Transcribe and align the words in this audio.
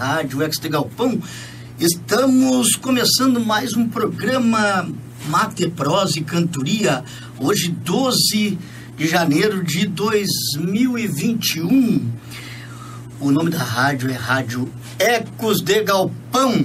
Rádio 0.00 0.42
Ex 0.42 0.56
de 0.56 0.68
Galpão. 0.70 1.20
Estamos 1.78 2.74
começando 2.74 3.38
mais 3.38 3.74
um 3.74 3.86
programa 3.86 4.88
Mate, 5.28 5.68
Prosa 5.68 6.18
e 6.18 6.24
Cantoria, 6.24 7.04
hoje 7.38 7.70
12 7.70 8.58
de 8.96 9.06
janeiro 9.06 9.62
de 9.62 9.86
2021. 9.86 12.10
O 13.20 13.30
nome 13.30 13.50
da 13.50 13.62
rádio 13.62 14.08
é 14.08 14.14
Rádio 14.14 14.72
Ecos 14.98 15.60
de 15.60 15.82
Galpão. 15.82 16.64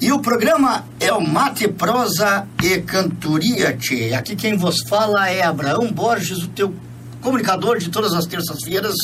E 0.00 0.10
o 0.10 0.18
programa 0.18 0.86
é 0.98 1.12
o 1.12 1.20
Mate, 1.20 1.68
Prosa 1.68 2.48
e 2.62 2.80
Cantoria, 2.80 3.76
tchê. 3.76 4.14
Aqui 4.14 4.34
quem 4.34 4.56
vos 4.56 4.80
fala 4.88 5.28
é 5.28 5.42
Abraão 5.42 5.92
Borges, 5.92 6.38
o 6.38 6.48
teu 6.48 6.74
comunicador 7.20 7.76
de 7.76 7.90
todas 7.90 8.14
as 8.14 8.24
terças-feiras, 8.24 8.94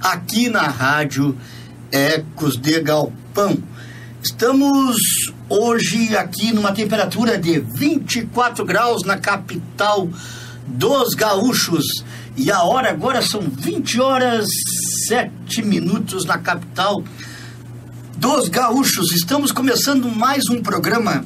aqui 0.00 0.48
na 0.48 0.62
Rádio 0.62 1.28
Ecos 1.28 1.53
de 2.52 2.78
Galpão. 2.80 3.56
Estamos 4.22 4.96
hoje 5.48 6.14
aqui 6.14 6.52
numa 6.52 6.72
temperatura 6.72 7.38
de 7.38 7.58
24 7.58 8.64
graus 8.66 9.02
na 9.02 9.16
capital 9.16 10.06
dos 10.66 11.14
gaúchos. 11.14 12.04
E 12.36 12.50
a 12.50 12.62
hora 12.62 12.90
agora 12.90 13.22
são 13.22 13.40
20 13.40 14.00
horas 14.00 14.46
7 15.08 15.62
minutos 15.62 16.26
na 16.26 16.36
capital 16.36 17.02
dos 18.18 18.48
gaúchos. 18.48 19.10
Estamos 19.12 19.50
começando 19.50 20.10
mais 20.10 20.44
um 20.50 20.60
programa 20.60 21.24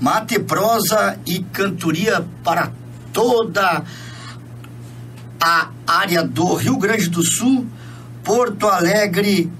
Mate, 0.00 0.38
Prosa 0.38 1.18
e 1.26 1.40
Cantoria 1.40 2.24
para 2.44 2.70
toda 3.12 3.82
a 5.40 5.70
área 5.86 6.22
do 6.22 6.54
Rio 6.54 6.78
Grande 6.78 7.08
do 7.08 7.22
Sul, 7.24 7.66
Porto 8.22 8.68
Alegre, 8.68 9.50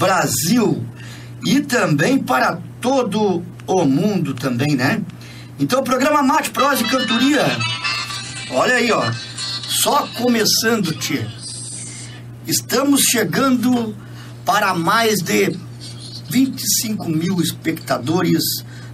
Brasil 0.00 0.82
e 1.44 1.60
também 1.60 2.18
para 2.18 2.58
todo 2.80 3.44
o 3.66 3.84
mundo 3.84 4.32
também, 4.32 4.74
né? 4.74 5.02
Então, 5.58 5.80
o 5.80 5.84
programa 5.84 6.22
Mate, 6.22 6.48
Prosa 6.48 6.82
e 6.82 6.88
Cantoria, 6.88 7.44
olha 8.50 8.76
aí, 8.76 8.90
ó, 8.90 9.04
só 9.68 10.06
começando, 10.16 10.94
tia. 10.94 11.28
Estamos 12.46 13.02
chegando 13.10 13.94
para 14.42 14.72
mais 14.72 15.20
de 15.20 15.54
25 16.30 17.06
mil 17.10 17.38
espectadores 17.38 18.42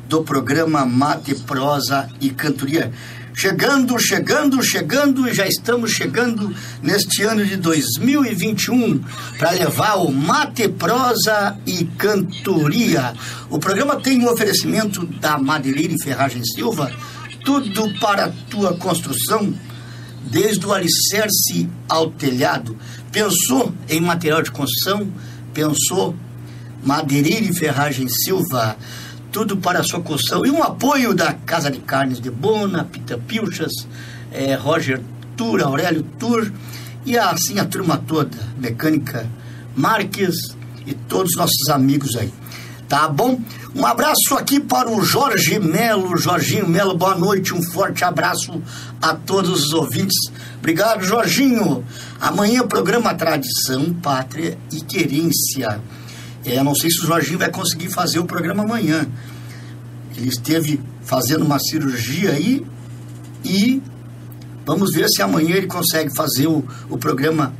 do 0.08 0.24
programa 0.24 0.84
Mate, 0.84 1.36
Prosa 1.36 2.08
e 2.20 2.30
Cantoria. 2.30 2.92
Chegando, 3.38 3.98
chegando, 3.98 4.62
chegando 4.62 5.28
e 5.28 5.34
já 5.34 5.46
estamos 5.46 5.90
chegando 5.90 6.56
neste 6.82 7.22
ano 7.22 7.44
de 7.44 7.58
2021 7.58 9.04
para 9.38 9.50
levar 9.50 9.96
o 9.96 10.10
Mate, 10.10 10.66
Prosa 10.68 11.54
e 11.66 11.84
Cantoria. 11.84 13.12
O 13.50 13.58
programa 13.58 14.00
tem 14.00 14.24
um 14.24 14.30
oferecimento 14.30 15.04
da 15.04 15.36
Madeireira 15.36 15.92
e 15.92 16.02
Ferragem 16.02 16.42
Silva, 16.46 16.90
tudo 17.44 17.92
para 18.00 18.32
tua 18.48 18.74
construção, 18.78 19.52
desde 20.30 20.64
o 20.64 20.72
alicerce 20.72 21.68
ao 21.86 22.10
telhado. 22.12 22.74
Pensou 23.12 23.70
em 23.86 24.00
material 24.00 24.40
de 24.40 24.50
construção? 24.50 25.12
Pensou 25.52 26.16
Madeireira 26.82 27.44
e 27.44 27.54
Ferragem 27.54 28.08
Silva? 28.08 28.78
Tudo 29.32 29.56
para 29.56 29.80
a 29.80 29.84
sua 29.84 30.00
construção. 30.00 30.44
E 30.44 30.50
um 30.50 30.62
apoio 30.62 31.14
da 31.14 31.32
Casa 31.32 31.70
de 31.70 31.78
Carnes 31.78 32.20
de 32.20 32.30
Bona, 32.30 32.84
Pita 32.84 33.18
Pilchas, 33.18 33.72
é, 34.32 34.54
Roger 34.54 35.00
Tour, 35.36 35.62
Aurélio 35.62 36.02
Tour 36.18 36.50
e 37.04 37.16
assim 37.16 37.58
a 37.58 37.64
turma 37.64 37.96
toda, 37.98 38.36
Mecânica 38.58 39.28
Marques 39.76 40.56
e 40.86 40.94
todos 40.94 41.32
os 41.32 41.36
nossos 41.36 41.68
amigos 41.70 42.16
aí. 42.16 42.32
Tá 42.88 43.08
bom? 43.08 43.40
Um 43.74 43.84
abraço 43.84 44.34
aqui 44.38 44.60
para 44.60 44.88
o 44.88 45.02
Jorge 45.02 45.58
Melo, 45.58 46.16
Jorginho 46.16 46.68
Melo, 46.68 46.96
boa 46.96 47.16
noite, 47.16 47.52
um 47.52 47.62
forte 47.62 48.04
abraço 48.04 48.62
a 49.02 49.12
todos 49.12 49.66
os 49.66 49.72
ouvintes. 49.72 50.16
Obrigado, 50.58 51.04
Jorginho. 51.04 51.84
Amanhã 52.20 52.66
programa 52.66 53.14
Tradição, 53.14 53.92
Pátria 53.94 54.56
e 54.72 54.80
Querência. 54.80 55.80
É, 56.46 56.62
não 56.62 56.76
sei 56.76 56.88
se 56.90 57.02
o 57.02 57.06
Jorginho 57.06 57.40
vai 57.40 57.50
conseguir 57.50 57.90
fazer 57.90 58.20
o 58.20 58.24
programa 58.24 58.62
amanhã. 58.62 59.04
Ele 60.16 60.28
esteve 60.28 60.80
fazendo 61.02 61.44
uma 61.44 61.58
cirurgia 61.58 62.30
aí 62.30 62.64
e 63.44 63.82
vamos 64.64 64.92
ver 64.92 65.08
se 65.08 65.20
amanhã 65.20 65.56
ele 65.56 65.66
consegue 65.66 66.14
fazer 66.14 66.46
o, 66.46 66.64
o 66.88 66.96
programa 66.96 67.52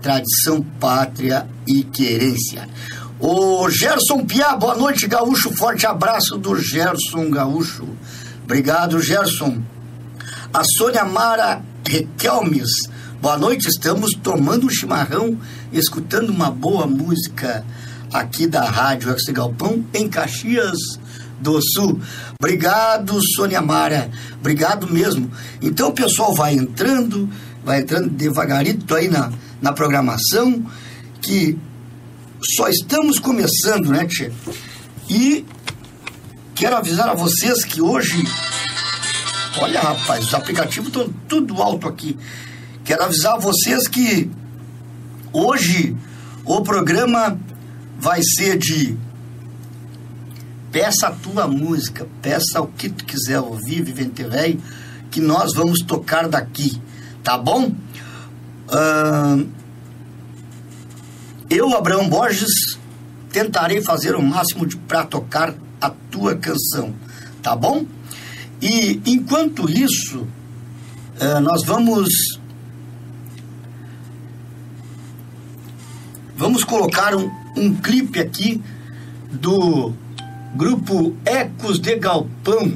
Tradição, 0.00 0.62
Pátria 0.78 1.48
e 1.66 1.82
Querência. 1.82 2.68
O 3.18 3.68
Gerson 3.68 4.24
Piá, 4.24 4.54
boa 4.54 4.76
noite, 4.76 5.08
Gaúcho. 5.08 5.52
Forte 5.52 5.84
abraço 5.84 6.38
do 6.38 6.54
Gerson 6.56 7.30
Gaúcho. 7.30 7.88
Obrigado, 8.44 9.00
Gerson. 9.00 9.60
A 10.52 10.62
Sônia 10.78 11.04
Mara 11.04 11.62
Requelmes, 11.84 12.70
boa 13.20 13.36
noite. 13.36 13.66
Estamos 13.66 14.12
tomando 14.22 14.66
um 14.66 14.70
chimarrão, 14.70 15.36
escutando 15.72 16.30
uma 16.30 16.50
boa 16.50 16.86
música 16.86 17.64
aqui 18.14 18.46
da 18.46 18.62
Rádio 18.62 19.10
Ex 19.10 19.24
Galpão, 19.24 19.84
em 19.92 20.08
Caxias 20.08 20.78
do 21.40 21.60
Sul. 21.60 22.00
Obrigado, 22.38 23.20
Sônia 23.34 23.60
Mara. 23.60 24.08
Obrigado 24.38 24.86
mesmo. 24.86 25.28
Então 25.60 25.88
o 25.88 25.92
pessoal 25.92 26.32
vai 26.32 26.54
entrando, 26.54 27.28
vai 27.64 27.80
entrando 27.80 28.08
devagarito 28.08 28.94
aí 28.94 29.08
na, 29.08 29.32
na 29.60 29.72
programação, 29.72 30.64
que 31.20 31.58
só 32.54 32.68
estamos 32.68 33.18
começando, 33.18 33.90
né, 33.90 34.06
Tchê? 34.06 34.30
E 35.10 35.44
quero 36.54 36.76
avisar 36.76 37.08
a 37.08 37.14
vocês 37.14 37.64
que 37.64 37.82
hoje. 37.82 38.22
Olha, 39.58 39.80
rapaz, 39.80 40.26
os 40.26 40.34
aplicativos 40.34 40.86
estão 40.86 41.12
tudo 41.28 41.60
alto 41.60 41.88
aqui. 41.88 42.16
Quero 42.84 43.02
avisar 43.02 43.34
a 43.34 43.38
vocês 43.38 43.88
que 43.88 44.30
hoje 45.32 45.96
o 46.44 46.60
programa 46.60 47.38
vai 48.04 48.20
ser 48.22 48.58
de 48.58 48.94
peça 50.70 51.06
a 51.06 51.10
tua 51.10 51.48
música, 51.48 52.06
peça 52.20 52.60
o 52.60 52.66
que 52.66 52.90
tu 52.90 53.02
quiser 53.02 53.40
ouvir, 53.40 53.82
Vivente 53.82 54.22
Velho, 54.22 54.60
que 55.10 55.22
nós 55.22 55.54
vamos 55.54 55.80
tocar 55.80 56.28
daqui, 56.28 56.78
tá 57.22 57.38
bom? 57.38 57.68
Uh, 58.68 59.48
eu, 61.48 61.74
Abraão 61.74 62.06
Borges, 62.06 62.78
tentarei 63.32 63.80
fazer 63.80 64.14
o 64.14 64.22
máximo 64.22 64.68
para 64.80 65.06
tocar 65.06 65.54
a 65.80 65.88
tua 65.88 66.36
canção, 66.36 66.94
tá 67.42 67.56
bom? 67.56 67.86
E 68.60 69.00
enquanto 69.06 69.70
isso, 69.70 70.26
uh, 71.22 71.40
nós 71.40 71.64
vamos 71.64 72.10
vamos 76.36 76.64
colocar 76.64 77.14
um, 77.14 77.43
um 77.56 77.74
clipe 77.74 78.18
aqui 78.18 78.62
do 79.30 79.92
grupo 80.54 81.14
Ecos 81.24 81.78
de 81.78 81.96
Galpão. 81.96 82.72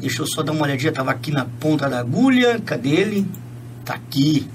Deixa 0.00 0.22
eu 0.22 0.26
só 0.26 0.42
dar 0.42 0.52
uma 0.52 0.64
olhadinha, 0.64 0.92
tava 0.92 1.10
aqui 1.10 1.30
na 1.30 1.44
ponta 1.44 1.88
da 1.88 2.00
agulha. 2.00 2.60
Cadê 2.60 2.90
ele? 2.90 3.26
Tá 3.84 3.94
aqui. 3.94 4.48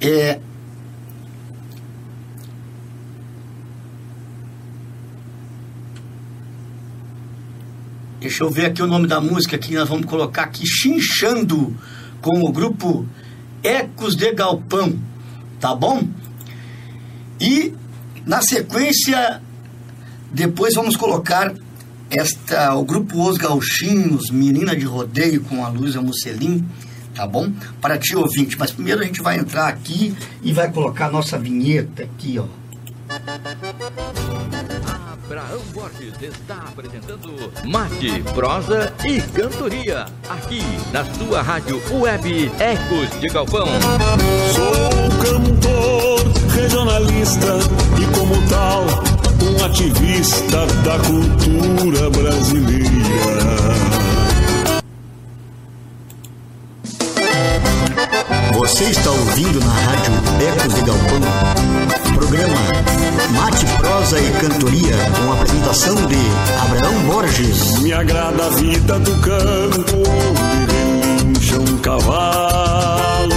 É, 0.00 0.40
Deixa 8.26 8.42
eu 8.42 8.50
ver 8.50 8.66
aqui 8.66 8.82
o 8.82 8.88
nome 8.88 9.06
da 9.06 9.20
música 9.20 9.56
que 9.56 9.72
nós 9.72 9.88
vamos 9.88 10.06
colocar 10.06 10.42
aqui, 10.42 10.66
Chinchando, 10.66 11.76
com 12.20 12.40
o 12.40 12.50
grupo 12.50 13.06
Ecos 13.62 14.16
de 14.16 14.32
Galpão, 14.32 14.98
tá 15.60 15.72
bom? 15.74 16.02
E 17.40 17.72
na 18.26 18.42
sequência, 18.42 19.40
depois 20.32 20.74
vamos 20.74 20.96
colocar 20.96 21.54
esta, 22.10 22.74
o 22.74 22.84
grupo 22.84 23.22
Os 23.22 23.38
Gauchinhos, 23.38 24.30
Menina 24.30 24.74
de 24.74 24.84
Rodeio 24.84 25.42
com 25.42 25.64
a 25.64 25.68
Luísa 25.68 26.02
Musselin, 26.02 26.66
tá 27.14 27.24
bom? 27.24 27.52
Para 27.80 27.96
ti 27.96 28.16
ouvinte. 28.16 28.58
Mas 28.58 28.72
primeiro 28.72 29.00
a 29.00 29.04
gente 29.04 29.22
vai 29.22 29.38
entrar 29.38 29.68
aqui 29.68 30.12
e 30.42 30.52
vai 30.52 30.70
colocar 30.70 31.06
a 31.06 31.10
nossa 31.10 31.38
vinheta 31.38 32.02
aqui, 32.02 32.38
ó. 32.38 32.46
Abraão 35.36 35.60
Borges 35.74 36.14
está 36.22 36.54
apresentando 36.66 37.52
Mate, 37.62 38.22
Prosa 38.34 38.90
e 39.04 39.20
Cantoria, 39.20 40.06
aqui 40.30 40.62
na 40.92 41.04
sua 41.04 41.42
rádio 41.42 41.78
web 41.92 42.50
Ecos 42.58 43.20
de 43.20 43.28
Galpão. 43.28 43.66
Sou 44.54 45.10
cantor 45.22 46.22
regionalista 46.54 47.58
e 48.00 48.18
como 48.18 48.34
tal, 48.48 48.86
um 49.44 49.64
ativista 49.66 50.64
da 50.82 50.98
cultura 51.00 52.08
brasileira. 52.08 53.75
Você 58.66 58.82
está 58.90 59.12
ouvindo 59.12 59.60
na 59.60 59.72
rádio 59.72 60.12
Ecos 60.48 60.74
de 60.74 60.80
Galpão, 60.80 61.20
programa 62.14 62.56
Mate, 63.32 63.64
Prosa 63.78 64.20
e 64.20 64.32
Cantoria, 64.40 64.96
com 65.14 65.30
a 65.30 65.34
apresentação 65.34 65.94
de 65.94 66.16
Abraão 66.64 67.00
Borges. 67.04 67.78
Me 67.78 67.92
agrada 67.92 68.44
a 68.44 68.48
vida 68.50 68.98
do 68.98 69.12
campo, 69.20 70.02
relincha 70.66 71.60
um 71.60 71.78
cavalo. 71.78 73.36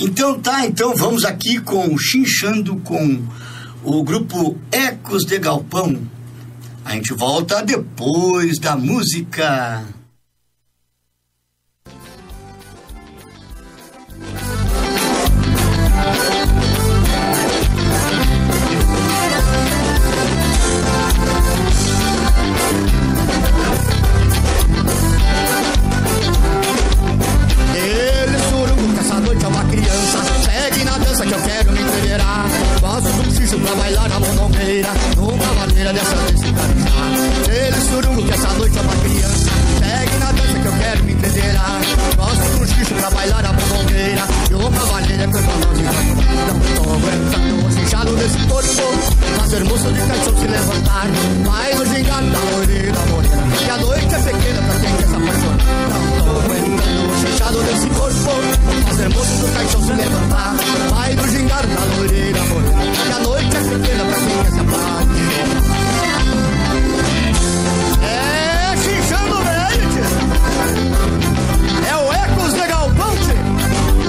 Então 0.00 0.40
tá, 0.40 0.66
então 0.66 0.92
vamos 0.96 1.24
aqui 1.24 1.60
com 1.60 1.96
Chinchando 1.96 2.78
com 2.78 3.22
o 3.84 4.02
grupo 4.02 4.56
Ecos 4.72 5.22
de 5.22 5.38
Galpão. 5.38 5.96
A 6.84 6.94
gente 6.94 7.14
volta 7.14 7.62
depois 7.62 8.58
da 8.58 8.76
música. 8.76 9.95
Pra 33.66 33.74
bailar 33.74 34.08
na 34.08 34.20
monongueira 34.20 34.88
Numa 35.16 35.54
maneira 35.54 35.92
dessa 35.92 36.16
vez 36.16 36.40
se 36.40 36.52
carizar 36.52 37.50
Ele 37.50 37.80
surungo 37.80 38.22
que 38.22 38.32
essa 38.32 38.48
noite 38.54 38.78
é 38.78 38.80
uma 38.80 38.96
criança. 38.96 39.50
Pegue 39.80 40.18
na 40.18 40.32
dança 40.32 40.58
que 40.58 40.66
eu 40.66 40.72
quero 40.72 41.04
me 41.04 41.12
entender. 41.12 41.54
Gosto 42.16 42.58
do 42.58 42.66
xixo 42.66 42.94
pra 42.94 43.10
bailar 43.10 43.42
na 43.42 43.52
monongueira 43.52 44.22
E 44.50 44.54
uma 44.54 44.86
maneira 44.86 45.26
que 45.26 45.36
eu 45.36 45.42
não 45.42 45.50
Não 46.46 46.60
tô 46.76 46.90
aguentando 46.92 47.66
o 47.66 47.72
cinchado 47.72 48.16
desse 48.16 48.38
corpo. 48.46 48.66
Fazer 49.36 49.64
moço 49.64 49.92
de 49.92 50.00
caixão 50.00 50.38
se 50.38 50.46
levantar 50.46 51.06
Mas 51.44 51.80
o 51.80 51.84
gingado 51.86 52.30
da 52.30 52.38
loirina 52.38 53.00
morena. 53.10 53.56
Que 53.56 53.70
a 53.70 53.76
noite 53.78 54.14
é 54.14 54.18
pequena 54.18 54.62
pra 54.62 54.80
quem 54.80 54.96
quer 54.96 55.08
se 55.08 55.14
apaixonar. 55.14 55.58
Não 55.90 56.24
tô 56.24 56.40
aguentando 56.40 57.15
o 57.36 57.38
cinchado 57.38 57.62
desse 57.62 57.86
corpo 57.88 58.30
Fazer 58.86 59.08
moço 59.10 59.36
do 59.36 59.52
caixão 59.52 59.82
se 59.82 59.92
levantar 59.92 60.54
Mas 60.90 61.20
o 61.20 61.28
gingado 61.28 61.68
da 61.68 61.84
loirina 61.96 62.44
morena 62.46 62.82
Que 63.04 63.12
a 63.12 63.18
noite 63.18 63.56
é 63.56 63.60
pequena 63.60 64.04
pra 64.04 64.16
quem 64.16 64.42
quer 64.42 64.52
se 64.52 64.60
apaixonar. 64.60 65.06
É 68.02 68.76
xixando 68.76 69.36
leite. 69.36 70.00
É 71.88 71.96
o 71.96 72.12
Ecos 72.12 72.52
de 72.54 72.66
Galpante. 72.66 73.34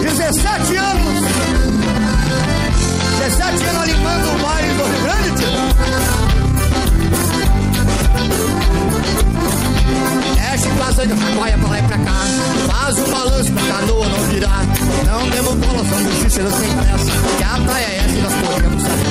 17 0.01 0.77
anos. 0.77 1.21
17 3.19 3.63
anos 3.65 3.81
animando 3.83 4.27
o 4.29 4.39
baile 4.39 4.66
Andas, 10.77 11.19
vai 11.39 11.57
pra 11.57 11.69
lá 11.69 11.79
e 11.79 11.83
pra 11.83 11.97
cá. 11.97 12.13
Faz 12.67 12.97
o 12.97 13.11
balanço 13.11 13.51
pra 13.51 13.63
canoa 13.63 14.07
não 14.07 14.19
virar. 14.29 14.65
Não 15.05 15.29
demos 15.29 15.55
bola, 15.55 15.85
são 15.85 16.03
bochecheiros 16.03 16.53
sem 16.53 16.69
pressa. 16.69 17.11
Que 17.37 17.43
a 17.43 17.59
praia 17.65 17.85
é 17.85 17.97
essa 17.97 18.15
e 18.15 18.21
nós 18.21 18.33
podemos 18.33 18.81
saber. 18.81 19.05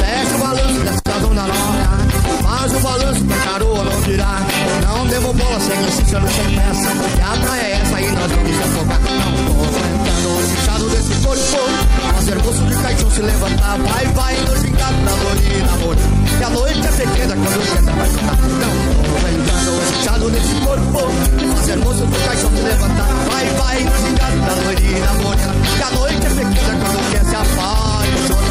Fecha 0.00 0.36
o 0.36 0.38
balanço 0.38 0.80
dessa 0.80 1.20
zona 1.20 1.46
nova. 1.46 2.09
Faz 2.50 2.72
o 2.74 2.80
balanço 2.80 3.24
pra 3.26 3.36
caroa 3.36 3.84
não 3.84 4.00
virar. 4.02 4.42
Não 4.82 5.06
devo 5.06 5.32
bola, 5.34 5.60
segue 5.60 5.84
insistendo 5.84 6.28
sem 6.28 6.56
peça. 6.56 6.90
Que 7.14 7.22
a 7.22 7.46
praia 7.46 7.62
é 7.62 7.72
essa 7.80 8.00
e 8.00 8.10
nós 8.10 8.32
vamos 8.32 8.58
afogar. 8.58 9.00
Não 9.00 9.32
tô 9.46 9.52
aguentando 9.62 10.28
o 10.28 10.42
fechado 10.42 10.90
desse 10.90 11.14
corpo. 11.24 11.40
Fazer 12.14 12.34
moço 12.42 12.62
de 12.66 12.74
caixão 12.82 13.10
se 13.12 13.22
levantar. 13.22 13.78
Vai, 13.78 14.06
vai, 14.06 14.36
no 14.36 14.56
gingado 14.56 14.96
da 15.04 15.12
lorina, 15.12 15.72
amor. 15.74 15.96
Que 15.96 16.44
a 16.44 16.50
noite 16.50 16.86
é 16.86 16.90
pequena 16.90 17.36
quando 17.36 17.70
quer 17.70 17.82
se 17.82 17.88
apaixonar. 17.88 18.36
Não 18.42 19.04
tô 19.04 19.10
aguentando 19.16 19.70
o 19.70 19.80
fechado 19.80 20.30
desse 20.30 20.54
corpo. 20.66 21.54
Fazer 21.54 21.76
moço 21.76 22.04
de 22.04 22.18
caixão 22.18 22.50
se 22.50 22.62
levantar. 22.62 23.08
Vai, 23.30 23.46
vai, 23.46 23.84
no 23.84 23.96
gingado 23.96 24.38
da 24.40 24.54
lorina, 24.64 25.10
amor. 25.10 25.36
Que 25.36 25.82
a 25.82 25.90
noite 25.92 26.26
é 26.26 26.30
pequena 26.30 26.78
quando 26.84 27.10
quer 27.12 27.24
se 27.24 27.36
apaixonar. 27.36 28.49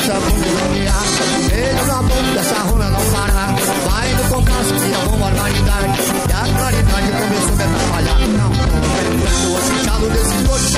Dessa 0.00 0.14
bunda 0.14 1.86
na 1.86 2.02
boca 2.02 2.22
dessa 2.34 2.54
runa 2.62 2.90
não 2.90 3.00
parar. 3.12 3.59
Vai 3.90 4.08
no 4.14 4.22
compasso 4.28 4.72
é 4.72 4.98
uma 4.98 5.16
barbaridade. 5.18 5.98
E 5.98 6.32
a 6.32 6.58
claridade 6.58 7.10
começou 7.10 7.50
a 7.50 7.56
me 7.56 7.62
atrapalhar. 7.64 8.18
Não, 8.20 8.50
tô 8.50 9.56
assustado 9.56 10.06
desse 10.10 10.36
corpo. 10.46 10.70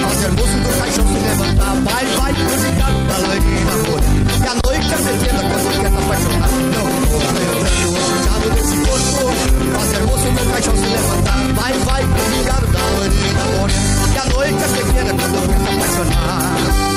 Fazer 0.00 0.30
moço 0.32 0.56
do 0.60 0.78
caixão 0.78 1.06
se 1.06 1.14
levantar. 1.14 1.74
Vai, 1.80 2.04
vai, 2.04 2.32
musicar 2.34 2.92
da 2.92 3.16
loirinha 3.26 3.72
amor. 3.72 4.00
E 4.30 4.46
a 4.46 4.54
noite 4.62 4.92
é 4.92 4.98
pequena 4.98 5.40
quando 5.40 5.68
quer 5.80 5.90
tá 5.90 5.98
apaixonado. 5.98 6.56
Não, 6.70 6.86
tô 7.08 7.16
assustado 7.64 8.46
desse 8.54 8.76
corpo. 8.84 9.24
Fazer 9.78 10.00
moço 10.04 10.28
do 10.30 10.52
caixão 10.52 10.76
se 10.76 10.86
levantar. 10.86 11.40
Vai, 11.54 11.72
vai, 11.72 12.04
musicar 12.04 12.60
da 12.60 12.82
loirinha 12.98 13.42
amor. 13.42 13.70
E 14.12 14.18
a 14.18 14.24
noite 14.34 14.64
é 14.64 14.68
pequena 14.68 15.14
quando 15.14 15.48
quer 15.48 15.58
tá 15.58 15.70
apaixonado. 15.72 16.89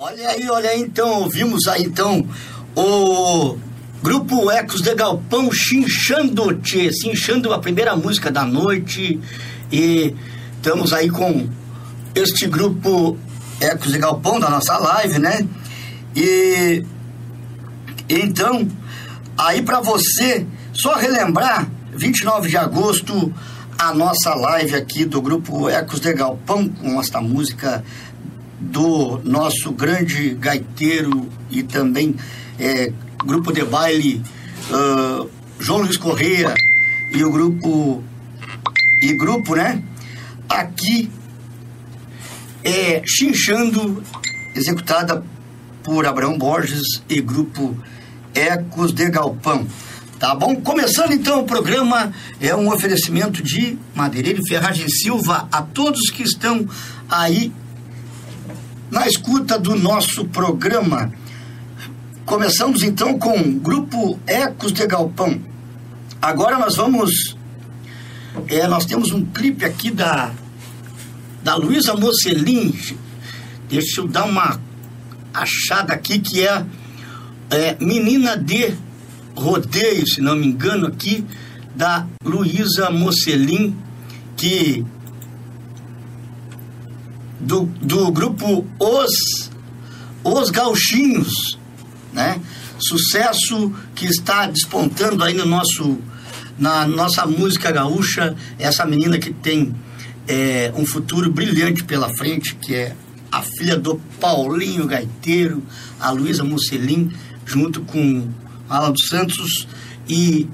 Olha 0.00 0.30
aí, 0.30 0.48
olha 0.48 0.70
aí, 0.70 0.80
então, 0.80 1.22
ouvimos 1.22 1.66
aí 1.66 1.82
então 1.82 2.26
o 2.74 3.58
grupo 4.02 4.50
Ecos 4.50 4.80
de 4.80 4.94
Galpão 4.94 5.50
Chinchando-te, 5.52 6.90
chinchando 6.92 7.52
a 7.52 7.58
primeira 7.58 7.96
música 7.96 8.30
da 8.30 8.44
noite 8.44 9.20
e 9.70 10.14
estamos 10.56 10.92
aí 10.92 11.10
com 11.10 11.48
este 12.14 12.46
grupo 12.46 13.18
Ecos 13.60 13.92
de 13.92 13.98
Galpão 13.98 14.38
da 14.38 14.48
nossa 14.48 14.78
live, 14.78 15.18
né? 15.18 15.46
E 16.14 16.84
então, 18.08 18.66
aí 19.36 19.62
para 19.62 19.80
você, 19.80 20.46
só 20.72 20.94
relembrar, 20.94 21.68
29 21.92 22.48
de 22.48 22.56
agosto, 22.56 23.34
a 23.78 23.92
nossa 23.92 24.34
live 24.34 24.74
aqui 24.76 25.04
do 25.04 25.20
grupo 25.20 25.68
Ecos 25.68 26.00
de 26.00 26.12
Galpão 26.12 26.68
com 26.68 27.00
esta 27.00 27.20
música 27.20 27.84
do 28.60 29.20
nosso 29.24 29.70
grande 29.72 30.34
gaiteiro 30.34 31.28
e 31.50 31.62
também 31.62 32.16
é, 32.58 32.92
grupo 33.24 33.52
de 33.52 33.64
baile 33.64 34.22
ah, 34.72 35.26
João 35.58 35.80
Luiz 35.80 35.96
Correia 35.96 36.54
e 37.12 37.24
o 37.24 37.30
grupo 37.30 38.02
e 39.02 39.12
grupo, 39.14 39.54
né? 39.54 39.82
Aqui 40.48 41.10
é 42.64 43.02
Chinchando, 43.04 44.02
executada 44.54 45.22
por 45.82 46.06
Abraão 46.06 46.36
Borges 46.36 47.02
e 47.08 47.20
grupo 47.20 47.76
Ecos 48.34 48.92
de 48.92 49.08
Galpão. 49.10 49.66
Tá 50.18 50.34
bom? 50.34 50.56
Começando 50.56 51.12
então 51.12 51.40
o 51.40 51.44
programa, 51.44 52.12
é 52.40 52.54
um 52.54 52.72
oferecimento 52.72 53.40
de 53.42 53.78
Madeireira 53.94 54.40
e 54.40 54.48
Ferragem 54.48 54.88
Silva 54.88 55.48
a 55.50 55.62
todos 55.62 56.10
que 56.10 56.24
estão 56.24 56.68
aí 57.08 57.52
na 58.90 59.06
escuta 59.06 59.58
do 59.58 59.76
nosso 59.76 60.24
programa. 60.26 61.12
Começamos 62.28 62.82
então 62.82 63.18
com 63.18 63.40
o 63.40 63.54
grupo 63.54 64.20
Ecos 64.26 64.70
de 64.70 64.86
Galpão. 64.86 65.40
Agora 66.20 66.58
nós 66.58 66.76
vamos. 66.76 67.34
É, 68.46 68.68
nós 68.68 68.84
temos 68.84 69.12
um 69.12 69.24
clipe 69.24 69.64
aqui 69.64 69.90
da, 69.90 70.30
da 71.42 71.56
Luísa 71.56 71.94
Mocelin. 71.94 72.78
Deixa 73.70 74.02
eu 74.02 74.06
dar 74.06 74.26
uma 74.26 74.60
achada 75.32 75.94
aqui 75.94 76.18
que 76.18 76.46
é 76.46 76.66
é, 77.50 77.82
Menina 77.82 78.36
de 78.36 78.74
Rodeio, 79.34 80.06
se 80.06 80.20
não 80.20 80.36
me 80.36 80.48
engano, 80.48 80.86
aqui, 80.86 81.24
da 81.74 82.06
Luísa 82.22 82.90
Mocelin, 82.90 83.74
que 84.36 84.84
do, 87.40 87.62
do 87.80 88.12
grupo 88.12 88.66
Os, 88.78 89.50
Os 90.22 90.50
Gauchinhos, 90.50 91.57
né? 92.18 92.40
Sucesso 92.80 93.72
que 93.94 94.06
está 94.06 94.46
despontando 94.46 95.22
aí 95.22 95.34
no 95.34 95.46
nosso, 95.46 95.98
na 96.58 96.84
nossa 96.84 97.24
música 97.24 97.70
gaúcha, 97.70 98.34
essa 98.58 98.84
menina 98.84 99.18
que 99.18 99.32
tem 99.32 99.72
é, 100.26 100.72
um 100.76 100.84
futuro 100.84 101.30
brilhante 101.30 101.84
pela 101.84 102.08
frente, 102.16 102.56
que 102.56 102.74
é 102.74 102.96
a 103.30 103.40
filha 103.40 103.76
do 103.76 104.00
Paulinho 104.20 104.84
Gaiteiro, 104.84 105.62
a 106.00 106.10
Luísa 106.10 106.42
Musselin, 106.42 107.12
junto 107.46 107.82
com 107.82 108.28
Alan 108.68 108.90
dos 108.90 109.06
Santos, 109.06 109.68
e 110.08 110.48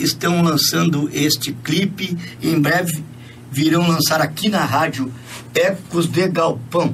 estão 0.00 0.42
lançando 0.42 1.08
este 1.12 1.52
clipe. 1.52 2.18
Em 2.42 2.58
breve 2.58 3.04
virão 3.52 3.86
lançar 3.86 4.20
aqui 4.20 4.48
na 4.48 4.64
rádio 4.64 5.12
Ecos 5.54 6.06
de 6.08 6.26
Galpão. 6.26 6.92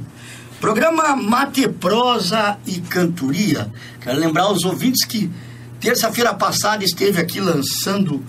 Programa 0.61 1.15
Mate 1.15 1.69
Prosa 1.69 2.59
e 2.67 2.81
Cantoria. 2.81 3.71
Quero 4.01 4.19
lembrar 4.19 4.45
aos 4.45 4.65
ouvintes 4.65 5.07
que 5.07 5.31
terça-feira 5.79 6.35
passada 6.35 6.83
esteve 6.83 7.21
aqui 7.21 7.41
lançando 7.41 8.25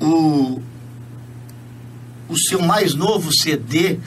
o, 0.00 0.62
o 2.28 2.38
seu 2.38 2.62
mais 2.62 2.94
novo 2.94 3.34
CD, 3.34 3.98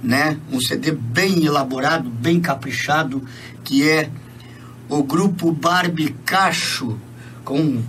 né? 0.00 0.38
Um 0.52 0.60
CD 0.60 0.92
bem 0.92 1.44
elaborado, 1.44 2.08
bem 2.08 2.40
caprichado, 2.40 3.26
que 3.64 3.88
é 3.88 4.08
o 4.88 5.02
grupo 5.02 5.50
Barbicacho, 5.50 6.96
com 7.44 7.82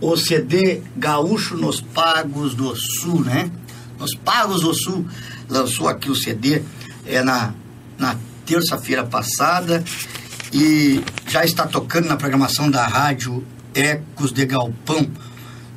o 0.00 0.16
CD 0.16 0.82
Gaúcho 0.96 1.56
nos 1.56 1.80
Pagos 1.80 2.54
do 2.54 2.76
Sul, 2.76 3.24
né? 3.24 3.50
Nos 3.98 4.14
Pagos 4.14 4.60
do 4.60 4.72
Sul 4.72 5.04
lançou 5.48 5.88
aqui 5.88 6.08
o 6.08 6.14
CD 6.14 6.62
é, 7.04 7.24
na, 7.24 7.52
na 7.98 8.16
terça-feira 8.46 9.04
passada 9.04 9.84
e 10.52 11.02
já 11.26 11.44
está 11.44 11.66
tocando 11.66 12.06
na 12.06 12.16
programação 12.16 12.70
da 12.70 12.86
rádio 12.86 13.44
Ecos 13.74 14.32
de 14.32 14.46
Galpão, 14.46 15.06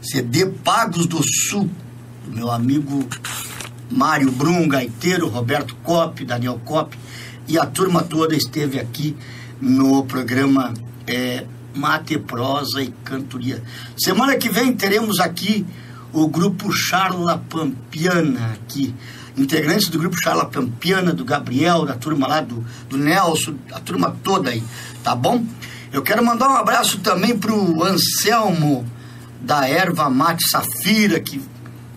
CD 0.02 0.46
Pagos 0.46 1.06
do 1.06 1.22
Sul, 1.22 1.70
do 2.26 2.36
meu 2.36 2.50
amigo 2.50 3.08
Mário 3.90 4.32
Brum, 4.32 4.68
gaiteiro, 4.68 5.28
Roberto 5.28 5.76
Cop, 5.84 6.24
Daniel 6.24 6.62
Cop 6.64 6.98
e 7.48 7.58
a 7.58 7.66
turma 7.66 8.02
toda 8.02 8.36
esteve 8.36 8.80
aqui 8.80 9.16
no 9.60 10.06
programa 10.06 10.74
é, 11.06 11.46
Mate, 11.76 12.18
Prosa 12.18 12.82
e 12.82 12.94
Cantoria. 13.04 13.62
Semana 13.98 14.38
que 14.38 14.50
vem 14.50 14.74
teremos 14.74 15.20
aqui 15.20 15.66
o 16.14 16.28
grupo 16.28 16.72
Charla 16.72 17.44
Pampiana 17.50 18.54
aqui. 18.54 18.94
Integrantes 19.38 19.88
do 19.88 19.98
grupo 19.98 20.18
Charla 20.22 20.46
Pampiana, 20.46 21.14
do 21.14 21.24
Gabriel, 21.24 21.86
da 21.86 21.94
turma 21.94 22.28
lá 22.28 22.42
do, 22.42 22.66
do 22.90 22.98
Nelson, 22.98 23.56
a 23.72 23.80
turma 23.80 24.16
toda 24.24 24.50
aí, 24.50 24.62
tá 25.04 25.16
bom? 25.16 25.46
Eu 25.92 26.02
quero 26.02 26.24
mandar 26.24 26.50
um 26.50 26.56
abraço 26.56 27.00
também 27.00 27.38
pro 27.38 27.84
Anselmo 27.84 28.86
da 29.42 29.68
Erva 29.68 30.10
Mate 30.10 30.48
Safira, 30.50 31.20
que 31.20 31.42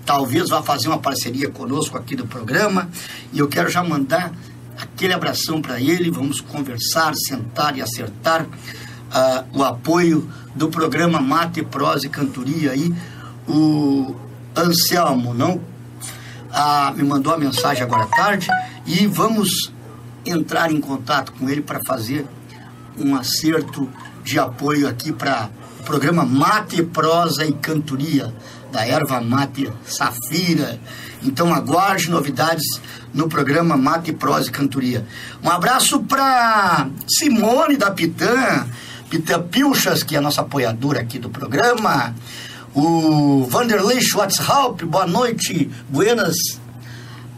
talvez 0.05 0.49
vá 0.49 0.63
fazer 0.63 0.89
uma 0.89 0.99
parceria 0.99 1.49
conosco 1.51 1.97
aqui 1.97 2.17
do 2.17 2.27
programa. 2.27 2.89
E 3.33 3.39
eu 3.39 3.49
quero 3.49 3.69
já 3.69 3.83
mandar 3.83 4.33
aquele 4.81 5.13
abração 5.13 5.61
para 5.61 5.81
ele. 5.81 6.11
Vamos 6.11 6.41
conversar, 6.41 7.15
sentar 7.15 7.77
e 7.77 7.83
acertar 7.83 8.43
uh, 8.43 9.59
o 9.59 9.63
apoio 9.63 10.29
do 10.55 10.69
programa 10.69 11.21
Mate, 11.21 11.63
Prosa 11.63 12.07
e 12.07 12.11
Cantoria 12.11 12.73
aí. 12.73 12.93
O 13.47 14.15
Anselmo 14.57 15.35
não 15.35 15.61
uh, 16.55 16.97
me 16.97 17.03
mandou 17.03 17.35
a 17.35 17.39
mensagem 17.39 17.83
agora 17.83 18.05
à 18.05 18.07
tarde 18.07 18.49
e 18.87 19.07
vamos 19.07 19.73
entrar 20.25 20.71
em 20.71 20.81
contato 20.81 21.33
com 21.33 21.49
ele 21.51 21.61
para 21.61 21.81
fazer 21.87 22.27
um 22.99 23.15
acerto 23.17 23.91
de 24.23 24.39
apoio 24.39 24.89
aqui 24.89 25.13
para 25.13 25.51
o 25.81 25.83
programa 25.83 26.25
Mate, 26.25 26.83
Prosa 26.83 27.45
e 27.45 27.53
Cantoria 27.53 28.33
da 28.75 28.85
erva 28.85 29.21
mate 29.21 29.73
Safira. 29.87 30.81
Então 31.23 31.55
aguarde 31.55 32.11
novidades 32.11 32.81
no 33.15 33.29
programa 33.29 33.77
Mate, 33.77 34.13
Prosa 34.13 34.49
e 34.49 34.51
Cantoria. 34.51 35.07
Um 35.43 35.49
abraço 35.49 36.01
para 36.01 36.89
Simone 37.07 37.77
da 37.77 37.93
Pitã, 37.93 38.67
Pitã 39.09 39.41
Pilchas, 39.41 40.03
que 40.03 40.17
é 40.17 40.19
a 40.19 40.21
nossa 40.21 40.41
apoiadora 40.41 41.01
aqui 41.01 41.21
do 41.21 41.31
programa. 41.31 42.15
O 42.75 43.47
Vanderlei 43.49 44.01
Schwarzhaupt, 44.01 44.85
boa 44.85 45.07
noite, 45.07 45.71
buenas. 45.89 46.35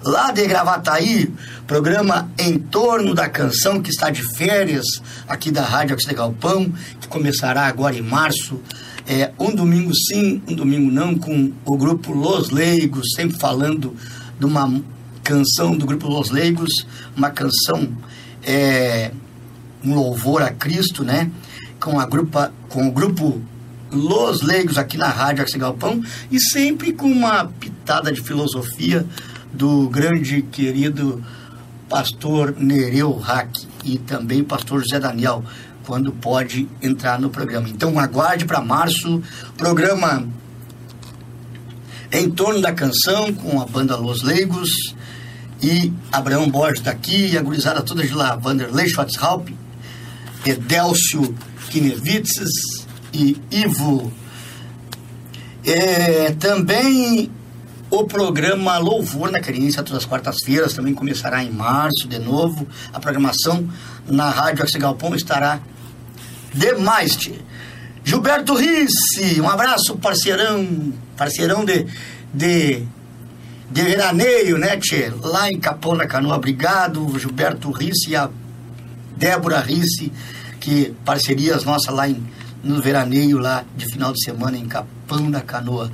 Lá 0.03 0.33
de 0.33 0.47
Gravataí, 0.47 1.31
programa 1.67 2.31
Em 2.39 2.59
Torno 2.59 3.15
da 3.15 3.29
Canção, 3.29 3.83
que 3.83 3.91
está 3.91 4.09
de 4.09 4.23
férias 4.35 4.87
aqui 5.29 5.51
da 5.51 5.63
Rádio 5.63 5.95
Oxide 5.95 6.15
Galpão, 6.15 6.73
que 6.99 7.07
começará 7.09 7.67
agora 7.67 7.95
em 7.95 8.01
março 8.01 8.63
é, 9.07 9.31
um 9.39 9.55
domingo 9.55 9.95
sim, 9.95 10.41
um 10.49 10.55
domingo 10.55 10.91
não, 10.91 11.15
com 11.15 11.53
o 11.67 11.77
grupo 11.77 12.15
Los 12.15 12.49
Leigos, 12.49 13.13
sempre 13.15 13.39
falando 13.39 13.95
de 14.41 14.47
uma 14.47 14.81
canção 15.23 15.77
do 15.77 15.85
grupo 15.85 16.09
Los 16.09 16.31
Leigos, 16.31 16.71
uma 17.15 17.29
canção, 17.29 17.95
é, 18.43 19.11
um 19.85 19.95
louvor 19.95 20.41
a 20.41 20.51
Cristo, 20.51 21.05
né? 21.05 21.31
Com, 21.79 22.01
a 22.01 22.07
grupa, 22.07 22.55
com 22.71 22.89
o 22.89 22.91
grupo 22.91 23.39
Los 23.91 24.43
Leigos 24.43 24.79
aqui 24.79 24.97
na 24.97 25.09
Rádio 25.09 25.43
Axi 25.43 25.59
Galpão 25.59 26.03
e 26.31 26.41
sempre 26.41 26.93
com 26.93 27.11
uma 27.11 27.47
pitada 27.47 28.13
de 28.13 28.21
filosofia 28.21 29.07
do 29.53 29.89
grande 29.89 30.43
querido 30.43 31.23
pastor 31.89 32.55
Nereu 32.59 33.17
Hack 33.17 33.51
e 33.85 33.99
também 33.99 34.43
pastor 34.43 34.81
José 34.81 34.99
Daniel 34.99 35.45
quando 35.85 36.13
pode 36.13 36.69
entrar 36.83 37.21
no 37.21 37.31
programa. 37.31 37.69
Então 37.69 37.99
aguarde 37.99 38.45
para 38.45 38.61
março, 38.61 39.23
programa 39.57 40.27
em 42.11 42.31
torno 42.31 42.61
da 42.61 42.73
canção 42.73 43.33
com 43.33 43.61
a 43.61 43.67
banda 43.67 43.97
Los 43.97 44.23
Leigos 44.23 44.71
e 45.63 45.93
Abraão 46.11 46.51
Borges 46.51 46.81
daqui 46.81 47.33
e 47.33 47.39
a 47.39 47.43
gurizada 47.43 47.83
toda 47.83 48.03
de 48.05 48.13
lá, 48.13 48.37
Vanderlei 48.37 48.89
Schwarzhaupt, 48.89 49.55
Edélcio 50.45 51.35
Kinevitses 51.71 52.76
e 53.17 53.37
Ivo. 53.51 54.13
É, 55.65 56.33
também 56.33 57.31
o 57.91 58.05
programa 58.05 58.79
Louvor 58.79 59.31
na 59.31 59.41
Querência, 59.41 59.83
todas 59.83 60.03
as 60.03 60.09
quartas-feiras, 60.09 60.75
também 60.75 60.93
começará 60.93 61.43
em 61.43 61.51
março 61.51 62.07
de 62.09 62.19
novo. 62.19 62.67
A 62.93 63.01
programação 63.01 63.69
na 64.07 64.29
Rádio 64.29 64.65
Axi 64.65 64.79
Galpão 64.79 65.15
estará 65.15 65.61
demais, 66.53 67.17
tia. 67.17 67.41
Gilberto 68.05 68.55
Risse, 68.55 69.41
um 69.41 69.49
abraço, 69.49 69.97
parceirão, 69.97 70.93
parceirão 71.17 71.65
de, 71.65 71.87
de, 72.33 72.85
de 73.71 73.83
veraneio, 73.83 74.59
né, 74.59 74.77
tia? 74.77 75.13
Lá 75.23 75.51
em 75.51 75.59
Capão 75.59 75.97
da 75.97 76.07
Canoa, 76.07 76.37
obrigado, 76.37 77.19
Gilberto 77.19 77.71
Risse 77.71 78.11
e 78.11 78.17
a 78.17 78.29
Débora 79.17 79.61
Risse, 79.61 80.13
que 80.61 80.95
parcerias 81.05 81.65
nossas 81.65 81.95
lá 81.95 82.09
em, 82.09 82.23
no 82.67 82.83
veraneio, 82.83 83.39
lá 83.39 83.65
de 83.77 83.87
final 83.87 84.13
de 84.13 84.23
semana 84.23 84.57
em 84.59 84.67
Capão 84.67 85.31
da 85.31 85.41
Canoa. 85.41 85.91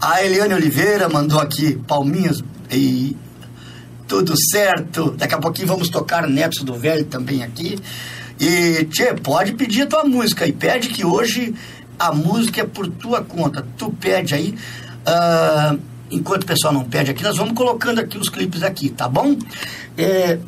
A 0.00 0.24
Eliane 0.24 0.54
Oliveira 0.54 1.08
mandou 1.08 1.38
aqui 1.38 1.76
palminhas 1.86 2.42
e 2.70 3.16
tudo 4.08 4.34
certo. 4.50 5.12
Daqui 5.12 5.34
a 5.34 5.38
pouquinho 5.38 5.68
vamos 5.68 5.88
tocar 5.88 6.26
Netos 6.28 6.62
do 6.62 6.74
Velho 6.74 7.04
também 7.04 7.42
aqui. 7.42 7.78
E, 8.40 8.84
tchê, 8.86 9.14
pode 9.14 9.52
pedir 9.52 9.82
a 9.82 9.86
tua 9.86 10.04
música 10.04 10.46
e 10.46 10.52
pede 10.52 10.88
que 10.88 11.04
hoje 11.04 11.54
a 11.98 12.12
música 12.12 12.62
é 12.62 12.64
por 12.64 12.88
tua 12.88 13.22
conta. 13.22 13.64
Tu 13.76 13.90
pede 14.00 14.34
aí. 14.34 14.54
Uh, 15.06 15.78
enquanto 16.10 16.42
o 16.42 16.46
pessoal 16.46 16.72
não 16.72 16.84
pede 16.84 17.10
aqui, 17.10 17.22
nós 17.22 17.36
vamos 17.36 17.54
colocando 17.54 18.00
aqui 18.00 18.18
os 18.18 18.28
clipes 18.28 18.62
aqui, 18.62 18.88
tá 18.88 19.08
bom? 19.08 19.36
É, 19.96 20.38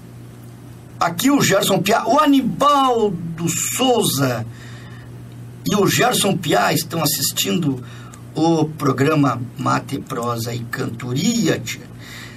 aqui 0.98 1.30
o 1.30 1.40
Gerson 1.40 1.78
Piá, 1.78 2.04
o 2.06 2.18
Anibal 2.18 3.10
do 3.10 3.48
Souza 3.48 4.46
e 5.66 5.74
o 5.74 5.86
Gerson 5.86 6.36
Piá 6.36 6.72
estão 6.72 7.02
assistindo 7.02 7.82
o 8.34 8.66
programa 8.66 9.40
Mate, 9.58 9.98
Prosa 9.98 10.54
e 10.54 10.60
Cantoria. 10.60 11.58
Tia. 11.58 11.86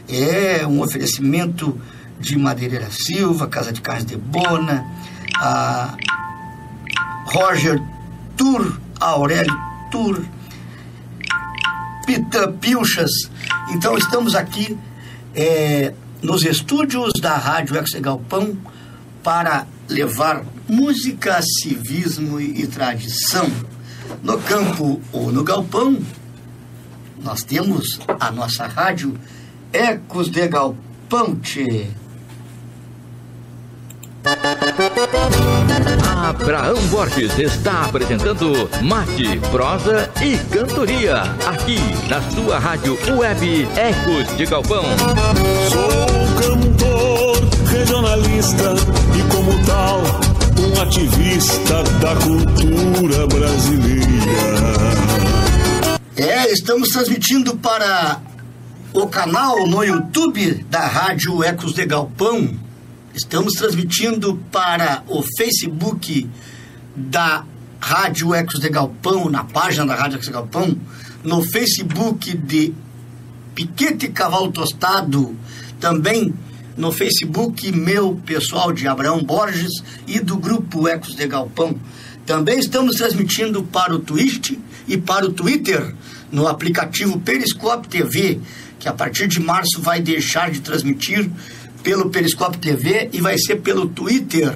É 0.07 0.65
um 0.65 0.81
oferecimento 0.81 1.79
de 2.19 2.37
Madeireira 2.37 2.89
Silva, 2.89 3.47
Casa 3.47 3.71
de 3.71 3.81
Carnes 3.81 4.05
de 4.05 4.17
Bona, 4.17 4.83
a 5.37 5.95
Roger 7.25 7.79
Tur, 8.35 8.81
Aurélio 8.99 9.55
Tur, 9.91 10.25
Pita 12.07 12.47
Pilchas. 12.53 13.11
Então 13.71 13.95
estamos 13.95 14.33
aqui 14.33 14.75
é, 15.35 15.93
nos 16.23 16.43
estúdios 16.43 17.11
da 17.21 17.37
Rádio 17.37 17.77
Ex 17.77 17.91
Galpão 18.01 18.57
para 19.23 19.67
levar 19.87 20.43
música, 20.69 21.41
civismo 21.41 22.39
e 22.39 22.65
tradição. 22.67 23.49
No 24.23 24.39
campo 24.39 25.01
ou 25.11 25.31
no 25.31 25.43
galpão, 25.43 25.99
nós 27.21 27.43
temos 27.43 27.99
a 28.19 28.31
nossa 28.31 28.67
rádio 28.67 29.19
Ecos 29.73 30.29
de 30.29 30.47
Galpão, 30.47 31.35
tchê. 31.41 31.87
Abraão 36.29 36.77
Borges 36.87 37.37
está 37.39 37.85
apresentando 37.85 38.69
Mate, 38.83 39.39
Prosa 39.51 40.11
e 40.21 40.37
Cantoria, 40.49 41.21
aqui 41.47 41.79
na 42.09 42.21
sua 42.31 42.59
rádio 42.59 42.97
web 43.17 43.67
Ecos 43.75 44.37
de 44.37 44.45
Galpão. 44.45 44.83
Sou 45.71 46.41
cantor, 46.41 47.37
regionalista 47.67 48.75
e 49.17 49.33
como 49.33 49.65
tal, 49.65 50.01
um 50.59 50.81
ativista 50.81 51.83
da 52.01 52.15
cultura 52.15 53.27
brasileira. 53.27 54.07
É, 56.17 56.51
estamos 56.51 56.89
transmitindo 56.89 57.55
para 57.55 58.19
o 58.91 59.07
canal 59.07 59.65
no 59.65 59.83
YouTube 59.83 60.65
da 60.69 60.85
Rádio 60.85 61.41
Ecos 61.43 61.73
de 61.73 61.85
Galpão. 61.85 62.59
Estamos 63.15 63.53
transmitindo 63.53 64.35
para 64.51 65.03
o 65.07 65.23
Facebook 65.37 66.29
da 66.93 67.45
Rádio 67.79 68.35
Ecos 68.35 68.59
de 68.59 68.69
Galpão, 68.69 69.29
na 69.29 69.45
página 69.45 69.85
da 69.85 69.95
Rádio 69.95 70.15
Ecos 70.15 70.27
de 70.27 70.33
Galpão, 70.33 70.77
no 71.23 71.41
Facebook 71.41 72.35
de 72.35 72.73
Piquete 73.55 74.09
Cavalo 74.09 74.51
Tostado, 74.51 75.35
também 75.79 76.33
no 76.79 76.93
Facebook 76.93 77.69
meu 77.73 78.15
pessoal 78.25 78.71
de 78.71 78.87
Abraão 78.87 79.21
Borges 79.21 79.83
e 80.07 80.17
do 80.17 80.37
grupo 80.37 80.87
Ecos 80.87 81.13
de 81.13 81.27
Galpão. 81.27 81.77
Também 82.25 82.57
estamos 82.57 82.95
transmitindo 82.95 83.61
para 83.63 83.93
o 83.93 83.99
Twitch 83.99 84.53
e 84.87 84.97
para 84.97 85.25
o 85.25 85.33
Twitter 85.33 85.93
no 86.31 86.47
aplicativo 86.47 87.19
Periscope 87.19 87.89
TV, 87.89 88.39
que 88.79 88.87
a 88.87 88.93
partir 88.93 89.27
de 89.27 89.41
março 89.41 89.81
vai 89.81 89.99
deixar 89.99 90.49
de 90.51 90.61
transmitir 90.61 91.29
pelo 91.83 92.09
Periscope 92.09 92.57
TV 92.57 93.09
e 93.11 93.19
vai 93.19 93.37
ser 93.37 93.57
pelo 93.57 93.89
Twitter. 93.89 94.55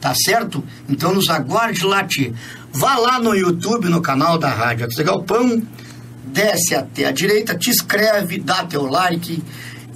Tá 0.00 0.14
certo? 0.14 0.62
Então 0.88 1.12
nos 1.12 1.28
aguarde 1.28 1.84
lá, 1.84 2.04
tia. 2.04 2.32
Vá 2.72 2.96
lá 2.98 3.18
no 3.18 3.34
YouTube, 3.34 3.88
no 3.88 4.00
canal 4.00 4.38
da 4.38 4.48
Rádio 4.48 4.84
Ecos 4.84 4.94
de 4.94 5.02
Galpão, 5.02 5.60
desce 6.26 6.76
até 6.76 7.06
a 7.06 7.10
direita, 7.10 7.56
te 7.56 7.70
inscreve, 7.70 8.38
dá 8.38 8.62
teu 8.64 8.86
like 8.86 9.42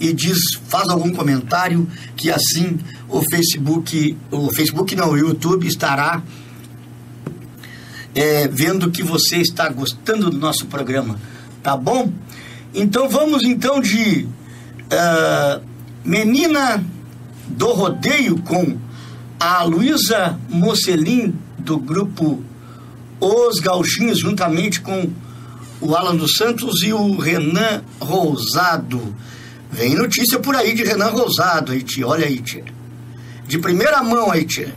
e 0.03 0.13
diz, 0.13 0.57
faz 0.67 0.89
algum 0.89 1.13
comentário 1.13 1.89
que 2.17 2.29
assim 2.29 2.77
o 3.09 3.23
Facebook, 3.31 4.19
o 4.33 4.53
Facebook 4.53 4.97
não, 4.97 5.13
o 5.13 5.17
YouTube 5.17 5.65
estará 5.65 6.21
é, 8.13 8.49
vendo 8.49 8.91
que 8.91 9.01
você 9.01 9.37
está 9.37 9.69
gostando 9.69 10.29
do 10.29 10.39
nosso 10.39 10.67
programa, 10.67 11.21
tá 11.63 11.77
bom? 11.77 12.13
Então 12.75 13.09
vamos 13.09 13.45
então 13.45 13.81
de 13.81 14.27
uh, 14.27 15.63
Menina 16.05 16.85
do 17.47 17.73
Rodeio 17.73 18.43
com 18.43 18.77
a 19.39 19.63
Luísa 19.63 20.37
Mocelin 20.49 21.33
do 21.57 21.79
grupo 21.79 22.43
Os 23.21 23.61
Gauchinhos, 23.61 24.19
juntamente 24.19 24.81
com 24.81 25.09
o 25.81 25.95
Alan 25.95 26.17
dos 26.17 26.35
Santos 26.35 26.83
e 26.83 26.93
o 26.93 27.17
Renan 27.17 27.83
Rosado. 28.01 29.15
Vem 29.73 29.95
notícia 29.95 30.39
por 30.39 30.55
aí 30.55 30.75
de 30.75 30.85
Renan 30.85 31.09
Rosado, 31.09 31.73
tia. 31.83 32.07
Olha 32.07 32.27
aí, 32.27 32.39
tia. 32.43 32.63
De 33.47 33.59
primeira 33.59 34.03
mão 34.03 34.31
tia. 34.45 34.75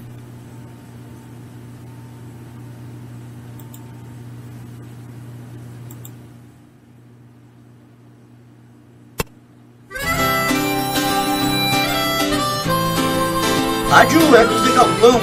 Rádio 13.90 14.36
Ecos 14.36 14.64
de 14.64 14.72
Galpão. 14.72 15.22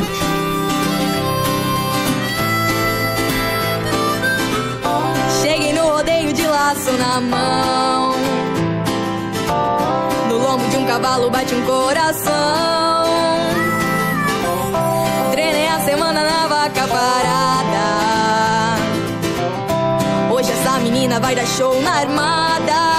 Cheguei 5.41 5.73
no 5.73 5.83
rodeio 5.89 6.33
de 6.35 6.47
laço 6.47 6.93
na 6.93 7.21
mão. 7.21 7.72
Cavalo 10.93 11.31
bate 11.31 11.55
um 11.55 11.63
coração. 11.65 13.05
Treinei 15.31 15.69
a 15.69 15.81
semana 15.81 16.23
na 16.23 16.47
vaca 16.47 16.87
parada. 16.87 17.87
Hoje 20.35 20.53
essa 20.53 20.79
menina 20.81 21.19
vai 21.19 21.35
dar 21.35 21.47
show 21.47 21.81
na 21.81 21.93
armada. 22.01 22.92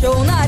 Menina 0.00 0.32
vai 0.36 0.41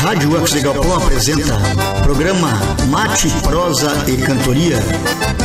Rádio 0.00 0.34
Ecos 0.34 0.52
de 0.52 0.60
Galpão 0.60 0.96
apresenta 0.96 1.58
programa 2.02 2.48
Mate, 2.88 3.28
Prosa 3.42 3.92
e 4.08 4.16
Cantoria, 4.16 4.78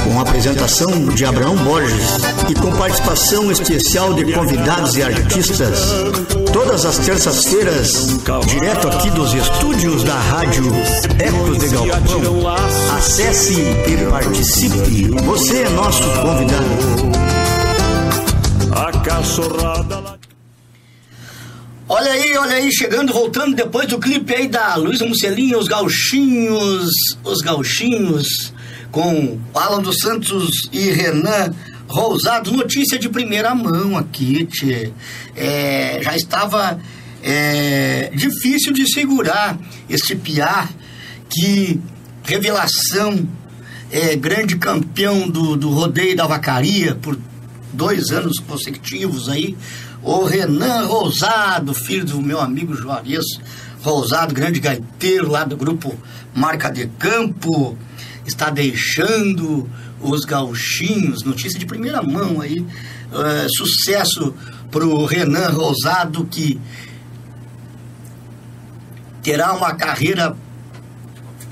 com 0.01 0.17
apresentação 0.17 1.07
de 1.07 1.25
Abraão 1.25 1.57
Borges 1.57 2.23
e 2.47 2.53
com 2.53 2.71
participação 2.71 3.51
especial 3.51 4.13
de 4.13 4.31
convidados 4.31 4.95
e 4.95 5.03
artistas. 5.03 5.93
Todas 6.53 6.85
as 6.85 6.99
terças-feiras, 6.99 8.07
direto 8.47 8.87
aqui 8.87 9.09
dos 9.09 9.33
estúdios 9.33 10.05
da 10.05 10.15
Rádio 10.15 10.71
Ecos 11.19 11.59
de 11.59 11.67
Galpão. 11.75 12.47
Acesse 12.97 13.59
e 13.59 14.09
participe. 14.09 15.09
Você 15.25 15.63
é 15.63 15.69
nosso 15.71 16.01
convidado. 16.21 16.65
A 18.71 18.91
cachorrada. 18.99 20.04
Olha 21.87 22.13
aí, 22.13 22.35
olha 22.35 22.55
aí, 22.55 22.71
chegando, 22.73 23.13
voltando 23.13 23.55
depois 23.55 23.87
do 23.87 23.99
clipe 23.99 24.33
aí 24.33 24.47
da 24.47 24.73
Luísa 24.73 25.05
Musselinha, 25.05 25.55
os 25.55 25.67
gauchinhos, 25.67 26.89
os 27.23 27.41
gauchinhos, 27.41 28.51
com 28.91 29.39
Alan 29.53 29.83
dos 29.83 29.99
Santos 29.99 30.67
e 30.73 30.89
Renan 30.89 31.53
Rosado, 31.87 32.51
notícia 32.51 32.97
de 32.97 33.07
primeira 33.07 33.53
mão 33.53 33.95
aqui, 33.95 34.47
tchê. 34.47 34.91
É, 35.35 35.99
já 36.01 36.15
estava 36.15 36.79
é, 37.21 38.09
difícil 38.15 38.73
de 38.73 38.91
segurar 38.91 39.55
esse 39.87 40.15
piar, 40.15 40.67
que 41.29 41.79
revelação, 42.23 43.29
é, 43.91 44.15
grande 44.15 44.57
campeão 44.57 45.29
do, 45.29 45.55
do 45.55 45.69
rodeio 45.69 46.15
da 46.15 46.25
vacaria 46.25 46.95
por 46.95 47.15
dois 47.71 48.09
anos 48.09 48.39
consecutivos 48.39 49.29
aí, 49.29 49.55
o 50.05 50.23
Renan 50.23 50.85
Rosado, 50.85 51.73
filho 51.73 52.05
do 52.05 52.21
meu 52.21 52.39
amigo 52.39 52.75
Juarez 52.75 53.25
Rosado, 53.81 54.35
grande 54.35 54.59
gaiteiro 54.59 55.31
lá 55.31 55.43
do 55.43 55.57
grupo 55.57 55.97
Marca 56.33 56.69
de 56.69 56.85
Campo, 56.99 57.75
está 58.23 58.51
deixando 58.51 59.67
os 59.99 60.23
gauchinhos, 60.23 61.23
notícia 61.23 61.57
de 61.57 61.65
primeira 61.65 62.03
mão 62.03 62.39
aí, 62.39 62.63
eh, 63.11 63.47
sucesso 63.49 64.31
pro 64.69 65.05
Renan 65.05 65.49
Rosado 65.49 66.23
que 66.25 66.61
terá 69.23 69.53
uma 69.53 69.73
carreira 69.73 70.37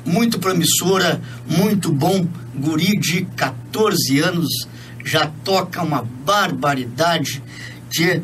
muito 0.06 0.38
promissora, 0.38 1.20
muito 1.48 1.92
bom, 1.92 2.28
guri 2.54 3.00
de 3.00 3.26
14 3.36 4.20
anos, 4.20 4.68
já 5.04 5.26
toca 5.44 5.82
uma 5.82 6.04
barbaridade 6.24 7.42
de, 7.90 8.22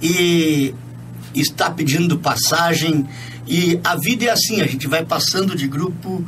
e 0.00 0.74
está 1.34 1.70
pedindo 1.70 2.18
passagem 2.18 3.06
e 3.48 3.80
a 3.82 3.96
vida 3.96 4.26
é 4.26 4.30
assim, 4.30 4.60
a 4.60 4.66
gente 4.66 4.86
vai 4.86 5.02
passando 5.04 5.56
de 5.56 5.66
grupo 5.66 6.22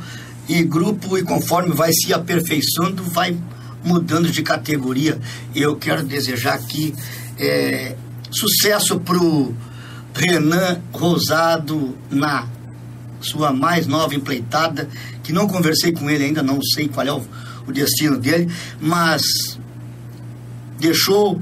e 0.49 0.63
grupo 0.63 1.17
e 1.19 1.23
conforme 1.23 1.73
vai 1.73 1.93
se 1.93 2.11
aperfeiçoando, 2.11 3.03
vai 3.03 3.37
mudando 3.83 4.31
de 4.31 4.41
categoria. 4.41 5.19
Eu 5.53 5.75
quero 5.75 6.03
desejar 6.03 6.55
aqui 6.55 6.95
é, 7.37 7.95
sucesso 8.31 8.99
pro 8.99 9.53
Renan 10.15 10.81
Rosado 10.91 11.95
na 12.09 12.47
sua 13.21 13.53
mais 13.53 13.85
nova 13.85 14.15
empleitada, 14.15 14.89
que 15.23 15.31
não 15.31 15.47
conversei 15.47 15.91
com 15.91 16.09
ele 16.09 16.23
ainda, 16.23 16.41
não 16.41 16.59
sei 16.73 16.87
qual 16.87 17.05
é 17.05 17.13
o, 17.13 17.21
o 17.67 17.71
destino 17.71 18.17
dele, 18.17 18.51
mas 18.79 19.21
deixou 20.79 21.39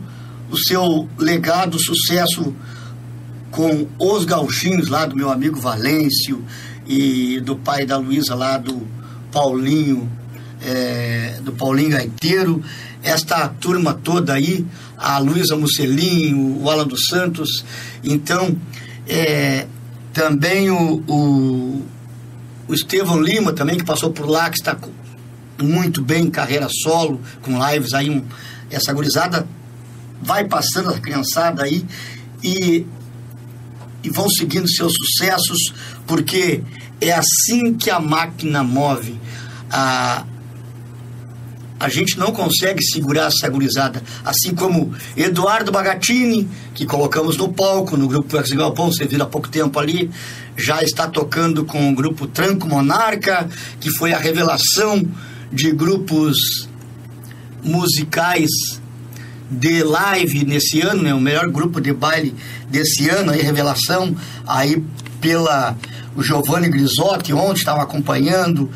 o 0.49 0.57
seu 0.57 1.07
legado, 1.17 1.77
sucesso 1.79 2.53
com 3.51 3.87
os 3.97 4.25
gauchinhos 4.25 4.89
lá 4.89 5.05
do 5.05 5.15
meu 5.15 5.29
amigo 5.29 5.59
Valêncio 5.59 6.43
e 6.85 7.39
do 7.41 7.55
pai 7.55 7.85
da 7.85 7.97
Luísa 7.97 8.35
lá 8.35 8.57
do 8.57 8.87
Paulinho, 9.31 10.09
é, 10.61 11.39
do 11.41 11.51
Paulinho 11.51 11.91
Gaiteiro, 11.91 12.63
esta 13.01 13.47
turma 13.47 13.93
toda 13.93 14.33
aí, 14.33 14.65
a 14.97 15.17
Luísa 15.19 15.55
Musselinho, 15.55 16.61
o 16.61 16.69
Alan 16.69 16.87
dos 16.87 17.05
Santos, 17.09 17.63
então 18.03 18.55
é, 19.07 19.67
também 20.13 20.69
o, 20.69 21.03
o, 21.07 21.85
o 22.67 22.73
Estevão 22.73 23.21
Lima 23.21 23.53
também, 23.53 23.77
que 23.77 23.85
passou 23.85 24.11
por 24.11 24.27
lá, 24.27 24.49
que 24.49 24.57
está 24.57 24.77
muito 25.61 26.01
bem 26.01 26.25
em 26.25 26.29
carreira 26.29 26.67
solo, 26.69 27.21
com 27.41 27.57
lives 27.69 27.93
aí, 27.93 28.09
um, 28.09 28.23
essa 28.69 28.91
gurizada 28.93 29.47
vai 30.21 30.45
passando 30.45 30.89
a 30.89 30.99
criançada 30.99 31.63
aí 31.63 31.85
e, 32.43 32.85
e 34.03 34.09
vão 34.09 34.29
seguindo 34.29 34.69
seus 34.69 34.93
sucessos, 34.93 35.73
porque 36.05 36.63
é 37.01 37.11
assim 37.11 37.73
que 37.73 37.89
a 37.89 37.99
máquina 37.99 38.63
move. 38.63 39.19
A, 39.71 40.25
a 41.79 41.87
gente 41.87 42.19
não 42.19 42.31
consegue 42.31 42.83
segurar 42.83 43.27
essa 43.27 43.47
gurizada. 43.47 44.03
Assim 44.25 44.53
como 44.53 44.93
Eduardo 45.15 45.71
Bagatini, 45.71 46.49
que 46.75 46.85
colocamos 46.85 47.37
no 47.37 47.53
palco, 47.53 47.95
no 47.95 48.07
grupo 48.07 48.37
Ex 48.37 48.49
Galpão, 48.51 48.91
você 48.91 49.05
viu 49.05 49.23
há 49.23 49.25
pouco 49.25 49.47
tempo 49.47 49.79
ali, 49.79 50.11
já 50.57 50.83
está 50.83 51.07
tocando 51.07 51.63
com 51.63 51.89
o 51.89 51.95
grupo 51.95 52.27
Tranco 52.27 52.67
Monarca, 52.67 53.47
que 53.79 53.89
foi 53.91 54.11
a 54.11 54.17
revelação 54.17 55.01
de 55.53 55.71
grupos 55.71 56.67
musicais 57.63 58.78
de 59.49 59.83
live 59.83 60.45
nesse 60.45 60.81
ano, 60.81 61.01
né? 61.01 61.13
O 61.13 61.19
melhor 61.19 61.47
grupo 61.49 61.81
de 61.81 61.91
baile 61.93 62.35
desse 62.69 63.09
ano, 63.09 63.31
aí, 63.31 63.41
revelação, 63.41 64.15
aí 64.45 64.83
pela 65.19 65.75
o 66.15 66.23
Giovanni 66.23 66.69
Grisotti, 66.69 67.33
ontem 67.33 67.59
estava 67.59 67.81
acompanhando. 67.83 68.69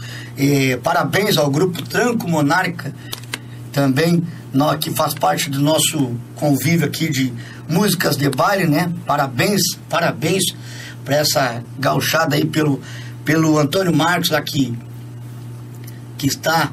Parabéns 0.82 1.38
ao 1.38 1.50
grupo 1.50 1.82
Tranco 1.82 2.28
Monarca, 2.28 2.94
também 3.72 4.24
nó- 4.54 4.76
que 4.76 4.92
faz 4.92 5.14
parte 5.14 5.50
do 5.50 5.60
nosso 5.60 6.16
convívio 6.36 6.86
aqui 6.86 7.10
de 7.10 7.34
músicas 7.68 8.18
de 8.18 8.30
baile, 8.30 8.66
né? 8.66 8.92
Parabéns, 9.06 9.62
parabéns 9.90 10.44
para 11.04 11.18
essa 11.18 11.64
gauchada 11.78 12.36
aí 12.36 12.46
pelo, 12.46 12.82
pelo 13.26 13.58
Antônio 13.58 13.94
Marcos 13.94 14.30
que, 14.46 14.78
que 16.18 16.28
está 16.28 16.72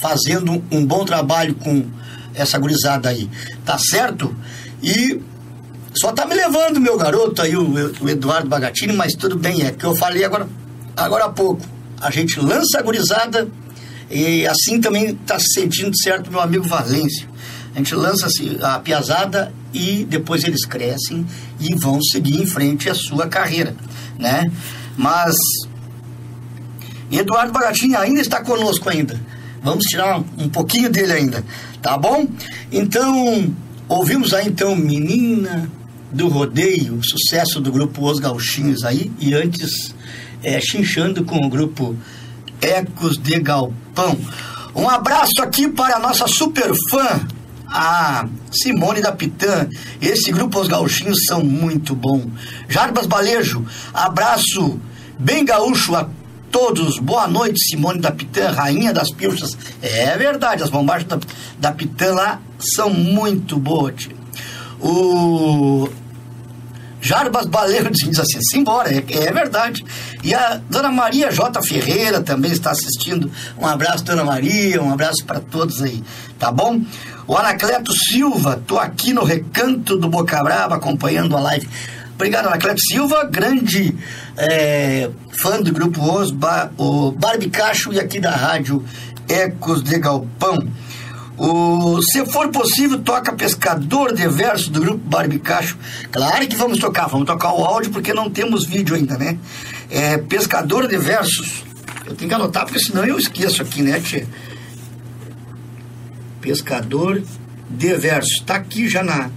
fazendo 0.00 0.62
um 0.70 0.84
bom 0.84 1.04
trabalho 1.04 1.54
com 1.54 1.84
essa 2.34 2.58
gurizada 2.58 3.08
aí, 3.08 3.28
tá 3.64 3.78
certo? 3.78 4.34
E 4.82 5.20
só 5.94 6.12
tá 6.12 6.26
me 6.26 6.34
levando 6.34 6.80
meu 6.80 6.96
garoto 6.96 7.42
aí, 7.42 7.56
o, 7.56 7.92
o 8.00 8.08
Eduardo 8.08 8.48
Bagatini, 8.48 8.92
mas 8.92 9.14
tudo 9.14 9.36
bem, 9.38 9.62
é 9.62 9.72
que 9.72 9.84
eu 9.84 9.94
falei 9.94 10.24
agora, 10.24 10.48
agora 10.96 11.24
há 11.26 11.28
pouco. 11.28 11.62
A 12.00 12.10
gente 12.10 12.40
lança 12.40 12.78
a 12.78 12.82
gurizada 12.82 13.48
e 14.10 14.46
assim 14.46 14.80
também 14.80 15.14
tá 15.14 15.38
se 15.38 15.52
sentindo 15.54 15.96
certo 15.96 16.30
meu 16.30 16.40
amigo 16.40 16.64
Valêncio. 16.64 17.28
A 17.74 17.78
gente 17.78 17.94
lança 17.94 18.26
assim, 18.26 18.58
a 18.60 18.78
piazada 18.78 19.52
e 19.72 20.04
depois 20.04 20.44
eles 20.44 20.64
crescem 20.64 21.26
e 21.58 21.74
vão 21.74 22.02
seguir 22.02 22.42
em 22.42 22.46
frente 22.46 22.90
a 22.90 22.94
sua 22.94 23.26
carreira, 23.26 23.74
né? 24.18 24.50
Mas 24.96 25.34
Eduardo 27.10 27.52
Bagatini 27.52 27.96
ainda 27.96 28.20
está 28.20 28.42
conosco 28.42 28.88
ainda. 28.88 29.20
Vamos 29.62 29.84
tirar 29.84 30.18
um, 30.18 30.24
um 30.38 30.48
pouquinho 30.48 30.90
dele 30.90 31.12
ainda, 31.12 31.44
tá 31.82 31.98
bom? 31.98 32.26
Então, 32.70 33.52
ouvimos 33.88 34.32
aí 34.32 34.46
então 34.46 34.76
Menina 34.76 35.68
do 36.12 36.28
Rodeio, 36.28 37.00
sucesso 37.02 37.60
do 37.60 37.72
grupo 37.72 38.08
Os 38.08 38.20
Gauchinhos 38.20 38.84
aí, 38.84 39.10
e 39.18 39.34
antes 39.34 39.94
é, 40.42 40.60
chinchando 40.60 41.24
com 41.24 41.44
o 41.44 41.48
grupo 41.48 41.96
Ecos 42.60 43.18
de 43.18 43.40
Galpão. 43.40 44.18
Um 44.74 44.88
abraço 44.88 45.42
aqui 45.42 45.68
para 45.68 45.96
a 45.96 45.98
nossa 45.98 46.26
super 46.28 46.70
fã, 46.90 47.20
a 47.66 48.28
Simone 48.50 49.00
da 49.00 49.12
Pitã. 49.12 49.68
Esse 50.00 50.30
grupo 50.30 50.60
Os 50.60 50.68
Gauchinhos 50.68 51.24
são 51.26 51.42
muito 51.42 51.94
bom. 51.94 52.26
Jarbas 52.68 53.06
Balejo, 53.06 53.66
abraço 53.92 54.78
bem 55.18 55.44
gaúcho 55.44 55.94
a 55.94 56.08
todos. 56.52 56.98
Boa 56.98 57.26
noite, 57.26 57.58
Simone 57.58 57.98
da 57.98 58.12
Pitã, 58.12 58.50
rainha 58.50 58.92
das 58.92 59.10
pilchas. 59.10 59.56
É 59.80 60.16
verdade, 60.18 60.62
as 60.62 60.70
bombagens 60.70 61.08
da, 61.08 61.18
da 61.58 61.72
Pitã 61.72 62.12
lá 62.12 62.40
são 62.76 62.90
muito 62.90 63.56
boas. 63.58 64.08
O 64.78 65.88
Jarbas 67.00 67.46
Baleiro 67.46 67.90
diz 67.90 68.20
assim, 68.20 68.40
simbora, 68.42 68.92
é, 68.92 69.02
é 69.10 69.32
verdade. 69.32 69.82
E 70.22 70.34
a 70.34 70.60
Dona 70.68 70.90
Maria 70.92 71.32
J. 71.32 71.60
Ferreira 71.62 72.20
também 72.20 72.52
está 72.52 72.70
assistindo. 72.70 73.30
Um 73.58 73.66
abraço, 73.66 74.04
Dona 74.04 74.22
Maria, 74.22 74.80
um 74.82 74.92
abraço 74.92 75.24
para 75.24 75.40
todos 75.40 75.82
aí, 75.82 76.04
tá 76.38 76.52
bom? 76.52 76.80
O 77.26 77.36
Anacleto 77.36 77.92
Silva, 77.92 78.62
tô 78.66 78.78
aqui 78.78 79.14
no 79.14 79.24
recanto 79.24 79.96
do 79.96 80.08
Boca 80.08 80.42
Brava 80.44 80.74
acompanhando 80.74 81.34
a 81.36 81.40
live. 81.40 81.68
Obrigado, 82.14 82.46
Anacleto 82.46 82.80
Silva, 82.80 83.24
grande 83.24 83.94
é, 84.36 85.10
fã 85.40 85.60
do 85.60 85.72
Grupo 85.72 86.00
Os, 86.00 86.30
ba, 86.30 86.70
o 86.76 87.10
Barbicacho 87.12 87.92
e 87.92 87.98
aqui 87.98 88.20
da 88.20 88.30
rádio 88.30 88.84
Ecos 89.28 89.82
de 89.82 89.98
Galpão. 89.98 90.68
O, 91.36 92.00
se 92.02 92.24
for 92.26 92.48
possível, 92.50 92.98
toca 93.00 93.32
Pescador 93.32 94.14
de 94.14 94.28
Verso 94.28 94.70
do 94.70 94.80
grupo 94.80 95.08
Barbicacho. 95.08 95.76
Claro 96.10 96.46
que 96.46 96.54
vamos 96.54 96.78
tocar, 96.78 97.08
vamos 97.08 97.26
tocar 97.26 97.52
o 97.52 97.64
áudio 97.64 97.90
porque 97.90 98.12
não 98.12 98.30
temos 98.30 98.66
vídeo 98.66 98.94
ainda, 98.94 99.16
né? 99.16 99.38
É, 99.90 100.18
Pescador 100.18 100.86
de 100.86 100.96
Versos. 100.98 101.64
Eu 102.06 102.14
tenho 102.14 102.28
que 102.28 102.34
anotar 102.34 102.64
porque 102.64 102.78
senão 102.78 103.04
eu 103.04 103.18
esqueço 103.18 103.62
aqui, 103.62 103.82
né, 103.82 104.00
Tchê? 104.00 104.26
Pescador 106.40 107.22
de 107.70 107.94
Versos. 107.96 108.40
Tá 108.46 108.56
aqui 108.56 108.88
já 108.88 109.02
na, 109.02 109.30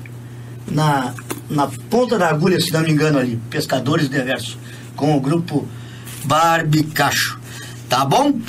na, 0.67 1.13
na 1.49 1.67
ponta 1.89 2.17
da 2.17 2.29
agulha, 2.29 2.59
se 2.59 2.71
não 2.71 2.81
me 2.81 2.91
engano 2.91 3.19
ali. 3.19 3.39
Pescadores 3.49 4.09
de 4.09 4.21
Versos. 4.21 4.57
Com 4.95 5.15
o 5.15 5.21
grupo 5.21 5.67
Barbicacho. 6.25 7.39
Tá 7.89 8.03
bom? 8.05 8.39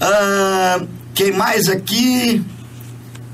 Ah, 0.00 0.80
quem 1.14 1.32
mais 1.32 1.68
aqui? 1.68 2.44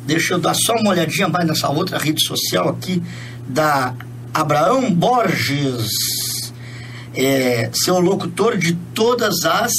Deixa 0.07 0.35
eu 0.35 0.39
dar 0.39 0.55
só 0.55 0.75
uma 0.75 0.91
olhadinha 0.91 1.29
mais 1.29 1.47
nessa 1.47 1.69
outra 1.69 1.99
rede 1.99 2.25
social 2.25 2.69
aqui 2.69 3.03
da 3.49 3.95
Abraão 4.35 4.93
Borges, 4.93 5.91
é, 7.15 7.71
seu 7.73 8.01
locutor 8.01 8.57
de 8.57 8.73
todas 8.95 9.45
as 9.45 9.73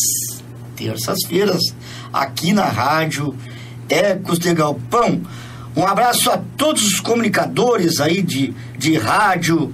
terças-feiras 0.75 1.61
aqui 2.11 2.53
na 2.53 2.65
rádio 2.65 3.35
Ecos 3.89 4.39
de 4.39 4.53
Galpão. 4.53 5.21
Um 5.75 5.85
abraço 5.85 6.29
a 6.29 6.37
todos 6.57 6.83
os 6.83 6.99
comunicadores 6.99 7.99
aí 7.99 8.21
de, 8.21 8.53
de 8.77 8.95
rádio 8.95 9.73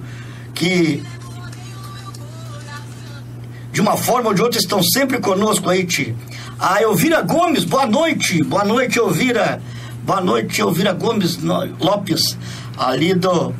que 0.54 1.02
de 3.72 3.80
uma 3.80 3.96
forma 3.96 4.28
ou 4.28 4.34
de 4.34 4.42
outra 4.42 4.58
estão 4.58 4.82
sempre 4.82 5.20
conosco 5.20 5.68
aí, 5.68 5.84
Ti. 5.84 6.14
A 6.58 6.82
Elvira 6.82 7.22
Gomes, 7.22 7.64
boa 7.64 7.86
noite. 7.86 8.42
Boa 8.42 8.64
noite, 8.64 8.98
Elvira. 8.98 9.62
Boa 10.02 10.20
noite, 10.20 10.60
Elvira 10.60 10.92
Gomes 10.92 11.38
Lopes, 11.78 12.36
ali 12.76 13.14
do. 13.14 13.54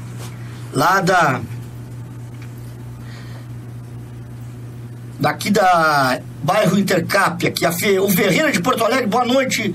lá 0.73 1.01
da. 1.01 1.41
Daqui 5.19 5.51
da 5.51 6.21
bairro 6.43 6.79
Intercap, 6.79 7.47
aqui, 7.47 7.65
a 7.67 7.73
Fe, 7.73 7.99
o 7.99 8.09
Ferreira 8.09 8.51
de 8.51 8.61
Porto 8.61 8.85
Alegre, 8.85 9.07
boa 9.07 9.25
noite, 9.25 9.75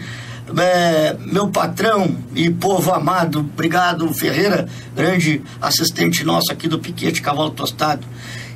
é, 0.58 1.16
meu 1.20 1.48
patrão 1.48 2.16
e 2.36 2.50
povo 2.50 2.92
amado, 2.94 3.40
obrigado, 3.40 4.12
Ferreira, 4.14 4.68
grande 4.96 5.42
assistente 5.62 6.24
nosso 6.24 6.52
aqui 6.52 6.68
do 6.68 6.80
Piquete 6.80 7.22
Cavalo 7.22 7.52
Tostado. 7.52 8.06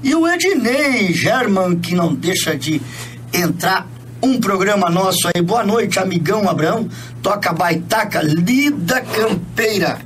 E 0.04 0.14
o 0.16 0.28
Ednei 0.28 1.12
German, 1.14 1.80
que 1.80 1.96
não 1.96 2.14
deixa 2.14 2.56
de 2.56 2.82
entrar 3.34 3.88
um 4.22 4.40
programa 4.40 4.90
nosso 4.90 5.30
aí. 5.34 5.42
Boa 5.42 5.64
noite, 5.64 6.00
amigão 6.00 6.48
Abraão. 6.48 6.88
Toca 7.22 7.52
baitaca, 7.54 8.22
lida 8.22 9.02
campeira. 9.02 10.00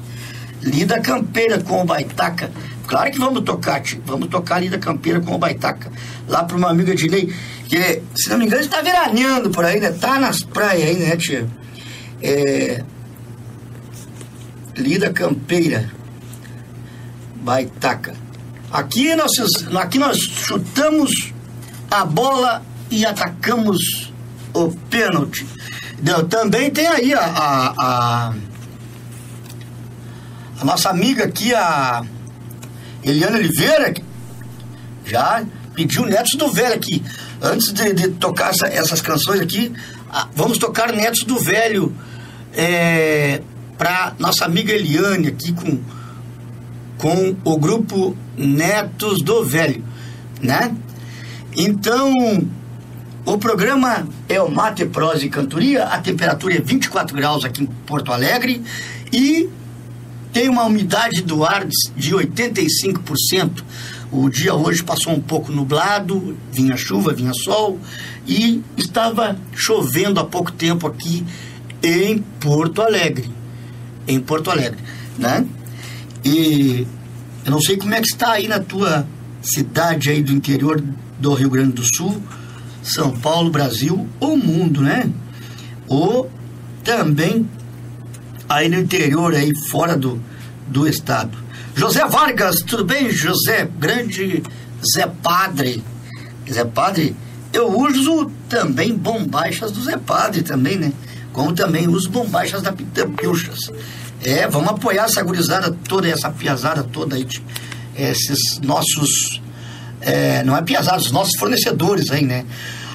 Lida 0.62 1.00
campeira 1.00 1.60
com 1.62 1.82
o 1.82 1.86
baitaca. 1.86 2.50
Claro 2.88 3.12
que 3.12 3.20
vamos 3.20 3.44
tocar, 3.44 3.82
tio. 3.82 4.02
Vamos 4.06 4.28
tocar 4.30 4.60
lida 4.60 4.78
campeira 4.78 5.20
com 5.20 5.36
o 5.36 5.38
baitaca. 5.38 5.92
Lá 6.28 6.44
para 6.44 6.58
uma 6.58 6.70
amiga 6.70 6.96
de 6.96 7.08
lei, 7.08 7.34
que, 7.68 8.02
se 8.16 8.30
não 8.30 8.38
me 8.38 8.46
engano, 8.46 8.62
está 8.62 8.82
veraneando 8.82 9.50
por 9.50 9.66
aí, 9.66 9.80
né? 9.80 9.92
Tá 9.92 10.20
nas 10.20 10.42
praias 10.42 10.90
aí, 10.90 10.96
né, 10.96 11.16
tia? 11.18 11.48
É... 12.24 12.84
Lida 14.78 15.12
campeira. 15.12 15.90
Baitaca. 17.36 18.14
Aqui 18.72 19.16
nós, 19.16 19.32
aqui 19.80 20.00
nós 20.00 20.18
chutamos 20.18 21.32
a 21.92 22.04
bola 22.06 22.64
e 22.90 23.06
atacamos 23.06 24.12
o 24.54 24.72
pênalti. 24.90 25.46
Também 26.30 26.72
tem 26.72 26.88
aí 26.88 27.14
a, 27.14 27.20
a, 27.24 27.74
a, 27.78 28.34
a 30.60 30.66
nossa 30.66 30.90
amiga 30.90 31.26
aqui, 31.26 31.54
a 31.54 32.04
Eliana 33.04 33.38
Oliveira, 33.38 33.94
já 35.06 35.46
pediu 35.76 36.06
Netos 36.06 36.34
do 36.38 36.52
Velho 36.52 36.74
aqui. 36.76 37.04
Antes 37.42 37.72
de, 37.74 37.94
de 37.94 38.08
tocar 38.10 38.50
essa- 38.52 38.68
essas 38.68 39.02
canções 39.02 39.40
aqui, 39.42 39.72
vamos 40.36 40.58
tocar 40.58 40.92
Netos 40.94 41.24
do 41.26 41.38
Velho 41.40 41.94
é, 42.54 43.42
para 43.78 44.14
nossa 44.20 44.46
amiga 44.46 44.72
Eliane 44.72 45.28
aqui 45.28 45.52
com, 45.54 45.80
com 46.98 47.36
o 47.44 47.58
grupo 47.58 48.16
Netos 48.38 49.22
do 49.22 49.44
Velho, 49.44 49.84
né? 50.42 50.76
Então, 51.56 52.12
o 53.26 53.38
programa 53.38 54.08
é 54.28 54.42
o 54.42 54.50
Mate, 54.50 54.86
Prosa 54.86 55.26
e 55.26 55.30
Cantoria, 55.30 55.86
a 55.86 56.00
temperatura 56.00 56.56
é 56.56 56.60
24 56.60 57.16
graus 57.16 57.46
aqui 57.46 57.64
em 57.64 57.68
Porto 57.68 58.12
Alegre 58.12 58.62
e 59.12 59.50
tem 60.32 60.50
uma 60.50 60.64
umidade 60.64 61.22
do 61.22 61.46
ar 61.46 61.66
de 61.96 62.16
85%. 62.16 63.64
O 64.12 64.30
dia 64.30 64.54
hoje 64.54 64.84
passou 64.84 65.14
um 65.14 65.22
pouco 65.22 65.52
nublado, 65.52 66.38
vinha 66.52 66.76
chuva, 66.76 67.14
vinha 67.14 67.34
sol 67.34 67.80
e 68.28 68.62
estava 68.76 69.38
chovendo 69.54 70.20
há 70.20 70.24
pouco 70.24 70.52
tempo 70.52 70.88
aqui 70.88 71.24
em 71.84 72.20
Porto 72.40 72.82
Alegre. 72.82 73.30
Em 74.08 74.20
Porto 74.20 74.50
Alegre, 74.50 74.80
né? 75.18 75.46
E 76.24 76.88
eu 77.46 77.52
não 77.52 77.62
sei 77.62 77.76
como 77.76 77.94
é 77.94 78.00
que 78.00 78.08
está 78.08 78.32
aí 78.32 78.48
na 78.48 78.60
tua 78.60 79.06
cidade 79.42 80.10
aí 80.10 80.24
do 80.24 80.32
interior 80.32 80.82
do 81.20 81.34
Rio 81.34 81.50
Grande 81.50 81.74
do 81.74 81.84
Sul, 81.84 82.22
São 82.82 83.12
Paulo, 83.12 83.50
Brasil 83.50 84.08
ou 84.20 84.38
mundo, 84.38 84.82
né? 84.82 85.10
Ou 85.88 86.32
também 86.84 87.48
aí 88.48 88.70
no 88.70 88.80
interior, 88.80 89.34
aí 89.34 89.52
fora 89.70 89.98
do, 89.98 90.22
do 90.68 90.88
estado. 90.88 91.38
José 91.76 92.06
Vargas, 92.08 92.62
tudo 92.62 92.86
bem, 92.86 93.10
José? 93.10 93.68
Grande 93.80 94.44
Zé 94.96 95.08
Padre. 95.22 95.84
Zé 96.50 96.64
Padre, 96.64 97.16
eu 97.52 97.70
uso 97.78 98.32
também 98.48 98.96
bombachas 98.96 99.72
do 99.72 99.84
Zé 99.84 99.98
Padre 99.98 100.44
também, 100.44 100.78
né? 100.78 100.94
Como 101.34 101.52
também 101.54 101.88
uso 101.88 102.10
bombachas 102.10 102.62
da 102.62 102.72
Pitã 102.72 103.10
Pilchas. 103.12 103.72
É, 104.24 104.48
vamos 104.48 104.70
apoiar 104.70 105.06
essa 105.06 105.22
gurizada 105.22 105.76
toda, 105.90 106.08
essa 106.08 106.30
piazada 106.30 106.84
toda 106.84 107.16
aí, 107.18 107.26
de- 107.26 107.44
esses 107.96 108.60
nossos, 108.62 109.42
é, 110.00 110.44
não 110.44 110.56
é 110.56 110.62
piazados, 110.62 111.08
os 111.08 111.12
nossos 111.12 111.38
fornecedores 111.38 112.10
aí, 112.12 112.24
né? 112.24 112.46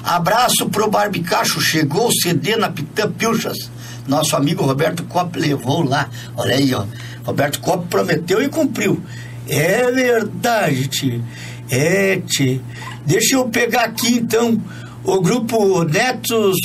Abraço 0.03 0.67
pro 0.69 0.89
Barbicacho, 0.89 1.61
chegou 1.61 2.07
o 2.07 2.11
CD 2.11 2.55
na 2.55 2.69
Pitã 2.69 3.11
Pilchas. 3.11 3.69
Nosso 4.07 4.35
amigo 4.35 4.63
Roberto 4.65 5.03
Kopp 5.03 5.37
levou 5.37 5.83
lá. 5.83 6.09
Olha 6.35 6.55
aí, 6.55 6.73
ó. 6.73 6.85
Roberto 7.23 7.59
Kopp 7.59 7.87
prometeu 7.89 8.41
e 8.41 8.49
cumpriu. 8.49 9.03
É 9.47 9.91
verdade, 9.91 10.87
tio. 10.87 11.23
É, 11.69 12.19
tio. 12.25 12.63
Deixa 13.05 13.35
eu 13.35 13.45
pegar 13.49 13.83
aqui, 13.83 14.15
então, 14.15 14.59
o 15.03 15.21
grupo 15.21 15.83
Netos, 15.83 16.55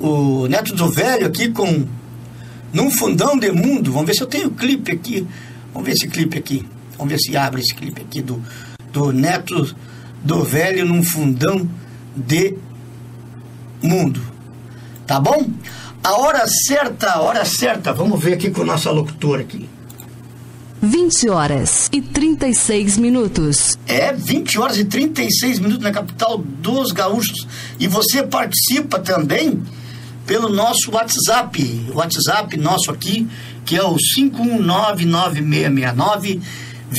o 0.00 0.48
Neto 0.48 0.74
do 0.74 0.88
Velho 0.88 1.26
aqui 1.26 1.50
com 1.50 1.86
Num 2.72 2.90
Fundão 2.90 3.38
de 3.38 3.52
Mundo. 3.52 3.92
Vamos 3.92 4.06
ver 4.06 4.14
se 4.14 4.22
eu 4.22 4.26
tenho 4.26 4.50
clipe 4.50 4.90
aqui. 4.90 5.26
Vamos 5.72 5.86
ver 5.86 5.94
esse 5.94 6.08
clipe 6.08 6.38
aqui. 6.38 6.66
Vamos 6.96 7.12
ver 7.12 7.18
se 7.18 7.36
abre 7.36 7.60
esse 7.60 7.74
clipe 7.74 8.00
aqui 8.00 8.22
do, 8.22 8.42
do 8.92 9.12
Neto 9.12 9.74
do 10.22 10.42
Velho 10.42 10.84
num 10.84 11.02
Fundão 11.02 11.68
de 12.16 12.56
Mundo. 13.82 14.20
Tá 15.06 15.20
bom? 15.20 15.48
A 16.02 16.12
hora 16.18 16.46
certa, 16.46 17.12
a 17.12 17.20
hora 17.20 17.44
certa. 17.44 17.92
Vamos 17.92 18.22
ver 18.22 18.34
aqui 18.34 18.50
com 18.50 18.62
o 18.62 18.64
nosso 18.64 18.90
locutor 18.90 19.40
aqui. 19.40 19.68
20 20.82 21.28
horas 21.28 21.90
e 21.92 22.00
36 22.00 22.96
minutos. 22.96 23.78
É 23.86 24.14
20 24.14 24.58
horas 24.58 24.78
e 24.78 24.84
36 24.84 25.58
minutos 25.58 25.82
na 25.82 25.90
capital 25.90 26.38
dos 26.38 26.90
gaúchos. 26.92 27.46
E 27.78 27.86
você 27.86 28.22
participa 28.22 28.98
também 28.98 29.62
pelo 30.26 30.48
nosso 30.48 30.90
WhatsApp. 30.92 31.86
O 31.92 31.96
WhatsApp 31.98 32.56
nosso 32.56 32.90
aqui, 32.90 33.26
que 33.64 33.76
é 33.76 33.82
o 33.82 33.96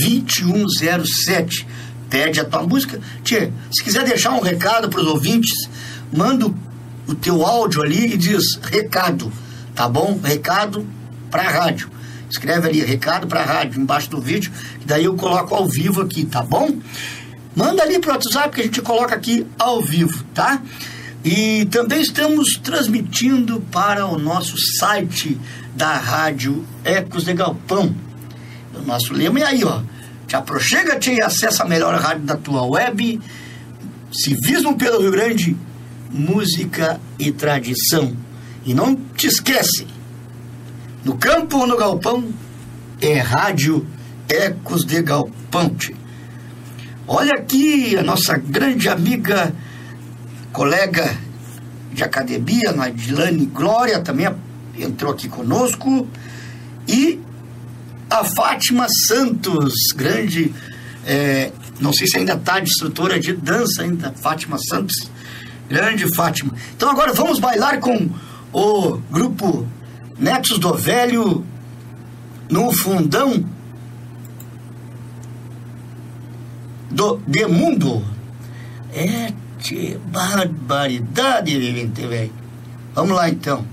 5199669-2107. 0.09 1.65
Pede 2.09 2.39
a 2.41 2.45
tua 2.45 2.63
música. 2.63 2.99
Tchê, 3.23 3.51
se 3.71 3.83
quiser 3.83 4.03
deixar 4.03 4.31
um 4.31 4.41
recado 4.41 4.89
para 4.89 4.99
os 5.01 5.07
ouvintes, 5.07 5.51
manda 6.11 6.47
o- 6.47 6.55
teu 7.21 7.45
áudio 7.45 7.81
ali 7.81 8.13
e 8.13 8.17
diz 8.17 8.55
recado, 8.61 9.31
tá 9.75 9.87
bom? 9.87 10.19
Recado 10.23 10.85
para 11.29 11.43
a 11.43 11.49
rádio. 11.51 11.89
Escreve 12.29 12.69
ali, 12.69 12.81
recado 12.81 13.27
para 13.27 13.41
a 13.41 13.45
rádio, 13.45 13.81
embaixo 13.81 14.09
do 14.09 14.21
vídeo, 14.21 14.51
que 14.79 14.85
daí 14.85 15.03
eu 15.05 15.15
coloco 15.15 15.53
ao 15.53 15.67
vivo 15.67 16.01
aqui, 16.01 16.25
tá 16.25 16.41
bom? 16.41 16.69
Manda 17.55 17.83
ali 17.83 17.99
pro 17.99 18.11
WhatsApp 18.11 18.55
que 18.55 18.61
a 18.61 18.63
gente 18.63 18.81
coloca 18.81 19.13
aqui 19.15 19.45
ao 19.59 19.81
vivo, 19.81 20.23
tá? 20.33 20.61
E 21.23 21.65
também 21.65 22.01
estamos 22.01 22.53
transmitindo 22.63 23.61
para 23.71 24.05
o 24.07 24.17
nosso 24.17 24.55
site 24.79 25.39
da 25.75 25.97
Rádio 25.97 26.65
Ecos 26.83 27.25
de 27.25 27.33
Galpão. 27.33 27.93
O 28.73 28.81
nosso 28.81 29.13
lema 29.13 29.39
é 29.39 29.43
aí, 29.43 29.63
ó. 29.63 29.81
Te 30.27 30.35
aproxega-te 30.35 31.11
e 31.11 31.21
acessa 31.21 31.63
a 31.63 31.67
melhor 31.67 31.93
rádio 31.99 32.23
da 32.23 32.35
tua 32.35 32.63
web. 32.63 33.19
Civismo 34.11 34.75
pelo 34.77 35.01
Rio 35.01 35.11
Grande, 35.11 35.55
música 36.09 36.99
e 37.19 37.31
tradição. 37.31 38.15
E 38.65 38.73
não 38.73 38.95
te 38.95 39.27
esquece, 39.27 39.87
no 41.03 41.17
campo 41.17 41.57
ou 41.57 41.67
no 41.67 41.77
galpão, 41.77 42.31
é 43.01 43.19
Rádio 43.19 43.85
Ecos 44.29 44.85
de 44.85 45.01
Galpão. 45.01 45.75
Olha 47.07 47.33
aqui 47.33 47.97
a 47.97 48.03
nossa 48.03 48.37
grande 48.37 48.87
amiga, 48.87 49.53
colega 50.51 51.17
de 51.91 52.03
academia, 52.03 52.71
Nadilane 52.71 53.45
Glória, 53.45 54.01
também 54.01 54.27
entrou 54.77 55.11
aqui 55.11 55.27
conosco. 55.27 56.07
E 56.87 57.19
a 58.09 58.23
Fátima 58.23 58.87
Santos, 59.07 59.73
grande, 59.95 60.53
é, 61.05 61.51
não 61.79 61.93
sei 61.93 62.07
se 62.07 62.17
ainda 62.17 62.33
está 62.33 62.59
de 62.59 62.69
instrutora 62.69 63.19
de 63.19 63.33
dança 63.33 63.83
ainda, 63.83 64.11
Fátima 64.11 64.57
Santos, 64.57 65.09
grande 65.69 66.13
Fátima. 66.15 66.53
Então 66.75 66.89
agora 66.89 67.13
vamos 67.13 67.39
bailar 67.39 67.79
com 67.79 68.09
o 68.53 68.97
grupo 69.09 69.67
Netos 70.17 70.59
do 70.59 70.73
Velho 70.73 71.45
no 72.49 72.71
fundão 72.71 73.45
do 76.91 77.17
de 77.25 77.45
mundo. 77.45 78.03
É, 78.93 79.33
tchê, 79.61 79.97
barbaridade, 80.07 81.57
vivente, 81.57 82.05
velho. 82.05 82.33
Vamos 82.93 83.15
lá 83.15 83.29
então. 83.29 83.63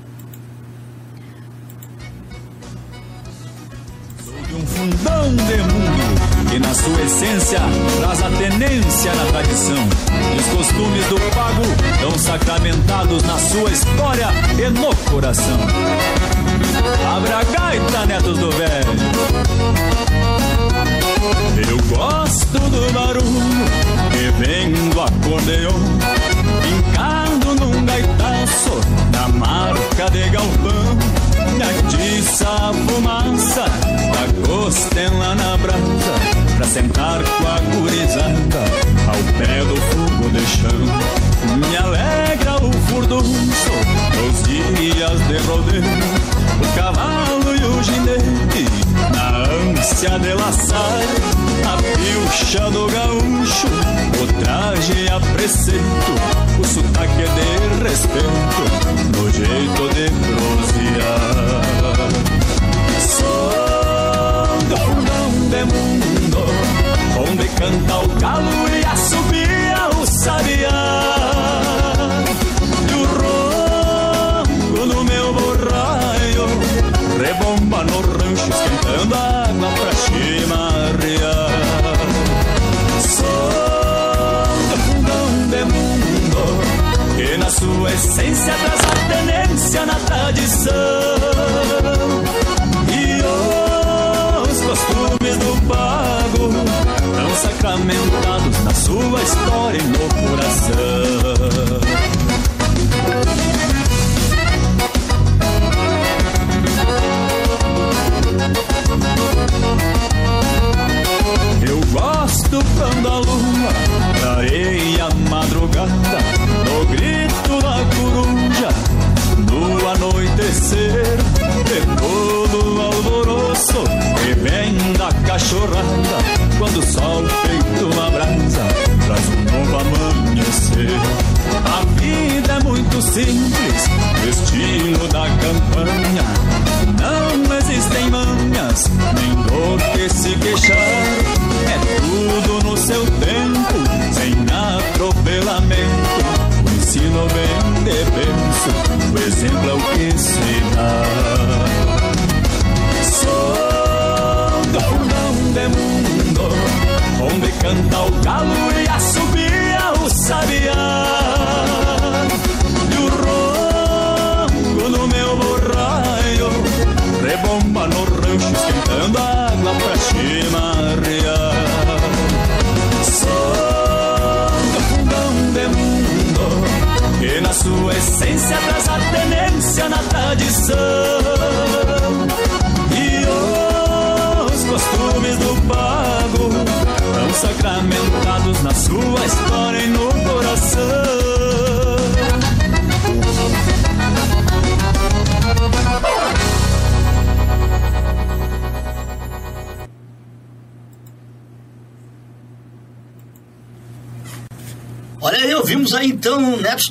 de 4.48 4.54
um 4.54 4.66
fundão 4.66 5.36
de 5.36 5.56
mundo 5.58 6.50
que 6.50 6.58
na 6.58 6.72
sua 6.72 7.02
essência 7.02 7.60
traz 8.00 8.22
a 8.22 8.30
tenência 8.30 9.14
na 9.14 9.26
tradição. 9.26 9.88
Os 10.38 10.46
costumes 10.46 11.06
do 11.06 11.20
pago 11.34 11.62
estão 11.92 12.18
sacramentados 12.18 13.22
na 13.24 13.38
sua 13.38 13.70
história 13.70 14.28
e 14.58 14.70
no 14.70 14.96
coração. 15.10 15.58
Abra 17.14 17.38
a 17.38 17.44
gaita, 17.44 18.06
netos 18.06 18.38
do 18.38 18.50
velho. 18.52 19.97
Eu 21.68 21.76
gosto 21.96 22.58
do 22.58 22.92
barulho 22.92 23.68
que 24.12 24.30
vem 24.42 24.72
do 24.72 25.00
acordeon, 25.00 25.72
fincado 26.62 27.54
num 27.54 27.84
gaitaço 27.84 28.80
na 29.12 29.28
marca 29.28 30.10
de 30.10 30.28
galpão. 30.30 31.18
Me 31.54 31.64
atiça 31.64 32.46
a 32.48 32.72
fumaça 32.72 33.64
da 33.64 34.46
costela 34.46 35.34
na 35.34 35.56
brasa 35.56 36.14
Pra 36.56 36.66
sentar 36.66 37.20
com 37.22 37.46
a 37.46 37.58
gurizada 37.74 38.64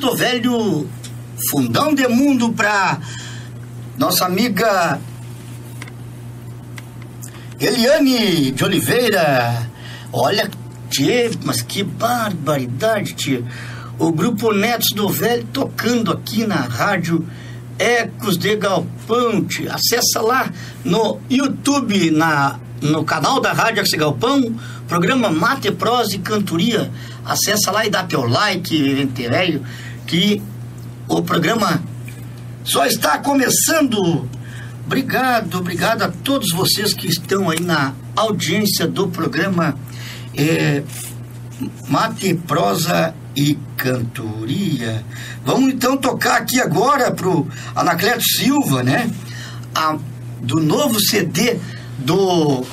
do 0.08 0.16
Velho 0.16 0.88
Fundão 1.50 1.94
de 1.94 2.08
Mundo 2.08 2.54
para 2.54 2.98
nossa 3.98 4.26
amiga 4.26 4.98
Eliane 7.60 8.52
de 8.52 8.64
Oliveira. 8.64 9.70
Olha, 10.14 10.50
tchê, 10.90 11.30
mas 11.44 11.62
que 11.62 11.84
barbaridade, 11.84 13.16
tchê. 13.16 13.44
O 14.00 14.14
grupo 14.14 14.54
Netos 14.54 14.92
do 14.96 15.10
Velho 15.10 15.46
tocando 15.52 16.14
aqui 16.14 16.48
na 16.48 16.62
rádio 16.62 17.28
Ecos 17.78 18.38
de 18.38 18.56
Galpão. 18.56 19.44
Tchê. 19.44 19.68
Acessa 19.68 20.22
lá 20.22 20.50
no 20.86 21.20
YouTube, 21.30 22.12
na, 22.12 22.58
no 22.82 23.04
canal 23.04 23.42
da 23.42 23.52
Rádio 23.52 23.80
Ecos 23.80 23.90
de 23.90 23.98
Galpão, 23.98 24.56
programa 24.88 25.30
Mate, 25.30 25.70
Prosa 25.70 26.16
e 26.16 26.20
Cantoria. 26.20 26.90
Acessa 27.26 27.72
lá 27.72 27.86
e 27.86 27.90
dá 27.90 28.04
teu 28.04 28.26
like, 28.26 28.82
Vivente 28.82 29.28
Velho, 29.28 29.62
que 30.08 30.42
o 31.08 31.22
programa 31.22 31.84
só 32.64 32.86
está 32.86 33.20
começando. 33.20 34.28
Obrigado, 34.86 35.60
obrigado 35.60 36.04
a 36.04 36.10
todos 36.10 36.52
vocês 36.54 36.94
que 36.94 37.08
estão 37.08 37.50
aí 37.50 37.60
na 37.60 37.94
audiência 38.16 38.88
do 38.88 39.10
programa 39.10 39.78
é, 40.36 40.82
Mate, 41.90 42.34
Prosa 42.34 43.14
e 43.36 43.58
Cantoria. 43.76 45.06
Vamos 45.46 45.74
então 45.74 45.98
tocar 45.98 46.38
aqui 46.38 46.60
agora 46.60 47.12
pro 47.12 47.48
Anacleto 47.76 48.24
Silva, 48.24 48.82
né? 48.82 49.12
A 49.76 49.98
do 50.42 50.60
novo 50.62 51.00
CD 51.00 51.60
do 51.98 52.64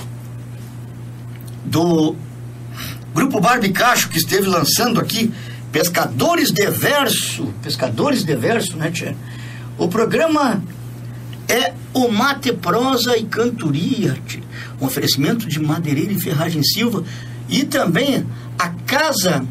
do 1.65 2.15
Grupo 3.15 3.41
Barbicacho 3.41 4.11
que 4.11 4.19
esteve 4.19 4.47
lançando 4.47 5.01
aqui 5.01 5.33
Pescadores 5.75 6.53
de 6.53 6.71
Verso, 6.71 7.53
Pescadores 7.61 8.23
de 8.23 8.37
Verso, 8.37 8.77
né, 8.77 8.93
tia? 8.93 9.17
O 9.77 9.89
programa 9.89 10.63
é 11.49 11.75
o 11.93 12.07
Mate 12.07 12.53
Prosa 12.53 13.19
e 13.19 13.25
Cantoria, 13.25 14.17
um 14.81 14.87
oferecimento 14.87 15.49
de 15.49 15.59
Madeireira 15.59 16.13
e 16.13 16.21
Ferragem 16.21 16.63
Silva 16.63 17.03
e 17.49 17.65
também 17.65 18.25
a 18.57 18.69
Casa 18.69 19.45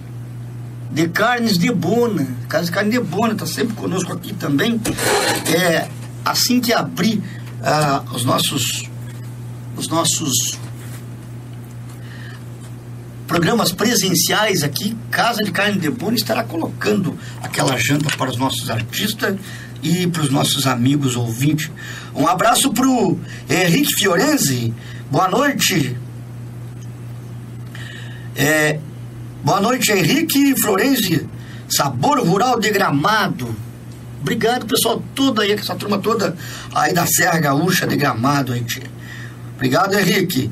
de 0.89 1.09
Carnes 1.09 1.57
de 1.57 1.69
Bona, 1.73 2.25
Casa 2.47 2.67
de 2.67 2.71
Carne 2.71 2.91
de 2.91 3.01
Bona, 3.01 3.33
está 3.33 3.45
sempre 3.45 3.75
conosco 3.75 4.13
aqui 4.13 4.33
também. 4.33 4.79
É, 5.53 5.89
assim 6.23 6.61
que 6.61 6.71
abrir 6.71 7.21
ah, 7.61 8.01
os 8.13 8.23
nossos 8.23 8.89
os 9.75 9.89
nossos 9.89 10.57
programas 13.33 13.71
presenciais 13.71 14.61
aqui, 14.61 14.95
Casa 15.09 15.43
de 15.43 15.51
Carne 15.51 15.79
de 15.79 15.89
Bona 15.89 16.15
estará 16.15 16.43
colocando 16.43 17.17
aquela 17.41 17.75
janta 17.77 18.15
para 18.15 18.29
os 18.29 18.37
nossos 18.37 18.69
artistas 18.69 19.35
e 19.81 20.05
para 20.05 20.21
os 20.21 20.29
nossos 20.29 20.67
amigos 20.67 21.15
ouvintes. 21.15 21.71
Um 22.13 22.27
abraço 22.27 22.71
para 22.71 22.87
o 22.87 23.19
Henrique 23.49 23.95
Fiorenzi. 23.95 24.71
Boa 25.09 25.27
noite. 25.29 25.97
É, 28.35 28.79
boa 29.43 29.59
noite, 29.59 29.91
Henrique 29.91 30.53
Florenzi. 30.61 31.27
Sabor 31.67 32.19
Rural 32.19 32.59
de 32.59 32.69
Gramado. 32.69 33.55
Obrigado, 34.21 34.67
pessoal, 34.67 35.01
todo 35.15 35.41
aí, 35.41 35.53
essa 35.53 35.73
turma 35.73 35.97
toda 35.97 36.37
aí 36.71 36.93
da 36.93 37.07
Serra 37.07 37.39
Gaúcha 37.39 37.87
de 37.87 37.95
Gramado 37.95 38.53
aí, 38.53 38.63
tia. 38.63 38.83
Obrigado, 39.55 39.97
Henrique. 39.97 40.51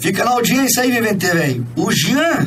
Fica 0.00 0.24
na 0.24 0.30
audiência 0.30 0.82
aí, 0.82 0.90
Vivente, 0.90 1.26
velho. 1.26 1.66
O 1.76 1.92
Jean 1.92 2.46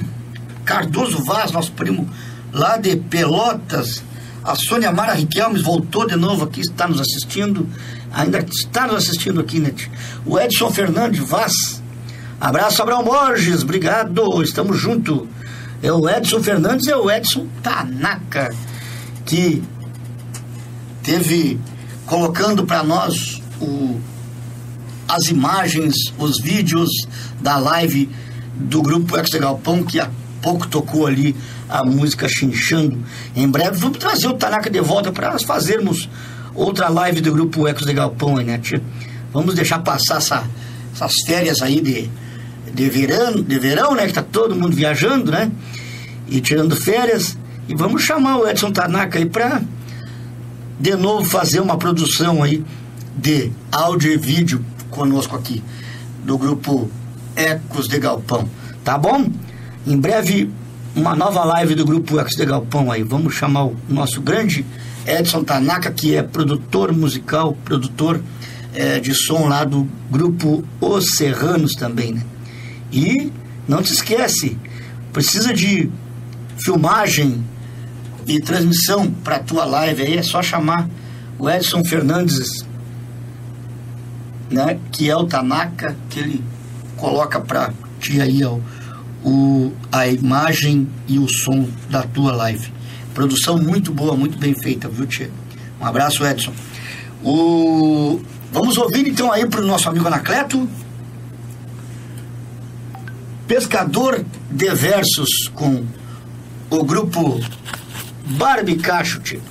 Cardoso 0.65 1.23
Vaz, 1.23 1.51
nosso 1.51 1.71
primo 1.73 2.09
lá 2.51 2.77
de 2.77 2.95
Pelotas. 2.95 4.03
A 4.43 4.55
Sônia 4.55 4.91
Mara 4.91 5.13
Riquelmes 5.13 5.61
voltou 5.61 6.07
de 6.07 6.15
novo 6.15 6.45
aqui, 6.45 6.61
está 6.61 6.87
nos 6.87 6.99
assistindo. 6.99 7.69
Ainda 8.11 8.39
está 8.39 8.87
nos 8.87 8.95
assistindo 8.95 9.39
aqui, 9.39 9.61
tia? 9.71 9.89
O 10.25 10.39
Edson 10.39 10.71
Fernandes 10.71 11.27
Vaz. 11.29 11.81
Abraço, 12.41 12.81
Abraão 12.81 13.03
Borges. 13.03 13.63
Obrigado, 13.63 14.41
estamos 14.41 14.79
junto. 14.79 15.27
É 15.81 15.91
o 15.91 16.09
Edson 16.09 16.41
Fernandes, 16.41 16.87
é 16.87 16.95
o 16.95 17.09
Edson 17.09 17.47
Tanaka, 17.61 18.53
que 19.25 19.61
teve 21.03 21.59
colocando 22.05 22.65
para 22.65 22.83
nós 22.83 23.41
o, 23.61 23.99
as 25.07 25.27
imagens, 25.27 25.95
os 26.17 26.39
vídeos 26.39 26.89
da 27.43 27.57
live 27.57 28.09
do 28.55 28.81
grupo 28.81 29.17
Ex 29.17 29.29
Galpão, 29.31 29.83
que 29.83 29.99
há 29.99 30.09
pouco 30.41 30.67
tocou 30.67 31.05
ali 31.05 31.35
a 31.69 31.83
música 31.83 32.27
Chinchando. 32.27 32.97
Em 33.35 33.47
breve 33.47 33.77
vamos 33.77 33.97
trazer 33.97 34.27
o 34.27 34.33
Tanaka 34.33 34.69
de 34.69 34.79
volta 34.79 35.11
para 35.11 35.37
fazermos 35.39 36.09
outra 36.55 36.87
live 36.89 37.21
do 37.21 37.31
grupo 37.31 37.67
Ecos 37.67 37.85
de 37.85 37.93
Galpão, 37.93 38.37
né, 38.37 38.57
tia? 38.57 38.81
Vamos 39.31 39.55
deixar 39.55 39.79
passar 39.79 40.17
essa, 40.17 40.43
essas 40.93 41.13
férias 41.25 41.61
aí 41.61 41.81
de, 41.81 42.09
de 42.73 42.89
verão, 42.89 43.41
de 43.41 43.59
verão, 43.59 43.95
né? 43.95 44.07
Que 44.07 44.13
tá 44.13 44.21
todo 44.21 44.55
mundo 44.55 44.75
viajando, 44.75 45.31
né? 45.31 45.51
E 46.27 46.39
tirando 46.39 46.75
férias. 46.75 47.37
E 47.67 47.75
vamos 47.75 48.03
chamar 48.03 48.37
o 48.37 48.47
Edson 48.47 48.71
Tanaka 48.71 49.17
aí 49.17 49.25
para 49.25 49.61
de 50.79 50.95
novo 50.95 51.23
fazer 51.23 51.59
uma 51.59 51.77
produção 51.77 52.43
aí 52.43 52.63
de 53.15 53.51
áudio 53.71 54.11
e 54.11 54.17
vídeo 54.17 54.63
conosco 54.89 55.35
aqui 55.35 55.63
do 56.23 56.37
grupo 56.37 56.89
Ecos 57.35 57.87
de 57.87 57.99
Galpão, 57.99 58.49
tá 58.83 58.97
bom? 58.97 59.29
Em 59.85 59.97
breve 59.97 60.49
uma 60.95 61.15
nova 61.15 61.43
live 61.43 61.75
do 61.75 61.85
grupo 61.85 62.19
Ecos 62.19 62.35
de 62.35 62.45
Galpão 62.45 62.91
aí. 62.91 63.03
Vamos 63.03 63.33
chamar 63.33 63.65
o 63.65 63.75
nosso 63.89 64.21
grande 64.21 64.65
Edson 65.05 65.43
Tanaka, 65.43 65.91
que 65.91 66.15
é 66.15 66.23
produtor 66.23 66.93
musical, 66.93 67.57
produtor 67.65 68.21
eh, 68.73 68.99
de 68.99 69.13
som 69.13 69.47
lá 69.47 69.63
do 69.63 69.87
grupo 70.09 70.63
Os 70.79 71.15
Serranos 71.15 71.73
também, 71.73 72.13
né? 72.13 72.23
E 72.91 73.31
não 73.67 73.81
te 73.81 73.91
esquece, 73.91 74.57
precisa 75.11 75.53
de 75.53 75.89
filmagem, 76.63 77.43
e 78.27 78.39
transmissão 78.39 79.11
para 79.11 79.39
tua 79.39 79.65
live 79.65 80.01
aí, 80.01 80.17
é 80.17 80.23
só 80.23 80.41
chamar 80.41 80.87
o 81.37 81.49
Edson 81.49 81.83
Fernandes, 81.83 82.65
né, 84.49 84.79
que 84.91 85.09
é 85.09 85.15
o 85.15 85.25
Tanaka, 85.25 85.95
que 86.09 86.19
ele 86.19 86.43
coloca 87.03 87.41
para 87.41 87.73
ti 87.99 88.21
aí 88.21 88.45
ó, 88.45 88.57
o, 89.25 89.73
a 89.91 90.07
imagem 90.07 90.87
e 91.05 91.19
o 91.19 91.27
som 91.27 91.67
da 91.89 92.03
tua 92.03 92.31
live. 92.31 92.71
Produção 93.13 93.57
muito 93.57 93.91
boa, 93.91 94.15
muito 94.15 94.37
bem 94.37 94.55
feita, 94.55 94.87
viu, 94.87 95.05
Tia? 95.05 95.29
Um 95.81 95.85
abraço, 95.85 96.25
Edson. 96.25 96.53
O... 97.21 98.21
Vamos 98.53 98.77
ouvir 98.77 99.05
então 99.05 99.29
aí 99.33 99.45
para 99.45 99.59
o 99.59 99.65
nosso 99.65 99.89
amigo 99.89 100.07
Anacleto. 100.07 100.65
Pescador 103.45 104.23
de 104.49 104.73
Versos 104.73 105.49
com 105.53 105.83
o 106.69 106.83
grupo 106.85 107.41
Barbicacho, 108.37 109.19
tio. 109.19 109.41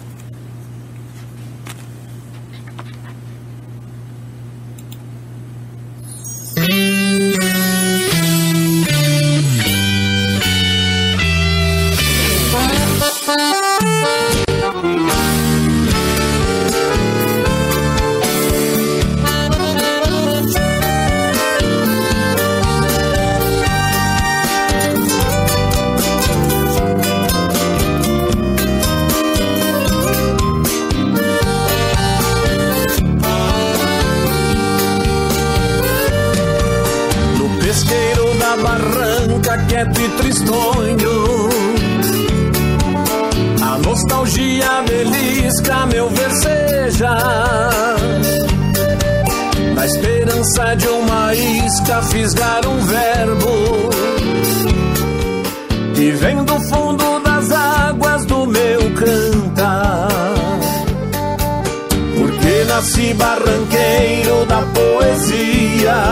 Nasci 62.83 63.15
barranqueiro 63.15 64.45
da 64.47 64.61
poesia 64.75 66.03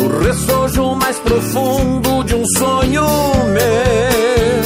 o 0.00 0.18
ressojo 0.18 0.96
mais 0.96 1.16
profundo 1.20 2.24
de 2.24 2.34
um 2.34 2.44
sonho 2.58 3.06
meu. 3.54 4.62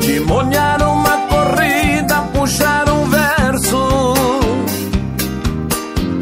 Timonear 0.00 0.82
uma 0.82 1.16
corrida, 1.28 2.16
puxar 2.34 2.90
um 2.90 3.08
verso. 3.08 4.14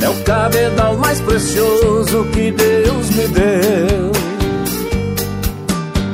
É 0.02 0.08
o 0.10 0.24
cabedal 0.24 0.98
mais 0.98 1.20
precioso 1.22 2.24
que 2.34 2.50
Deus 2.50 3.10
me 3.16 3.28
deu. 3.28 4.12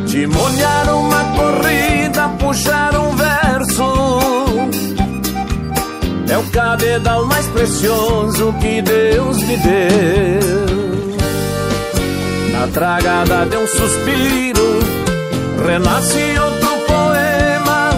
Timonear 0.06 0.94
uma 0.94 1.24
corrida, 1.36 2.28
puxar 2.38 2.94
um 2.94 3.16
verso. 3.16 4.19
Cabedal 6.70 7.26
mais 7.26 7.48
precioso 7.48 8.54
que 8.60 8.80
Deus 8.80 9.42
me 9.42 9.56
deu. 9.56 11.16
Na 12.52 12.68
tragada 12.68 13.44
de 13.46 13.56
um 13.56 13.66
suspiro, 13.66 14.78
renasce 15.66 16.38
outro 16.38 16.70
poema. 16.86 17.90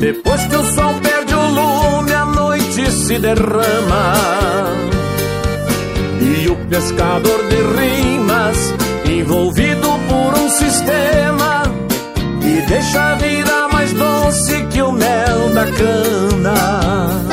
Depois 0.00 0.44
que 0.46 0.56
o 0.56 0.64
sol 0.72 0.94
perde 1.00 1.32
o 1.32 1.46
lume, 1.46 2.12
a 2.12 2.26
noite 2.26 2.90
se 2.90 3.20
derrama. 3.20 4.14
E 6.20 6.48
o 6.48 6.56
pescador 6.66 7.40
de 7.44 7.56
rimas, 7.78 8.74
envolvido 9.04 9.88
por 10.08 10.40
um 10.40 10.48
sistema, 10.48 11.62
e 12.42 12.66
deixa 12.68 13.12
a 13.12 13.14
vida 13.14 13.68
mais 13.72 13.92
doce 13.92 14.66
que 14.72 14.82
o 14.82 14.90
mel 14.90 15.50
da 15.54 15.66
cana. 15.66 17.31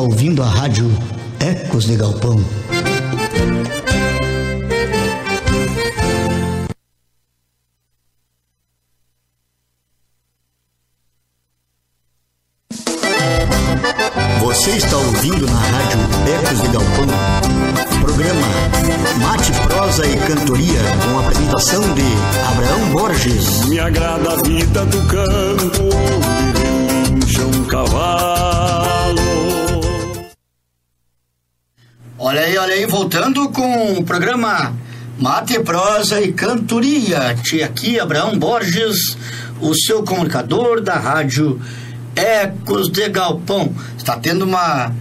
Está 0.00 0.08
ouvindo 0.08 0.42
a 0.42 0.46
rádio 0.46 0.90
Ecos 1.38 1.84
de 1.84 1.96
Galpão. 1.96 2.42
Você 14.40 14.70
está 14.70 14.96
ouvindo 14.96 15.46
na 15.46 15.60
rádio 15.60 15.98
Ecos 16.34 16.62
de 16.62 16.68
Galpão. 16.68 17.06
Programa 18.00 18.46
Mate, 19.20 19.52
Prosa 19.68 20.06
e 20.06 20.16
Cantoria 20.16 20.80
com 21.04 21.18
a 21.18 21.20
apresentação 21.20 21.82
de 21.94 22.04
Abraão 22.50 22.90
Borges. 22.92 23.66
Me 23.66 23.78
agrada 23.78 24.32
a 24.32 24.36
vida 24.42 24.86
do 24.86 25.06
campo, 25.06 25.82
onde 25.94 27.20
relincha 27.20 27.44
um 27.44 27.64
cavalo. 27.64 28.99
Olha 32.30 32.42
aí, 32.42 32.56
olha 32.56 32.74
aí, 32.74 32.86
voltando 32.86 33.48
com 33.48 33.94
o 33.94 34.04
programa 34.04 34.72
Mate, 35.18 35.58
Prosa 35.58 36.20
e 36.20 36.32
Cantoria. 36.32 37.36
Tia 37.42 37.66
aqui, 37.66 37.98
Abraão 37.98 38.38
Borges, 38.38 39.16
o 39.60 39.74
seu 39.74 40.04
comunicador 40.04 40.80
da 40.80 40.94
rádio 40.94 41.60
Ecos 42.14 42.88
de 42.88 43.08
Galpão. 43.08 43.74
Está 43.98 44.16
tendo 44.16 44.44
uma, 44.44 44.94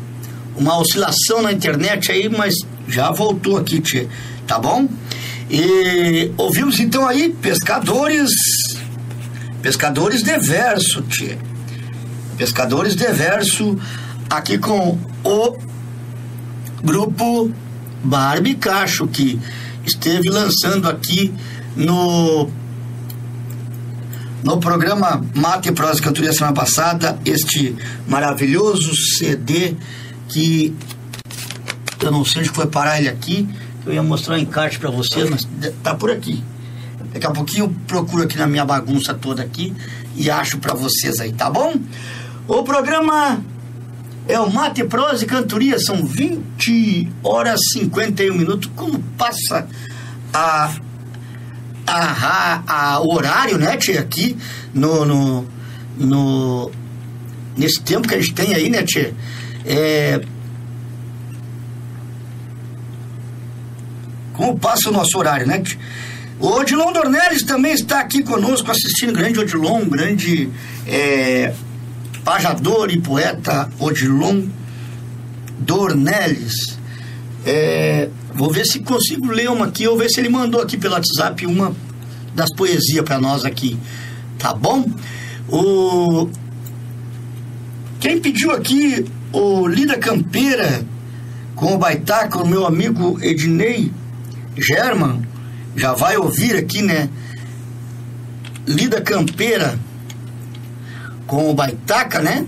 uma 0.58 0.80
oscilação 0.80 1.44
na 1.44 1.52
internet 1.52 2.12
aí, 2.12 2.28
mas 2.30 2.56
já 2.88 3.12
voltou 3.12 3.58
aqui, 3.58 3.80
tia. 3.80 4.10
Tá 4.48 4.58
bom? 4.58 4.90
E 5.52 6.32
ouvimos 6.36 6.80
então 6.80 7.08
aí 7.08 7.30
pescadores, 7.30 8.32
pescadores 9.62 10.24
de 10.24 10.36
verso, 10.36 11.04
tia. 11.04 11.38
Pescadores 12.40 12.96
de 12.96 13.06
verso, 13.06 13.78
aqui 14.32 14.58
com 14.58 14.98
o 15.24 15.70
grupo 16.84 17.52
Barbicacho, 18.04 19.08
que 19.08 19.40
esteve 19.86 20.30
lançando 20.30 20.88
aqui 20.88 21.34
no 21.76 22.50
no 24.44 24.58
programa 24.58 25.22
Mate 25.36 25.72
Prosa 25.74 26.02
Cantoria 26.02 26.32
semana 26.32 26.56
passada, 26.56 27.20
este 27.26 27.76
maravilhoso 28.08 28.96
CD 28.96 29.76
que 30.30 30.74
eu 32.02 32.12
não 32.12 32.24
sei 32.24 32.42
onde 32.42 32.50
foi 32.50 32.66
parar 32.66 33.00
ele 33.00 33.10
aqui, 33.10 33.48
eu 33.86 33.94
ia 33.94 34.02
mostrar 34.02 34.36
o 34.36 34.38
encarte 34.38 34.80
para 34.80 34.90
vocês, 34.90 35.30
mas 35.30 35.48
tá 35.84 35.94
por 35.94 36.10
aqui. 36.10 36.42
Daqui 37.14 37.26
a 37.26 37.32
pouquinho 37.32 37.66
eu 37.66 37.76
procuro 37.88 38.24
aqui 38.24 38.38
na 38.38 38.48
minha 38.48 38.64
bagunça 38.64 39.14
toda 39.14 39.42
aqui 39.42 39.74
e 40.16 40.30
acho 40.30 40.60
para 40.60 40.74
vocês 40.74 41.20
aí, 41.20 41.34
tá 41.34 41.50
bom? 41.50 41.76
O 42.48 42.64
programa 42.64 43.42
é 44.30 44.40
o 44.40 44.48
Mate, 44.48 44.84
Prosa 44.84 45.24
e 45.24 45.28
Cantoria, 45.28 45.80
são 45.80 46.06
20 46.06 47.12
horas 47.24 47.60
e 47.76 47.80
51 47.80 48.38
minutos. 48.38 48.70
Como 48.76 49.00
passa 49.18 49.68
a, 50.32 50.72
a, 51.88 52.62
a, 52.68 52.74
a 52.94 53.02
horário, 53.02 53.58
né, 53.58 53.76
tia, 53.76 54.00
aqui 54.00 54.38
no, 54.72 55.04
no, 55.04 55.48
no, 55.98 56.72
nesse 57.58 57.82
tempo 57.82 58.08
que 58.08 58.14
a 58.14 58.22
gente 58.22 58.36
tem 58.36 58.54
aí, 58.54 58.70
né, 58.70 58.84
tia? 58.84 59.16
É, 59.66 60.22
como 64.34 64.60
passa 64.60 64.90
o 64.90 64.94
nosso 64.94 65.18
horário, 65.18 65.48
né? 65.48 65.60
tia? 65.60 65.80
O 66.40 66.50
Odilon 66.50 66.94
Dornelles 66.94 67.42
também 67.42 67.74
está 67.74 68.00
aqui 68.00 68.22
conosco 68.22 68.70
assistindo, 68.70 69.12
grande 69.14 69.40
Odilon, 69.40 69.86
grande 69.86 70.52
é, 70.88 71.52
pajador 72.30 72.92
e 72.92 73.02
poeta 73.02 73.68
Odilon 73.80 74.44
Dornelles. 75.58 76.78
É, 77.44 78.08
vou 78.36 78.52
ver 78.52 78.66
se 78.66 78.82
consigo 78.82 79.32
ler 79.32 79.50
uma 79.50 79.66
aqui, 79.66 79.88
ou 79.88 79.98
ver 79.98 80.10
se 80.10 80.20
ele 80.20 80.30
mandou 80.30 80.62
aqui 80.62 80.78
pelo 80.78 80.94
WhatsApp 80.94 81.48
uma 81.48 81.76
das 82.36 82.54
poesias 82.56 83.04
para 83.04 83.20
nós 83.20 83.44
aqui. 83.44 83.80
Tá 84.38 84.54
bom? 84.54 84.86
O... 85.48 86.30
Quem 88.00 88.22
pediu 88.22 88.52
aqui 88.52 89.08
o 89.34 89.68
Lida 89.68 89.98
Campeira 89.98 90.86
com 91.56 91.74
o 91.74 91.80
Baitaca, 91.80 92.38
o 92.38 92.48
meu 92.48 92.64
amigo 92.64 93.18
Ednei 93.24 93.92
German, 94.56 95.24
já 95.76 95.94
vai 95.94 96.16
ouvir 96.16 96.56
aqui, 96.56 96.84
né? 96.84 97.10
Lida 98.68 99.02
Campeira 99.02 99.80
com 101.30 101.48
o 101.48 101.54
Baitaca, 101.54 102.20
né? 102.20 102.44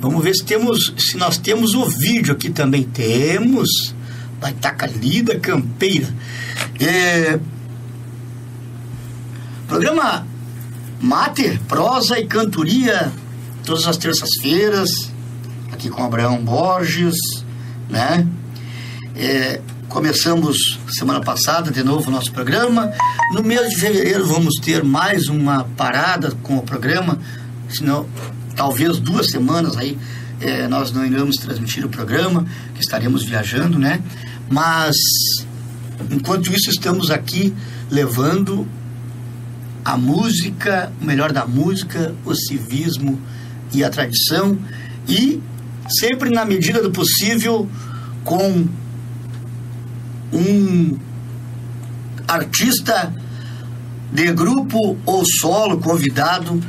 Vamos 0.00 0.22
ver 0.22 0.34
se 0.34 0.44
temos, 0.44 0.92
se 0.98 1.16
nós 1.16 1.38
temos 1.38 1.72
o 1.72 1.86
vídeo 1.86 2.34
aqui 2.34 2.50
também. 2.50 2.82
Temos. 2.82 3.94
Baitaca 4.40 4.86
Lida 4.86 5.38
Campeira. 5.38 6.12
É, 6.80 7.38
programa 9.68 10.26
Mate, 11.00 11.60
prosa 11.68 12.18
e 12.18 12.26
cantoria, 12.26 13.12
todas 13.64 13.86
as 13.86 13.96
terças-feiras, 13.96 15.12
aqui 15.72 15.88
com 15.88 16.02
Abraão 16.02 16.44
Borges, 16.44 17.16
né? 17.88 18.26
É, 19.14 19.60
começamos 19.88 20.78
semana 20.88 21.20
passada 21.20 21.70
de 21.70 21.82
novo 21.82 22.08
o 22.08 22.10
nosso 22.10 22.32
programa. 22.32 22.92
No 23.32 23.42
mês 23.42 23.70
de 23.70 23.76
fevereiro 23.76 24.26
vamos 24.26 24.56
ter 24.56 24.82
mais 24.82 25.28
uma 25.28 25.64
parada 25.76 26.32
com 26.42 26.56
o 26.56 26.62
programa, 26.62 27.18
senão 27.68 28.06
talvez 28.54 28.98
duas 28.98 29.28
semanas 29.28 29.76
aí 29.76 29.98
é, 30.40 30.66
nós 30.68 30.92
não 30.92 31.04
iremos 31.04 31.36
transmitir 31.36 31.84
o 31.84 31.88
programa, 31.88 32.46
que 32.74 32.80
estaremos 32.80 33.24
viajando, 33.24 33.78
né? 33.78 34.02
Mas 34.50 34.96
enquanto 36.10 36.52
isso 36.52 36.70
estamos 36.70 37.10
aqui 37.10 37.54
levando 37.90 38.66
a 39.84 39.96
música, 39.96 40.92
o 41.00 41.04
melhor 41.04 41.32
da 41.32 41.46
música, 41.46 42.14
o 42.24 42.34
civismo 42.34 43.20
e 43.72 43.84
a 43.84 43.90
tradição 43.90 44.58
e 45.08 45.40
sempre 46.00 46.30
na 46.30 46.44
medida 46.44 46.82
do 46.82 46.90
possível 46.90 47.68
com 48.24 48.66
um 50.32 50.98
artista 52.26 53.12
de 54.12 54.32
grupo 54.32 54.96
ou 55.04 55.24
solo 55.24 55.78
convidado 55.78 56.60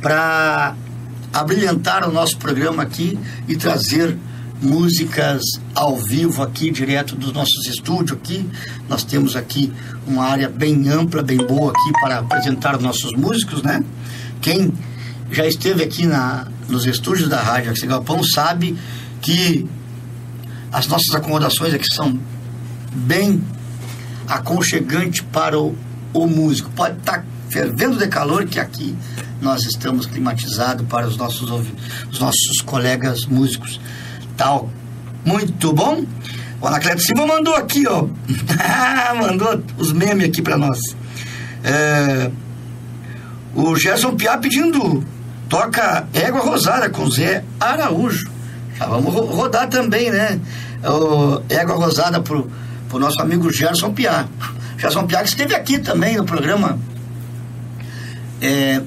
para 0.00 0.74
abrilhantar 1.32 2.08
o 2.08 2.12
nosso 2.12 2.38
programa 2.38 2.82
aqui 2.82 3.18
e 3.46 3.56
trazer 3.56 4.16
músicas 4.60 5.42
ao 5.74 5.96
vivo 5.96 6.42
aqui 6.42 6.70
direto 6.70 7.14
dos 7.14 7.32
nossos 7.32 7.66
estúdios 7.66 8.12
aqui. 8.18 8.48
Nós 8.88 9.04
temos 9.04 9.36
aqui 9.36 9.72
uma 10.06 10.24
área 10.24 10.48
bem 10.48 10.88
ampla, 10.88 11.22
bem 11.22 11.38
boa 11.38 11.70
aqui 11.70 11.92
para 12.00 12.18
apresentar 12.18 12.76
os 12.76 12.82
nossos 12.82 13.12
músicos, 13.12 13.62
né? 13.62 13.82
Quem 14.40 14.72
já 15.30 15.46
esteve 15.46 15.82
aqui 15.82 16.06
na, 16.06 16.48
nos 16.68 16.86
estúdios 16.86 17.28
da 17.28 17.40
Rádio 17.40 17.70
Axi 17.70 17.86
Galpão 17.86 18.22
sabe 18.24 18.76
que 19.20 19.66
as 20.72 20.86
nossas 20.86 21.14
acomodações 21.14 21.74
aqui 21.74 21.86
são 21.94 22.18
bem 22.92 23.42
aconchegantes 24.26 25.20
para 25.32 25.58
o, 25.58 25.74
o 26.12 26.26
músico. 26.26 26.70
Pode 26.70 26.98
estar 26.98 27.24
fervendo 27.50 27.96
de 27.98 28.06
calor 28.08 28.44
que 28.46 28.58
aqui 28.60 28.96
nós 29.40 29.62
estamos 29.64 30.06
climatizados 30.06 30.86
para 30.86 31.06
os 31.06 31.16
nossos, 31.16 31.48
os 32.10 32.18
nossos 32.18 32.60
colegas 32.64 33.24
músicos. 33.26 33.80
Tal. 34.36 34.68
Muito 35.24 35.72
bom? 35.72 36.04
O 36.60 36.66
Anacleto 36.66 37.02
Silva 37.02 37.26
mandou 37.26 37.54
aqui, 37.54 37.84
ó. 37.86 38.06
mandou 39.20 39.62
os 39.76 39.92
memes 39.92 40.28
aqui 40.28 40.42
para 40.42 40.56
nós. 40.56 40.78
É, 41.62 42.30
o 43.54 43.76
Gerson 43.76 44.14
Piá 44.16 44.38
pedindo 44.38 45.04
toca 45.48 46.06
Égua 46.12 46.40
Rosada 46.40 46.88
com 46.90 47.08
Zé 47.10 47.44
Araújo. 47.60 48.30
Já 48.76 48.86
vamos 48.86 49.12
ro- 49.12 49.26
rodar 49.26 49.68
também, 49.68 50.10
né? 50.10 50.40
O 50.84 51.42
Égua 51.48 51.74
Rosada 51.76 52.20
pro, 52.20 52.50
pro 52.88 52.98
nosso 52.98 53.20
amigo 53.20 53.52
Gerson 53.52 53.92
Piá. 53.92 54.26
Gerson 54.78 55.06
Piá 55.06 55.22
que 55.22 55.28
esteve 55.28 55.54
aqui 55.54 55.78
também 55.78 56.16
no 56.16 56.24
programa 56.24 56.78
é, 58.40 58.80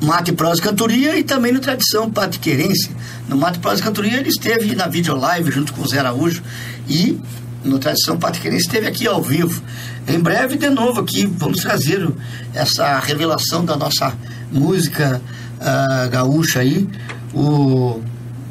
Mate 0.00 0.32
Prosa 0.32 0.60
Cantoria 0.62 1.18
e 1.18 1.24
também 1.24 1.52
no 1.52 1.60
Tradição 1.60 2.10
Patiquerense. 2.10 2.90
No 3.28 3.36
Mate 3.36 3.58
Prosa 3.58 3.82
Cantoria 3.82 4.18
ele 4.18 4.28
esteve 4.28 4.74
na 4.74 4.86
videolive 4.86 5.50
junto 5.50 5.72
com 5.72 5.82
o 5.82 5.88
Zé 5.88 5.98
Araújo 5.98 6.42
e 6.88 7.20
no 7.64 7.78
Tradição 7.78 8.18
Patiquerense 8.18 8.66
esteve 8.66 8.86
aqui 8.86 9.06
ao 9.06 9.22
vivo. 9.22 9.62
Em 10.06 10.18
breve, 10.18 10.56
de 10.56 10.68
novo 10.68 11.00
aqui, 11.00 11.24
vamos 11.24 11.62
trazer 11.62 12.06
essa 12.52 12.98
revelação 12.98 13.64
da 13.64 13.74
nossa 13.74 14.12
música 14.52 15.20
ah, 15.60 16.06
gaúcha 16.10 16.60
aí, 16.60 16.86
o 17.32 18.02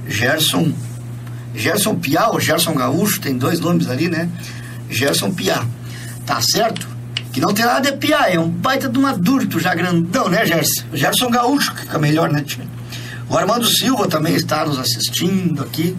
Gerson 0.07 0.73
Gerson 1.55 1.95
Piá 1.95 2.27
ou 2.29 2.39
Gerson 2.39 2.73
Gaúcho, 2.73 3.21
tem 3.21 3.37
dois 3.37 3.59
nomes 3.59 3.87
ali, 3.89 4.09
né? 4.09 4.27
Gerson 4.89 5.31
Piá. 5.31 5.63
Tá 6.25 6.39
certo? 6.41 6.87
Que 7.31 7.39
não 7.41 7.53
tem 7.53 7.65
nada 7.65 7.91
de 7.91 7.97
Piá, 7.97 8.29
é 8.29 8.39
um 8.39 8.47
baita 8.49 8.87
de 8.87 8.97
um 8.99 9.05
adulto 9.07 9.59
já 9.59 9.73
grandão, 9.73 10.29
né, 10.29 10.45
Gerson? 10.45 10.83
Gerson 10.93 11.29
Gaúcho, 11.29 11.73
que 11.73 11.81
fica 11.81 11.97
melhor, 11.99 12.31
né, 12.31 12.41
tia? 12.41 12.65
O 13.29 13.37
Armando 13.37 13.65
Silva 13.65 14.07
também 14.07 14.35
está 14.35 14.65
nos 14.65 14.77
assistindo 14.77 15.63
aqui, 15.63 15.95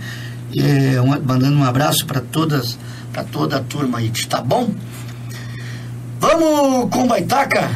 e, 0.52 0.60
é, 0.94 1.00
um- 1.00 1.20
mandando 1.20 1.56
um 1.56 1.64
abraço 1.64 2.06
para 2.06 2.20
todas, 2.20 2.78
para 3.12 3.24
toda 3.24 3.56
a 3.56 3.60
turma 3.60 3.98
aí, 3.98 4.10
tá 4.28 4.40
bom? 4.40 4.70
Vamos 6.20 6.88
com 6.90 7.06
Baitaca, 7.06 7.70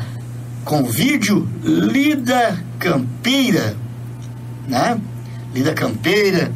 com 0.65 0.85
vídeo 0.85 1.49
Lida 1.63 2.57
Campeira, 2.79 3.77
né? 4.69 4.99
Lida 5.55 5.75
Campeira, 5.75 6.51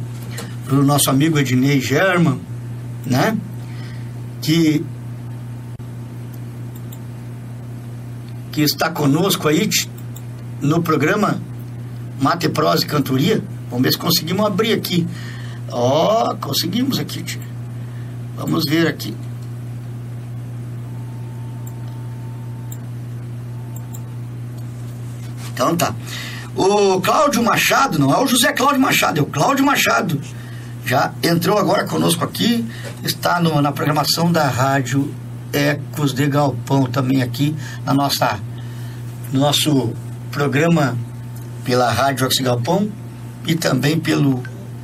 para 0.65 0.75
o 0.75 0.83
nosso 0.83 1.09
amigo 1.09 1.37
Ednei 1.37 1.79
German, 1.81 2.39
né? 3.05 3.37
Que, 4.41 4.83
que 8.51 8.61
está 8.61 8.89
conosco 8.89 9.47
aí 9.47 9.69
no 10.61 10.81
programa 10.81 11.41
Mate 12.19 12.49
Prosa 12.49 12.83
e 12.83 12.87
Cantoria. 12.87 13.43
Vamos 13.69 13.83
ver 13.83 13.91
se 13.91 13.97
conseguimos 13.97 14.45
abrir 14.45 14.73
aqui. 14.73 15.07
Ó, 15.69 16.35
conseguimos 16.35 16.99
aqui, 16.99 17.23
tia. 17.23 17.41
Vamos 18.35 18.65
ver 18.65 18.87
aqui. 18.87 19.13
Então 25.53 25.75
tá. 25.75 25.93
O 26.55 27.01
Cláudio 27.01 27.43
Machado, 27.43 27.97
não 27.97 28.13
é 28.13 28.19
o 28.19 28.27
José 28.27 28.51
Cláudio 28.51 28.79
Machado, 28.79 29.19
é 29.19 29.23
o 29.23 29.25
Cláudio 29.25 29.65
Machado. 29.65 30.19
Já 30.85 31.13
entrou 31.23 31.57
agora 31.57 31.85
conosco 31.85 32.23
aqui, 32.23 32.65
está 33.03 33.39
no- 33.39 33.61
na 33.61 33.71
programação 33.71 34.31
da 34.31 34.47
rádio 34.47 35.13
Ecos 35.53 36.13
de 36.13 36.27
Galpão 36.27 36.85
também 36.87 37.21
aqui 37.21 37.55
na 37.85 37.93
nossa 37.93 38.39
no 39.31 39.39
nosso 39.39 39.93
programa 40.31 40.97
pela 41.63 41.91
Rádio 41.91 42.25
Oxi 42.25 42.43
Galpão 42.43 42.89
e 43.47 43.55
também 43.55 43.99
pelos 43.99 44.41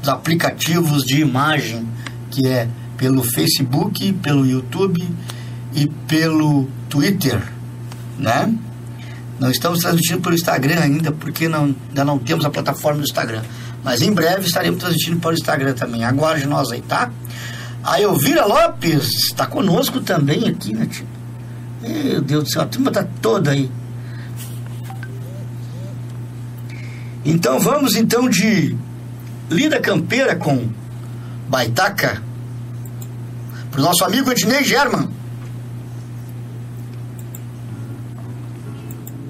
aplicativos 0.07 1.03
de 1.03 1.21
imagem 1.21 1.87
que 2.31 2.47
é 2.47 2.67
pelo 2.97 3.23
Facebook, 3.23 4.13
pelo 4.13 4.45
YouTube 4.45 5.03
e 5.73 5.87
pelo 6.07 6.67
Twitter, 6.89 7.41
né? 8.17 8.53
Não 9.39 9.49
estamos 9.49 9.79
transmitindo 9.79 10.19
pelo 10.21 10.35
Instagram 10.35 10.79
ainda, 10.81 11.11
porque 11.11 11.47
não, 11.47 11.73
ainda 11.89 12.03
não 12.05 12.19
temos 12.19 12.43
a 12.45 12.49
plataforma 12.49 12.99
do 12.99 13.05
Instagram. 13.05 13.41
Mas 13.83 14.01
em 14.01 14.11
breve 14.11 14.45
estaremos 14.45 14.79
transmitindo 14.79 15.19
para 15.19 15.31
o 15.31 15.33
Instagram 15.33 15.73
também. 15.73 16.03
Aguarde 16.03 16.45
nós 16.45 16.71
aí, 16.71 16.81
tá? 16.81 17.09
A 17.83 18.01
Elvira 18.01 18.45
Lopes 18.45 19.07
está 19.25 19.45
conosco 19.45 20.01
também 20.01 20.47
aqui, 20.47 20.73
né, 20.73 20.85
tio? 20.85 21.07
Meu 21.81 22.21
Deus 22.21 22.43
do 22.43 22.49
céu, 22.51 22.61
a 22.63 22.65
turma 22.65 22.89
está 22.89 23.05
toda 23.21 23.51
aí. 23.51 23.71
Então 27.23 27.59
vamos 27.59 27.95
então 27.95 28.29
de 28.29 28.75
Lida 29.49 29.79
Campeira 29.79 30.35
com 30.35 30.67
Baitaca 31.47 32.21
para 33.71 33.79
o 33.79 33.83
nosso 33.83 34.03
amigo 34.03 34.31
Ednei 34.31 34.63
German. 34.63 35.09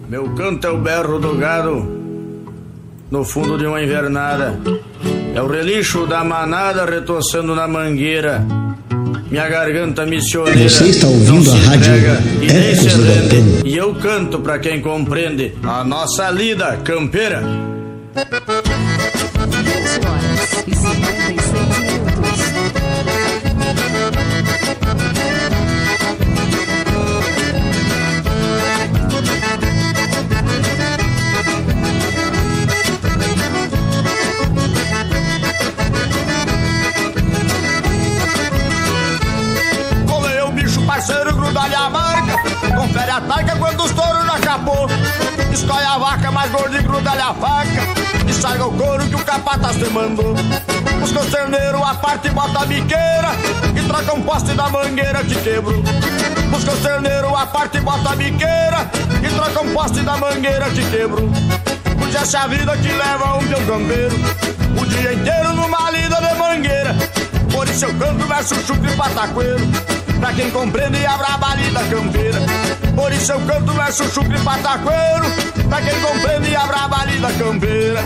Meu 0.07 0.33
canto 0.33 0.65
é 0.65 0.69
o 0.71 0.81
berro 0.81 1.19
do 1.19 1.37
gado 1.37 1.98
no 3.11 3.23
fundo 3.23 3.57
de 3.57 3.65
uma 3.65 3.81
invernada. 3.81 4.59
É 5.33 5.41
o 5.41 5.47
relixo 5.47 6.05
da 6.05 6.23
manada 6.23 6.85
retorcendo 6.85 7.55
na 7.55 7.67
mangueira. 7.67 8.45
Minha 9.29 9.47
garganta 9.47 10.05
missioneira. 10.05 10.69
Você 10.69 10.85
está 10.85 11.05
não 11.05 11.13
ouvindo 11.13 11.43
se 11.43 11.55
a 11.55 11.69
rádio 11.69 11.95
entrega 11.95 12.19
e 12.41 12.47
nem 12.47 12.71
Ecos 12.71 12.91
se 12.91 13.01
rende. 13.01 13.67
E 13.67 13.77
eu 13.77 13.93
canto 13.95 14.39
pra 14.39 14.57
quem 14.57 14.81
compreende 14.81 15.53
a 15.63 15.83
nossa 15.83 16.29
lida 16.31 16.77
campeira. 16.77 17.43
20 19.79 20.07
horas 20.07 20.63
e 20.67 20.75
56 20.75 21.68
gruda-lhe 41.59 41.75
a 41.75 41.89
marca. 41.89 42.37
Confere 42.75 43.11
a 43.11 43.21
taca 43.21 43.55
quando 43.57 43.83
os 43.83 43.91
touros 43.91 44.25
já 44.25 44.41
chapou. 44.43 44.87
Escolhe 45.51 45.85
a 45.85 45.97
vaca 45.97 46.31
mais 46.31 46.51
gorda 46.51 46.77
e 46.77 46.81
gruda-lhe 46.81 47.21
a 47.21 47.33
faca. 47.33 48.27
E 48.27 48.33
sarga 48.33 48.65
o 48.65 48.71
couro 48.73 49.05
que 49.07 49.15
o 49.15 49.19
capataz 49.19 49.75
te 49.75 49.89
mandou. 49.89 50.35
Os 51.03 51.11
costerneiros 51.11 51.81
a 51.81 51.93
parte 51.95 52.27
e 52.27 52.31
bota 52.31 52.61
a 52.61 52.65
biqueira. 52.65 53.31
E 53.75 53.87
troca 53.87 54.13
um 54.13 54.21
poste 54.21 54.53
da 54.53 54.69
mangueira 54.69 55.23
que 55.23 55.35
quebrou. 55.35 55.83
Os 56.55 56.63
costerneiros 56.63 57.33
a 57.33 57.45
parte 57.47 57.77
e 57.77 57.81
bota 57.81 58.11
a 58.11 58.15
biqueira. 58.15 58.89
E 59.21 59.29
troca 59.35 59.61
um 59.61 59.73
poste 59.73 59.99
da 60.01 60.17
mangueira 60.17 60.69
que 60.69 60.83
quebrou. 60.89 61.29
Podia 61.99 62.25
ser 62.25 62.37
a 62.37 62.47
vida 62.47 62.77
que 62.77 62.91
leva 62.91 63.37
um 63.37 63.47
teu 63.47 63.59
campeiro. 63.65 64.15
O 64.79 64.85
dia 64.85 65.13
inteiro 65.13 65.53
numa 65.53 65.91
lida 65.91 66.15
de 66.15 66.33
mangueira. 66.35 66.95
Por 67.51 67.67
isso 67.67 67.85
eu 67.85 67.93
canto 67.95 68.25
verso 68.27 68.55
chucre 68.65 68.95
pataqueiro 68.95 69.67
Pra 70.19 70.33
quem 70.33 70.51
compreende 70.51 71.05
a 71.05 71.17
braba 71.17 71.55
lida 71.55 71.79
campeira. 71.85 72.39
Por 72.93 73.11
isso 73.11 73.31
eu 73.31 73.39
canto 73.41 73.71
verso 73.71 74.03
chucre 74.13 74.37
pataqueiro. 74.39 75.25
Pra 75.69 75.81
quem 75.81 76.01
compreende 76.01 76.55
a 76.55 76.67
braba 76.67 77.05
lida 77.05 77.31
campeira. 77.33 78.03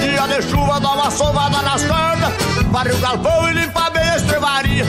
Dia 0.00 0.26
de 0.26 0.42
chuva 0.50 0.80
dá 0.80 0.92
uma 0.92 1.10
sovada 1.10 1.62
nas 1.62 1.84
cordas 1.84 2.32
Varre 2.70 2.92
o 2.92 2.98
galpão 2.98 3.50
e 3.50 3.54
limpa 3.54 3.90
bem 3.90 4.02
a 4.02 4.16
estrevaria 4.16 4.84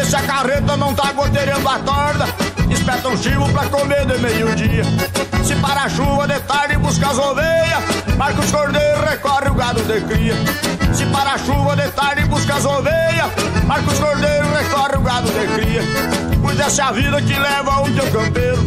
Esse 0.00 0.16
a 0.16 0.22
carreta 0.22 0.76
não 0.76 0.94
tá 0.94 1.12
goteirando 1.12 1.68
a 1.68 1.78
torda 1.78 2.35
espeta 2.74 3.08
um 3.08 3.16
chivo 3.16 3.50
pra 3.52 3.66
comer 3.66 4.06
de 4.06 4.18
meio-dia. 4.18 4.84
Se 5.44 5.54
para 5.56 5.82
a 5.82 5.88
chuva 5.88 6.26
de 6.26 6.38
tarde 6.40 6.76
busca 6.78 7.08
as 7.08 7.18
ovelhas, 7.18 7.84
Marcos 8.16 8.50
Cordeiro 8.50 9.04
recorre 9.08 9.48
o 9.48 9.54
gado 9.54 9.80
de 9.82 10.00
cria. 10.02 10.34
Se 10.92 11.06
para 11.06 11.34
a 11.34 11.38
chuva 11.38 11.76
de 11.76 11.88
tarde 11.90 12.24
busca 12.24 12.54
as 12.54 12.64
ovelhas, 12.64 13.30
Marcos 13.64 13.98
Cordeiro 13.98 14.46
recorre 14.54 14.96
o 14.96 15.00
gado 15.00 15.28
de 15.30 15.46
cria. 15.54 15.82
Pois 16.42 16.58
essa 16.58 16.82
é 16.82 16.84
a 16.84 16.92
vida 16.92 17.20
que 17.22 17.38
leva 17.38 17.80
um 17.82 17.92
teu 17.92 18.10
campeiro, 18.10 18.58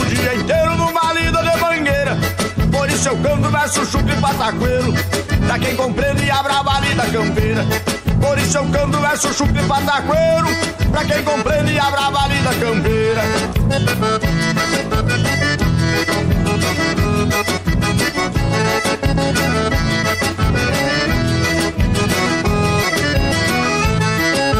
o 0.00 0.04
dia 0.06 0.34
inteiro 0.34 0.76
numa 0.76 1.12
lida 1.12 1.42
de 1.42 1.60
mangueira. 1.60 2.16
Por 2.72 2.88
isso 2.88 3.08
eu 3.08 3.16
canto 3.18 3.50
verso 3.50 3.86
chucro 3.86 4.12
e 4.12 4.20
pataqueiro, 4.20 4.94
pra 5.46 5.58
quem 5.58 5.76
compreende 5.76 6.30
a 6.30 6.42
brava 6.42 6.80
lida 6.80 7.02
campeira. 7.06 7.64
Por 8.24 8.38
isso 8.38 8.56
eu 8.56 8.64
canto 8.70 8.98
verso 9.00 9.28
e 9.28 9.62
pataqueiro, 9.68 10.48
pra 10.90 11.04
quem 11.04 11.22
compreende 11.22 11.78
a 11.78 11.90
brava 11.90 12.26
lida 12.26 12.54
campeira. 12.54 13.22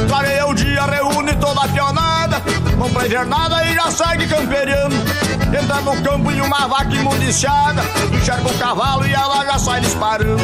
Clareia 0.06 0.46
o 0.46 0.54
dia, 0.54 0.84
reúne 0.84 1.34
toda 1.36 1.62
a 1.62 1.68
pionada 1.68 2.42
Compra 2.78 3.06
invernada 3.06 3.64
e 3.64 3.74
já 3.74 3.90
segue 3.90 4.26
camperiano 4.26 5.13
Entra 5.57 5.80
no 5.82 6.02
campo 6.02 6.32
em 6.32 6.40
uma 6.40 6.66
vaca 6.66 6.92
imundiciada 6.92 7.82
Enxerga 8.12 8.48
o 8.48 8.59
cavalo 8.59 9.07
e 9.07 9.14
ela 9.14 9.44
já 9.44 9.59
sai 9.59 9.80
disparando. 9.80 10.42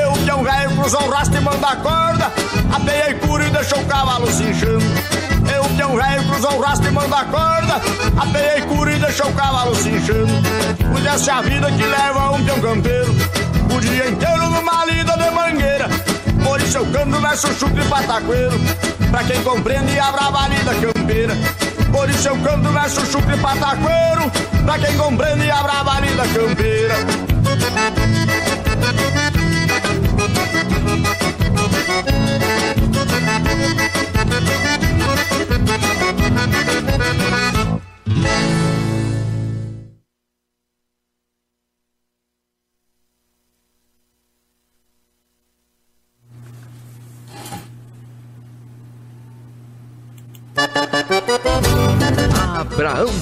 Eu 0.00 0.12
que 0.12 0.30
é 0.30 0.34
um 0.34 0.44
velho 0.44 0.70
cruzou 0.76 1.02
o 1.02 1.10
rastro 1.10 1.36
e 1.36 1.40
manda 1.40 1.66
a 1.66 1.76
corda 1.76 2.32
Apeei 2.72 3.14
curo 3.14 3.44
e 3.44 3.50
deixou 3.50 3.80
o 3.80 3.86
cavalo 3.86 4.30
se 4.30 4.44
inchando. 4.44 4.84
Eu 5.52 5.64
que 5.64 5.82
é 5.82 5.86
um 5.86 5.96
velho 5.96 6.28
cruzou 6.28 6.52
o 6.52 6.60
rastro 6.60 6.88
e 6.88 6.92
manda 6.92 7.16
a 7.16 7.24
corda 7.24 7.80
Apeei 8.16 8.62
curo 8.62 8.90
e 8.90 8.98
deixou 8.98 9.28
o 9.28 9.32
cavalo 9.32 9.74
se 9.74 9.88
inchando. 9.88 10.32
É 11.26 11.30
a 11.30 11.40
vida 11.40 11.70
que 11.72 11.82
leva 11.82 12.30
um 12.30 12.44
peão 12.44 12.60
campeiro. 12.60 13.14
O 13.74 13.80
dia 13.80 14.08
inteiro 14.08 14.50
numa 14.50 14.84
lida 14.84 15.16
de 15.16 15.30
mangueira. 15.30 15.88
Por 16.44 16.60
isso 16.60 16.78
eu 16.78 16.86
canto 16.92 17.20
verso 17.20 17.48
chucro 17.54 17.82
e 17.82 17.88
pataqueiro. 17.88 18.60
Pra 19.10 19.24
quem 19.24 19.42
compreende 19.42 19.98
a 19.98 20.12
brava 20.12 20.46
lida 20.48 20.74
campeira 20.74 21.34
Por 21.92 22.08
isso 22.10 22.28
eu 22.28 22.36
canto 22.38 22.68
verso 22.70 23.04
chucro 23.06 23.34
e 23.34 23.38
pataqueiro 23.38 24.30
Pra 24.64 24.78
quem 24.78 24.96
compreende 24.96 25.50
a 25.50 25.62
brava 25.62 26.00
lida 26.00 26.26
campeira 26.28 27.26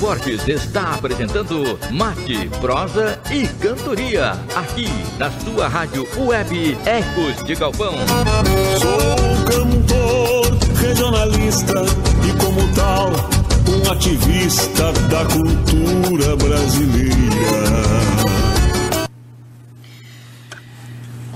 Borges 0.05 0.47
está 0.47 0.97
apresentando 0.97 1.79
Mate, 1.91 2.51
Prosa 2.61 3.19
e 3.31 3.47
Cantoria, 3.47 4.33
aqui 4.55 4.87
na 5.19 5.31
sua 5.31 5.67
rádio 5.67 6.07
web 6.19 6.77
Ecos 6.85 7.43
de 7.47 7.55
Galpão. 7.55 7.95
Sou 8.79 9.45
cantor, 9.47 10.59
regionalista 10.77 11.87
e, 12.23 12.45
como 12.45 12.71
tal, 12.75 13.13
um 13.67 13.91
ativista 13.91 14.93
da 15.09 15.25
cultura 15.25 16.37
brasileira. 16.37 18.34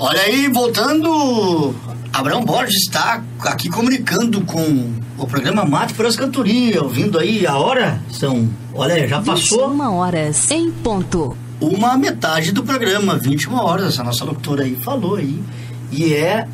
Olha 0.00 0.20
aí, 0.20 0.46
voltando, 0.46 1.74
Abraão 2.12 2.44
Borges 2.44 2.82
está 2.82 3.20
aqui 3.40 3.68
comunicando 3.68 4.40
com 4.42 4.94
o 5.18 5.26
programa 5.26 5.64
Mate 5.64 5.92
para 5.92 6.06
as 6.06 6.14
Cantorias, 6.14 6.80
ouvindo 6.80 7.18
aí 7.18 7.44
a 7.44 7.56
hora, 7.58 8.00
são, 8.08 8.48
olha, 8.72 9.08
já 9.08 9.20
passou 9.20 9.70
21 9.70 9.94
horas 9.96 10.50
em 10.52 10.70
ponto. 10.70 11.36
uma 11.60 11.98
metade 11.98 12.52
do 12.52 12.62
programa, 12.62 13.18
21 13.18 13.54
horas, 13.56 13.94
essa 13.94 14.04
nossa 14.04 14.24
locutora 14.24 14.62
aí 14.62 14.76
falou 14.76 15.16
aí, 15.16 15.42
e 15.90 16.14
é 16.14 16.46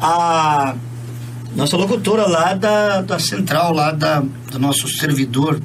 a 0.00 0.74
nossa 1.54 1.76
locutora 1.76 2.26
lá 2.26 2.54
da, 2.54 3.02
da 3.02 3.18
central, 3.18 3.74
lá 3.74 3.92
da, 3.92 4.22
do 4.50 4.58
nosso 4.58 4.88
servidor, 4.88 5.60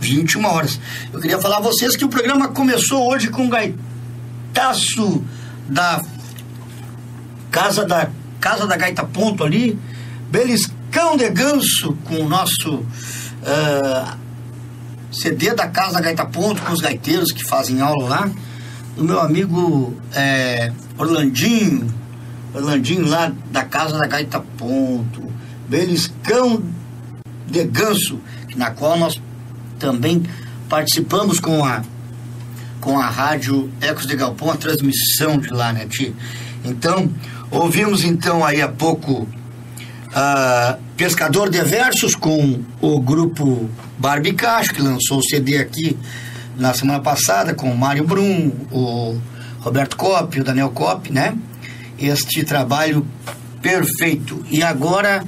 21 0.00 0.42
horas. 0.46 0.80
Eu 1.12 1.20
queria 1.20 1.38
falar 1.38 1.58
a 1.58 1.60
vocês 1.60 1.94
que 1.94 2.04
o 2.04 2.08
programa 2.08 2.48
começou 2.48 3.06
hoje 3.10 3.28
com 3.28 3.46
gaitaço 3.50 5.22
da 5.68 6.02
Casa 7.50 7.84
da 7.84 8.08
Casa 8.40 8.66
da 8.66 8.76
Gaita 8.76 9.04
Ponto 9.04 9.44
ali, 9.44 9.78
beliscão 10.30 11.16
de 11.16 11.28
ganso 11.30 11.96
com 12.04 12.16
o 12.16 12.28
nosso 12.28 12.84
ah, 13.44 14.16
CD 15.10 15.54
da 15.54 15.68
Casa 15.68 15.94
da 15.94 16.00
Gaita 16.00 16.26
Ponto, 16.26 16.60
com 16.62 16.72
os 16.72 16.80
gaiteiros 16.80 17.32
que 17.32 17.42
fazem 17.44 17.80
aula 17.80 18.08
lá, 18.08 18.30
do 18.94 19.04
meu 19.04 19.20
amigo 19.20 19.94
eh, 20.14 20.72
Orlandinho, 20.98 21.86
Orlandinho 22.54 23.08
lá 23.08 23.32
da 23.50 23.64
Casa 23.64 23.98
da 23.98 24.06
Gaita 24.06 24.40
Ponto, 24.58 25.22
beliscão 25.68 26.62
de 27.46 27.64
ganso, 27.64 28.20
na 28.56 28.70
qual 28.70 28.98
nós 28.98 29.20
também 29.78 30.22
participamos 30.68 31.40
com 31.40 31.64
a 31.64 31.82
com 32.86 33.00
a 33.00 33.08
rádio 33.08 33.68
Ecos 33.80 34.06
de 34.06 34.14
Galpão, 34.14 34.48
a 34.48 34.56
transmissão 34.56 35.38
de 35.38 35.48
lá, 35.48 35.72
né, 35.72 35.86
Ti? 35.90 36.14
Então, 36.64 37.10
ouvimos 37.50 38.04
então 38.04 38.44
aí 38.44 38.62
há 38.62 38.68
pouco 38.68 39.26
ah, 40.14 40.78
Pescador 40.96 41.50
de 41.50 41.60
Versos 41.62 42.14
com 42.14 42.60
o 42.80 43.00
grupo 43.00 43.68
Barbicacho, 43.98 44.72
que 44.72 44.80
lançou 44.80 45.18
o 45.18 45.22
CD 45.24 45.58
aqui 45.58 45.98
na 46.56 46.72
semana 46.74 47.00
passada, 47.00 47.54
com 47.54 47.72
o 47.72 47.76
Mário 47.76 48.04
Brum, 48.04 48.52
o 48.70 49.18
Roberto 49.58 49.96
Cop, 49.96 50.40
o 50.40 50.44
Daniel 50.44 50.70
Cop, 50.70 51.12
né? 51.12 51.36
Este 51.98 52.44
trabalho 52.44 53.04
perfeito. 53.60 54.46
E 54.48 54.62
agora, 54.62 55.24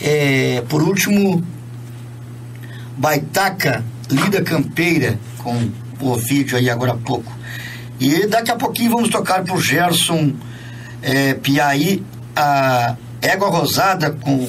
eh, 0.00 0.64
por 0.68 0.82
último, 0.82 1.40
Baitaca 2.96 3.84
Lida 4.10 4.42
Campeira, 4.42 5.20
com 5.38 5.70
o 6.00 6.16
vídeo 6.16 6.56
aí 6.56 6.70
agora 6.70 6.92
há 6.92 6.96
pouco. 6.96 7.30
E 7.98 8.26
daqui 8.26 8.50
a 8.50 8.56
pouquinho 8.56 8.90
vamos 8.90 9.10
tocar 9.10 9.44
pro 9.44 9.60
Gerson 9.60 10.32
é, 11.02 11.34
Piaí 11.34 12.02
a 12.34 12.96
Égua 13.20 13.50
Rosada 13.50 14.10
com 14.10 14.48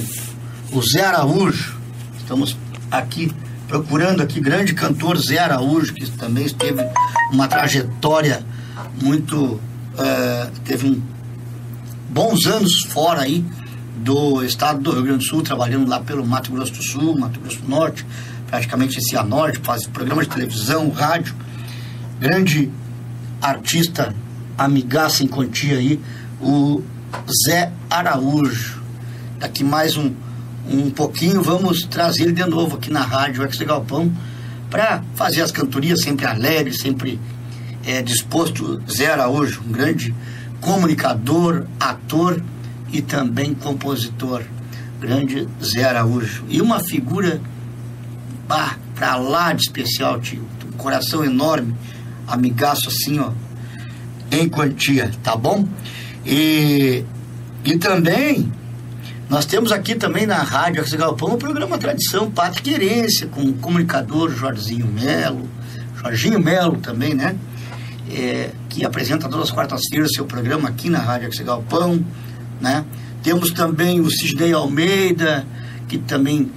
o 0.72 0.82
Zé 0.82 1.04
Araújo. 1.04 1.78
Estamos 2.18 2.58
aqui 2.90 3.32
procurando 3.68 4.22
aqui 4.22 4.40
grande 4.40 4.74
cantor 4.74 5.18
Zé 5.18 5.38
Araújo, 5.38 5.94
que 5.94 6.10
também 6.12 6.48
teve 6.50 6.82
uma 7.32 7.48
trajetória 7.48 8.44
muito. 9.02 9.60
é, 9.98 10.50
teve 10.64 10.88
um, 10.88 11.02
bons 12.10 12.46
anos 12.46 12.84
fora 12.90 13.22
aí 13.22 13.46
do 13.98 14.44
estado 14.44 14.82
do 14.82 14.92
Rio 14.92 15.04
Grande 15.04 15.26
do 15.26 15.30
Sul, 15.30 15.42
trabalhando 15.42 15.88
lá 15.90 16.00
pelo 16.00 16.26
Mato 16.26 16.52
Grosso 16.52 16.74
do 16.74 16.84
Sul, 16.84 17.18
Mato 17.18 17.40
Grosso 17.40 17.60
do 17.60 17.70
Norte, 17.70 18.06
praticamente 18.52 19.00
esse 19.00 19.16
a 19.16 19.24
norte, 19.24 19.60
faz 19.64 19.88
programa 19.88 20.24
de 20.24 20.30
televisão, 20.30 20.90
rádio. 20.90 21.34
Grande 22.20 22.70
artista, 23.42 24.14
amigaça 24.58 25.24
em 25.24 25.28
quantia 25.28 25.78
aí, 25.78 25.98
o 26.42 26.84
Zé 27.48 27.72
Araújo. 27.90 28.82
Daqui 29.40 29.64
mais 29.64 29.96
um, 29.96 30.14
um 30.70 30.92
pouquinho 30.92 31.42
vamos 31.42 31.84
trazer 31.84 32.24
ele 32.24 32.34
de 32.34 32.46
novo 32.46 32.76
aqui 32.76 32.92
na 32.92 33.02
rádio 33.02 33.42
Ex 33.44 33.58
Galpão 33.60 34.12
para 34.70 35.02
fazer 35.16 35.42
as 35.42 35.52
cantorias 35.52 36.02
sempre 36.02 36.26
alegre, 36.26 36.74
sempre 36.74 37.20
é, 37.86 38.02
disposto. 38.02 38.84
Zé 38.92 39.14
Araújo, 39.14 39.62
um 39.66 39.72
grande 39.72 40.14
comunicador, 40.60 41.66
ator 41.80 42.44
e 42.92 43.02
também 43.02 43.54
compositor. 43.54 44.44
Grande 45.00 45.48
Zé 45.64 45.86
Araújo. 45.86 46.44
E 46.50 46.62
uma 46.62 46.82
figura 46.82 47.42
bah, 48.52 48.78
pra 48.96 49.16
lá 49.16 49.54
de 49.54 49.62
especial, 49.62 50.20
tio. 50.20 50.46
Um 50.68 50.78
coração 50.78 51.24
enorme, 51.24 51.74
amigaço 52.28 52.90
assim, 52.90 53.18
ó, 53.18 53.32
em 54.30 54.50
quantia, 54.50 55.10
tá 55.24 55.38
bom? 55.38 55.66
E, 56.26 57.06
e 57.64 57.78
também, 57.78 58.52
nós 59.30 59.46
temos 59.46 59.72
aqui 59.72 59.96
também 59.96 60.26
na 60.26 60.44
Rádio 60.44 60.82
Axel 60.82 61.00
Galpão 61.00 61.36
o 61.36 61.38
programa 61.38 61.78
Tradição 61.78 62.30
Pátria 62.30 62.62
Querência, 62.62 63.28
com 63.28 63.42
o 63.42 63.54
comunicador 63.54 64.30
Jorginho 64.30 64.88
Melo, 64.88 65.48
Jorginho 66.02 66.40
Melo 66.40 66.78
também, 66.78 67.14
né? 67.14 67.38
É, 68.14 68.50
que 68.68 68.84
apresenta 68.84 69.30
todas 69.30 69.46
as 69.46 69.52
quartas-feiras 69.52 70.12
seu 70.14 70.26
programa 70.26 70.68
aqui 70.68 70.90
na 70.90 71.00
Rádio 71.00 71.30
Axel 71.30 71.46
Galpão, 71.46 72.04
né? 72.60 72.84
Temos 73.24 73.52
também 73.52 74.02
o 74.02 74.10
Sidney 74.10 74.52
Almeida, 74.52 75.46
que 75.88 75.98
também 75.98 76.52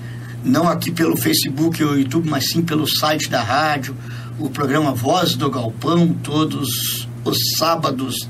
não 0.45 0.69
aqui 0.69 0.91
pelo 0.91 1.17
Facebook 1.17 1.83
ou 1.83 1.99
YouTube, 1.99 2.29
mas 2.29 2.51
sim 2.51 2.63
pelo 2.63 2.87
site 2.87 3.31
da 3.31 3.43
rádio, 3.43 3.97
o 4.39 4.51
programa 4.51 4.93
Voz 4.93 5.35
do 5.35 5.51
Galpão, 5.51 6.13
todos 6.23 7.09
os 7.25 7.39
sábados, 7.57 8.29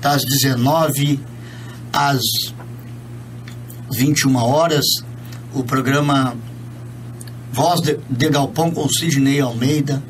das 0.00 0.22
19 0.24 1.20
às 1.92 2.20
21 3.92 4.36
horas, 4.36 4.84
o 5.52 5.64
programa 5.64 6.36
Voz 7.52 7.80
de, 7.80 8.28
Galpão 8.30 8.70
com 8.70 8.88
Sidney 8.88 9.40
Almeida. 9.40 10.02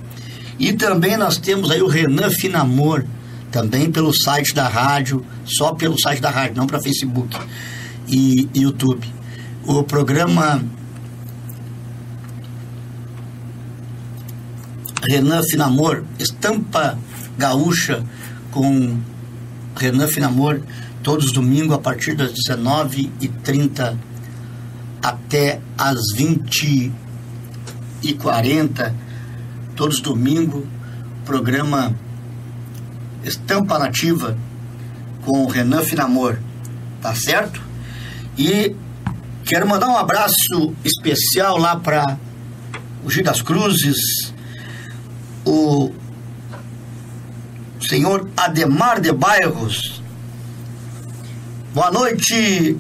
E 0.59 0.75
também 0.75 1.17
nós 1.17 1.39
temos 1.39 1.71
aí 1.71 1.81
o 1.81 1.89
Renan 1.89 2.31
Finamor, 2.31 3.05
também 3.51 3.91
pelo 3.91 4.13
site 4.13 4.55
da 4.55 4.69
rádio, 4.69 5.25
só 5.47 5.73
pelo 5.73 5.99
site 5.99 6.21
da 6.21 6.31
rádio, 6.31 6.57
não 6.57 6.67
para 6.67 6.81
Facebook 6.81 7.37
e 8.07 8.49
YouTube. 8.55 9.09
O 9.65 9.83
programa 9.83 10.63
Renan 15.03 15.43
Finamor, 15.43 16.05
Estampa 16.19 16.99
Gaúcha 17.39 18.05
com 18.51 18.99
Renan 19.77 20.09
Finamor, 20.09 20.61
todos 21.03 21.27
os 21.27 21.33
domingos 21.33 21.75
a 21.75 21.79
partir 21.79 22.15
das 22.15 22.33
19h30 22.33 23.97
até 25.03 25.61
as 25.79 25.99
20 26.15 26.93
e 28.03 28.15
40 28.15 29.11
todos 29.81 30.03
domingo, 30.03 30.67
programa 31.25 31.97
Estampa 33.25 33.79
Nativa 33.79 34.37
com 35.25 35.47
Renan 35.47 35.83
Finamor, 35.83 36.39
tá 37.01 37.15
certo? 37.15 37.63
E 38.37 38.77
quero 39.47 39.67
mandar 39.67 39.89
um 39.89 39.97
abraço 39.97 40.75
especial 40.85 41.57
lá 41.57 41.77
para 41.77 42.19
o 43.03 43.11
Gil 43.11 43.25
das 43.25 43.41
Cruzes, 43.41 44.35
o 45.45 45.93
senhor 47.81 48.29
Ademar 48.37 49.01
de 49.01 49.13
Bairros. 49.13 50.03
Boa 51.75 51.91
noite, 51.91 52.77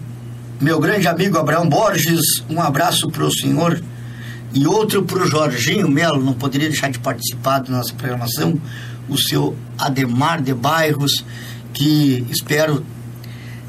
meu 0.60 0.78
grande 0.78 1.08
amigo 1.08 1.38
Abraão 1.38 1.68
Borges. 1.68 2.44
Um 2.48 2.60
abraço 2.60 3.10
para 3.10 3.24
o 3.24 3.32
senhor 3.32 3.82
e 4.52 4.66
outro 4.66 5.02
para 5.02 5.22
o 5.22 5.26
Jorginho 5.26 5.88
Melo. 5.88 6.22
Não 6.22 6.34
poderia 6.34 6.68
deixar 6.68 6.90
de 6.90 6.98
participar 6.98 7.60
da 7.60 7.70
nossa 7.70 7.94
programação. 7.94 8.60
O 9.08 9.16
seu 9.16 9.56
Ademar 9.78 10.42
de 10.42 10.54
Bairros, 10.54 11.24
que 11.72 12.26
espero 12.30 12.84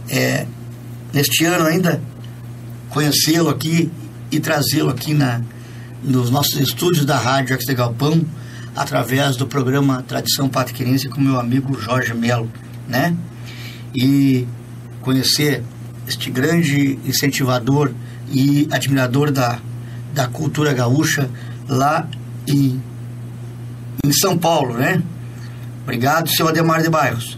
é, 0.10 0.46
neste 1.14 1.46
ano 1.46 1.66
ainda 1.66 2.02
conhecê-lo 2.90 3.50
aqui 3.50 3.92
e 4.30 4.40
trazê-lo 4.40 4.90
aqui 4.90 5.14
na, 5.14 5.42
nos 6.04 6.30
nossos 6.30 6.60
estúdios 6.60 7.06
da 7.06 7.18
Rádio 7.18 7.56
Ex 7.56 7.66
Galpão 7.76 8.24
através 8.76 9.36
do 9.36 9.46
programa 9.46 10.04
Tradição 10.08 10.48
Patriquense 10.48 11.10
com 11.10 11.20
meu 11.20 11.40
amigo 11.40 11.80
Jorge 11.80 12.14
Melo, 12.14 12.52
né? 12.88 13.16
E 13.94 14.48
conhecer 15.02 15.64
este 16.08 16.30
grande 16.30 17.00
incentivador 17.06 17.92
e 18.32 18.68
admirador 18.72 19.32
da, 19.32 19.60
da 20.14 20.28
cultura 20.28 20.74
gaúcha 20.74 21.30
lá 21.68 22.08
em, 22.48 22.82
em 24.04 24.12
São 24.14 24.38
Paulo, 24.38 24.76
né? 24.76 25.02
Obrigado, 25.84 26.30
seu 26.30 26.48
Ademar 26.48 26.82
de 26.82 26.90
Bairros. 26.90 27.38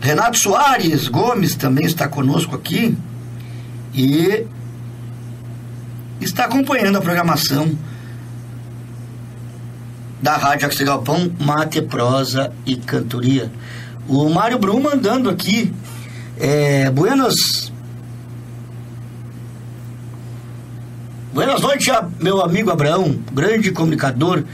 Renato 0.00 0.38
Soares 0.38 1.08
Gomes 1.08 1.54
também 1.54 1.84
está 1.84 2.08
conosco 2.08 2.56
aqui 2.56 2.96
e 3.94 4.46
está 6.20 6.44
acompanhando 6.44 6.96
a 6.96 7.00
programação 7.00 7.76
da 10.22 10.36
Rádio 10.36 10.68
Axel 10.68 10.86
Galpão, 10.86 11.32
Mate, 11.40 11.82
Prosa 11.82 12.52
e 12.64 12.76
Cantoria. 12.76 13.50
O 14.08 14.30
Mário 14.30 14.56
Brum 14.56 14.80
mandando 14.80 15.28
aqui. 15.28 15.74
É, 16.38 16.88
buenas. 16.90 17.72
Buenas 21.34 21.60
noites, 21.60 21.92
meu 22.20 22.40
amigo 22.40 22.70
Abraão, 22.70 23.18
grande 23.32 23.72
comunicador, 23.72 24.44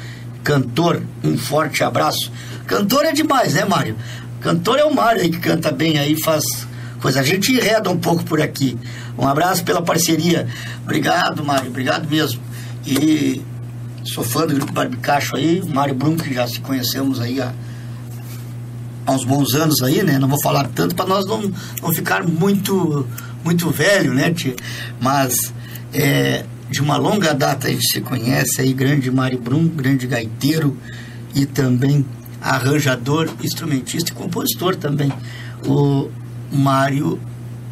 cantor. 0.43 1.03
Um 1.23 1.37
forte 1.37 1.85
abraço. 1.85 2.33
Cantor 2.67 3.05
é 3.05 3.13
demais, 3.13 3.55
né, 3.55 3.65
Mário? 3.65 3.97
Cantor 4.41 4.79
é 4.79 4.85
o 4.85 4.95
Mário 4.95 5.21
aí 5.21 5.31
que 5.31 5.39
canta 5.39 5.71
bem 5.71 5.99
aí, 5.99 6.21
faz 6.23 6.45
coisa. 7.01 7.21
A 7.21 7.25
gente 7.25 7.53
enreda 7.53 7.91
um 7.91 7.99
pouco 7.99 8.25
por 8.25 8.41
aqui. 8.41 8.79
Um 9.19 9.27
abraço 9.27 9.65
pela 9.65 9.83
parceria. 9.83 10.47
Obrigado, 10.85 11.45
Mário, 11.45 11.69
obrigado 11.69 12.09
mesmo. 12.09 12.41
E 12.87 13.43
sou 14.05 14.25
fã 14.25 14.47
do 14.47 14.55
grupo 14.55 14.73
Barbicacho 14.73 15.37
aí, 15.37 15.63
Mário 15.67 15.95
Brum, 15.95 16.17
que 16.17 16.33
já 16.33 16.47
se 16.47 16.61
conhecemos 16.61 17.21
aí 17.21 17.41
há, 17.41 17.53
há 19.07 19.13
uns 19.13 19.25
bons 19.25 19.55
anos 19.55 19.83
aí, 19.83 20.03
né? 20.03 20.19
Não 20.19 20.29
vou 20.29 20.41
falar 20.41 20.69
tanto 20.75 20.95
para 20.95 21.07
nós 21.07 21.27
não, 21.27 21.53
não 21.83 21.93
ficar 21.93 22.27
muito, 22.27 23.07
muito 23.45 23.71
velho, 23.71 24.15
né, 24.15 24.33
tia? 24.33 24.57
Mas 25.01 25.53
é, 25.93 26.45
de 26.71 26.81
uma 26.81 26.97
longa 26.97 27.35
data 27.35 27.69
a 27.69 27.71
gente 27.71 27.87
se 27.91 28.01
conhece 28.01 28.61
aí, 28.61 28.73
grande 28.73 29.11
Mário 29.11 29.39
Brum, 29.39 29.67
grande 29.67 30.07
gaiteiro 30.07 30.77
e 31.35 31.47
também 31.47 32.05
arranjador, 32.41 33.29
instrumentista 33.43 34.11
e 34.11 34.15
compositor 34.15 34.77
também, 34.77 35.13
o 35.67 36.09
Mário 36.53 37.21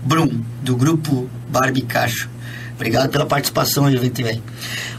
Brum, 0.04 0.40
do 0.62 0.76
grupo 0.76 1.28
Barbicacho. 1.48 2.28
Obrigado 2.74 3.10
pela 3.10 3.24
participação 3.24 3.86
aí, 3.86 3.96
Vente 3.96 4.22
Bem. 4.22 4.42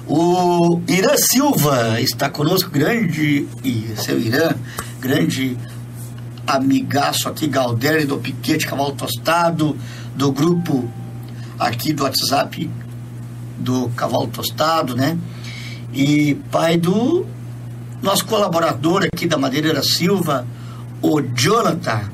O 0.09 0.79
Irã 0.87 1.15
Silva 1.17 1.99
está 1.99 2.29
conosco, 2.29 2.69
grande, 2.69 3.45
e 3.61 3.93
seu 3.97 4.17
Irã, 4.17 4.51
grande 5.01 5.57
amigaço 6.45 7.27
aqui, 7.27 7.45
Galdério 7.45 8.07
do 8.07 8.17
Piquete 8.17 8.65
Cavalo 8.65 8.93
Tostado, 8.93 9.77
do 10.15 10.31
grupo 10.31 10.89
aqui 11.59 11.91
do 11.91 12.03
WhatsApp 12.03 12.69
do 13.57 13.89
Cavalo 13.89 14.27
Tostado, 14.27 14.95
né? 14.95 15.17
E 15.93 16.35
pai 16.51 16.77
do 16.77 17.25
nosso 18.01 18.25
colaborador 18.25 19.03
aqui 19.03 19.27
da 19.27 19.37
Madeireira 19.37 19.83
Silva, 19.83 20.47
o 21.01 21.21
Jonathan. 21.21 22.09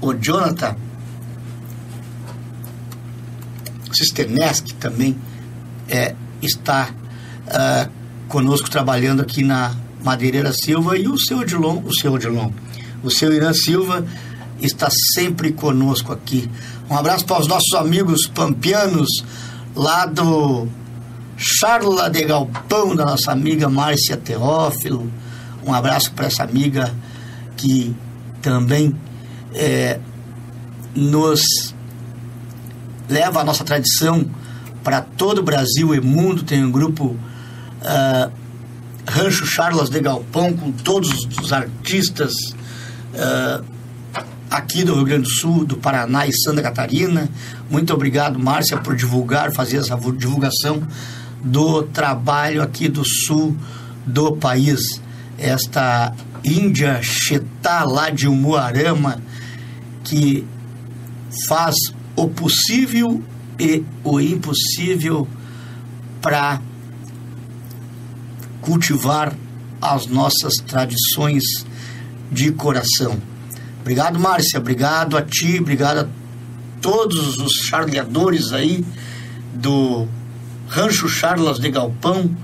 O 0.00 0.12
Jonathan 0.12 0.76
Sisternesk 3.92 4.72
também 4.78 5.16
é, 5.88 6.14
está 6.42 6.90
uh, 7.46 7.90
conosco 8.28 8.70
trabalhando 8.70 9.22
aqui 9.22 9.42
na 9.42 9.74
Madeireira 10.02 10.52
Silva 10.52 10.96
e 10.96 11.08
o 11.08 11.18
seu 11.18 11.38
Odilon, 11.38 11.82
o 11.84 11.94
seu 11.94 12.12
Odilon, 12.12 12.50
o 13.02 13.10
seu 13.10 13.32
Irã 13.32 13.52
Silva 13.52 14.04
está 14.60 14.88
sempre 15.14 15.52
conosco 15.52 16.12
aqui. 16.12 16.48
Um 16.88 16.96
abraço 16.96 17.24
para 17.26 17.40
os 17.40 17.48
nossos 17.48 17.74
amigos 17.74 18.26
pampianos 18.26 19.08
lá 19.74 20.06
do 20.06 20.68
Charla 21.36 22.08
de 22.08 22.24
Galpão, 22.24 22.94
da 22.94 23.04
nossa 23.04 23.32
amiga 23.32 23.68
Márcia 23.68 24.16
Teófilo. 24.16 25.10
Um 25.66 25.74
abraço 25.74 26.12
para 26.12 26.26
essa 26.26 26.44
amiga 26.44 26.94
que 27.56 27.94
também 28.40 28.94
é, 29.54 29.98
nos 30.94 31.74
leva 33.08 33.40
a 33.40 33.44
nossa 33.44 33.64
tradição 33.64 34.24
para 34.86 35.00
todo 35.00 35.40
o 35.40 35.42
Brasil 35.42 35.92
e 35.96 36.00
mundo. 36.00 36.44
Tem 36.44 36.64
um 36.64 36.70
grupo 36.70 37.06
uh, 37.06 38.32
Rancho 39.04 39.44
Charlas 39.44 39.90
de 39.90 39.98
Galpão 39.98 40.52
com 40.52 40.70
todos 40.70 41.10
os 41.42 41.52
artistas 41.52 42.32
uh, 43.12 43.64
aqui 44.48 44.84
do 44.84 44.94
Rio 44.94 45.04
Grande 45.04 45.24
do 45.24 45.28
Sul, 45.28 45.64
do 45.64 45.76
Paraná 45.76 46.24
e 46.28 46.32
Santa 46.32 46.62
Catarina. 46.62 47.28
Muito 47.68 47.92
obrigado, 47.92 48.38
Márcia, 48.38 48.76
por 48.76 48.94
divulgar, 48.94 49.50
fazer 49.50 49.78
essa 49.78 49.98
divulgação 50.16 50.80
do 51.42 51.82
trabalho 51.82 52.62
aqui 52.62 52.88
do 52.88 53.04
sul 53.04 53.56
do 54.06 54.36
país. 54.36 55.00
Esta 55.36 56.14
Índia 56.44 57.00
Chetá 57.02 57.82
lá 57.82 58.08
de 58.08 58.28
Umuarama, 58.28 59.20
que 60.04 60.46
faz 61.48 61.74
o 62.14 62.28
possível 62.28 63.20
e 63.58 63.84
o 64.04 64.20
impossível 64.20 65.26
para 66.20 66.60
cultivar 68.60 69.32
as 69.80 70.06
nossas 70.06 70.54
tradições 70.66 71.44
de 72.30 72.50
coração. 72.52 73.16
Obrigado, 73.80 74.18
Márcia. 74.18 74.58
Obrigado 74.58 75.16
a 75.16 75.22
ti, 75.22 75.58
obrigado 75.60 75.98
a 76.00 76.08
todos 76.80 77.38
os 77.38 77.52
charleadores 77.68 78.52
aí 78.52 78.84
do 79.54 80.06
Rancho 80.68 81.08
Charlas 81.08 81.58
de 81.58 81.70
Galpão 81.70 82.36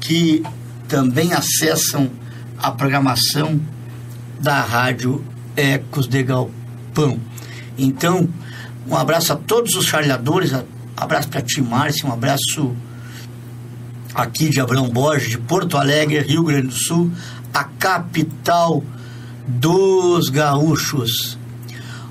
que 0.00 0.42
também 0.88 1.32
acessam 1.32 2.10
a 2.58 2.70
programação 2.70 3.60
da 4.40 4.60
Rádio 4.60 5.24
Ecos 5.56 6.08
de 6.08 6.22
Galpão. 6.22 7.20
Então, 7.76 8.28
um 8.90 8.96
abraço 8.96 9.32
a 9.32 9.36
todos 9.36 9.74
os 9.76 9.86
charladores, 9.86 10.52
um 10.52 10.64
abraço 10.96 11.28
para 11.28 11.40
ti, 11.40 11.62
Márcia, 11.62 12.08
um 12.08 12.12
abraço 12.12 12.74
aqui 14.12 14.50
de 14.50 14.60
Abrão 14.60 14.88
Borges, 14.88 15.30
de 15.30 15.38
Porto 15.38 15.78
Alegre, 15.78 16.18
Rio 16.20 16.42
Grande 16.42 16.66
do 16.66 16.74
Sul, 16.74 17.10
a 17.54 17.64
capital 17.64 18.82
dos 19.46 20.28
gaúchos. 20.28 21.38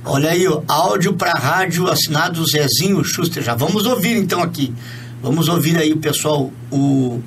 Olha 0.06 0.32
aí, 0.32 0.48
ó, 0.48 0.62
áudio 0.68 1.14
para 1.14 1.34
rádio 1.34 1.88
assinado 1.90 2.46
Zezinho 2.48 3.04
Schuster. 3.04 3.44
Já 3.44 3.56
vamos 3.56 3.86
ouvir 3.86 4.16
então 4.16 4.42
aqui. 4.42 4.74
Vamos 5.22 5.50
ouvir 5.50 5.78
aí, 5.78 5.94
pessoal, 5.96 6.50
o 6.72 7.22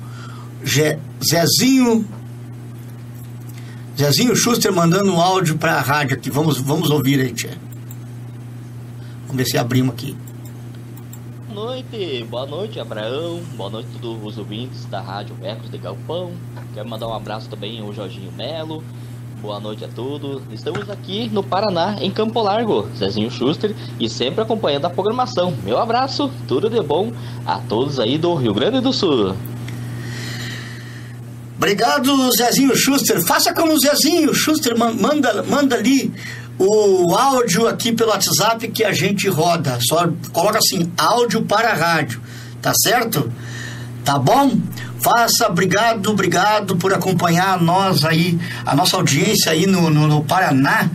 Zezinho 1.23 2.05
Zezinho 3.95 4.35
Schuster 4.35 4.73
mandando 4.73 5.13
um 5.13 5.21
áudio 5.21 5.57
para 5.57 5.75
a 5.75 5.81
rádio 5.81 6.17
aqui. 6.17 6.31
Vamos, 6.31 6.57
vamos 6.57 6.89
ouvir 6.89 7.19
aí, 7.21 7.31
tia. 7.31 7.55
Vamos 9.33 9.45
ver 9.45 9.45
se 9.51 9.57
abrimos 9.57 9.95
aqui. 9.95 10.15
Boa 11.51 11.65
noite, 11.65 12.23
boa 12.29 12.45
noite 12.45 12.79
Abraão, 12.79 13.41
boa 13.55 13.67
noite 13.71 13.89
a 13.97 13.99
todos 13.99 14.23
os 14.23 14.37
ouvintes 14.37 14.85
da 14.85 15.01
Rádio 15.01 15.35
Ecos 15.41 15.71
de 15.71 15.77
Galpão. 15.79 16.33
Quero 16.75 16.87
mandar 16.87 17.07
um 17.07 17.13
abraço 17.15 17.49
também 17.49 17.79
ao 17.81 17.91
Jorginho 17.91 18.31
Melo. 18.33 18.83
Boa 19.41 19.59
noite 19.59 19.83
a 19.83 19.87
todos. 19.87 20.43
Estamos 20.51 20.87
aqui 20.87 21.29
no 21.33 21.41
Paraná, 21.41 21.95
em 21.99 22.11
Campo 22.11 22.43
Largo, 22.43 22.87
Zezinho 22.95 23.31
Schuster, 23.31 23.75
e 23.99 24.07
sempre 24.07 24.43
acompanhando 24.43 24.85
a 24.85 24.89
programação. 24.91 25.51
Meu 25.63 25.79
abraço, 25.79 26.29
tudo 26.47 26.69
de 26.69 26.79
bom 26.81 27.11
a 27.43 27.57
todos 27.57 27.99
aí 27.99 28.19
do 28.19 28.35
Rio 28.35 28.53
Grande 28.53 28.81
do 28.81 28.93
Sul. 28.93 29.35
Obrigado, 31.57 32.31
Zezinho 32.37 32.75
Schuster. 32.75 33.19
Faça 33.25 33.51
como 33.51 33.73
o 33.73 33.79
Zezinho 33.79 34.31
Schuster, 34.35 34.77
man- 34.77 34.93
manda, 34.93 35.41
manda 35.43 35.75
ali 35.75 36.11
o 36.57 37.15
áudio 37.15 37.67
aqui 37.67 37.91
pelo 37.91 38.11
WhatsApp 38.11 38.67
que 38.69 38.83
a 38.83 38.93
gente 38.93 39.27
roda. 39.27 39.79
Só 39.81 40.07
coloca 40.31 40.59
assim, 40.59 40.91
áudio 40.97 41.43
para 41.43 41.73
rádio. 41.73 42.21
Tá 42.61 42.73
certo? 42.75 43.31
Tá 44.05 44.17
bom? 44.17 44.57
Faça, 45.01 45.47
obrigado, 45.49 46.11
obrigado 46.11 46.77
por 46.77 46.93
acompanhar 46.93 47.61
nós 47.61 48.05
aí, 48.05 48.39
a 48.65 48.73
nossa 48.73 48.95
audiência 48.95 49.51
aí 49.51 49.65
no, 49.65 49.89
no, 49.89 50.07
no 50.07 50.23
Paraná. 50.23 50.89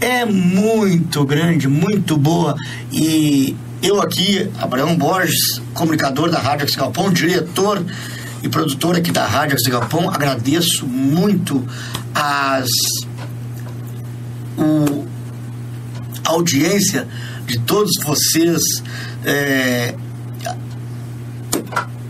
É 0.00 0.24
muito 0.24 1.24
grande, 1.24 1.66
muito 1.66 2.16
boa. 2.16 2.56
E 2.92 3.56
eu 3.82 4.00
aqui, 4.00 4.48
Abraão 4.60 4.96
Borges, 4.96 5.60
comunicador 5.74 6.30
da 6.30 6.38
Rádio 6.38 6.64
Axis 6.64 6.76
Galpão, 6.76 7.12
diretor 7.12 7.84
e 8.42 8.48
produtor 8.48 8.96
aqui 8.96 9.10
da 9.10 9.26
Rádio 9.26 9.54
Axis 9.54 9.72
Galpão, 9.72 10.08
agradeço 10.08 10.86
muito 10.86 11.66
as 12.14 12.68
o, 14.56 15.06
a 16.24 16.30
audiência 16.30 17.06
de 17.46 17.58
todos 17.60 17.92
vocês, 18.04 18.60
é, 19.24 19.94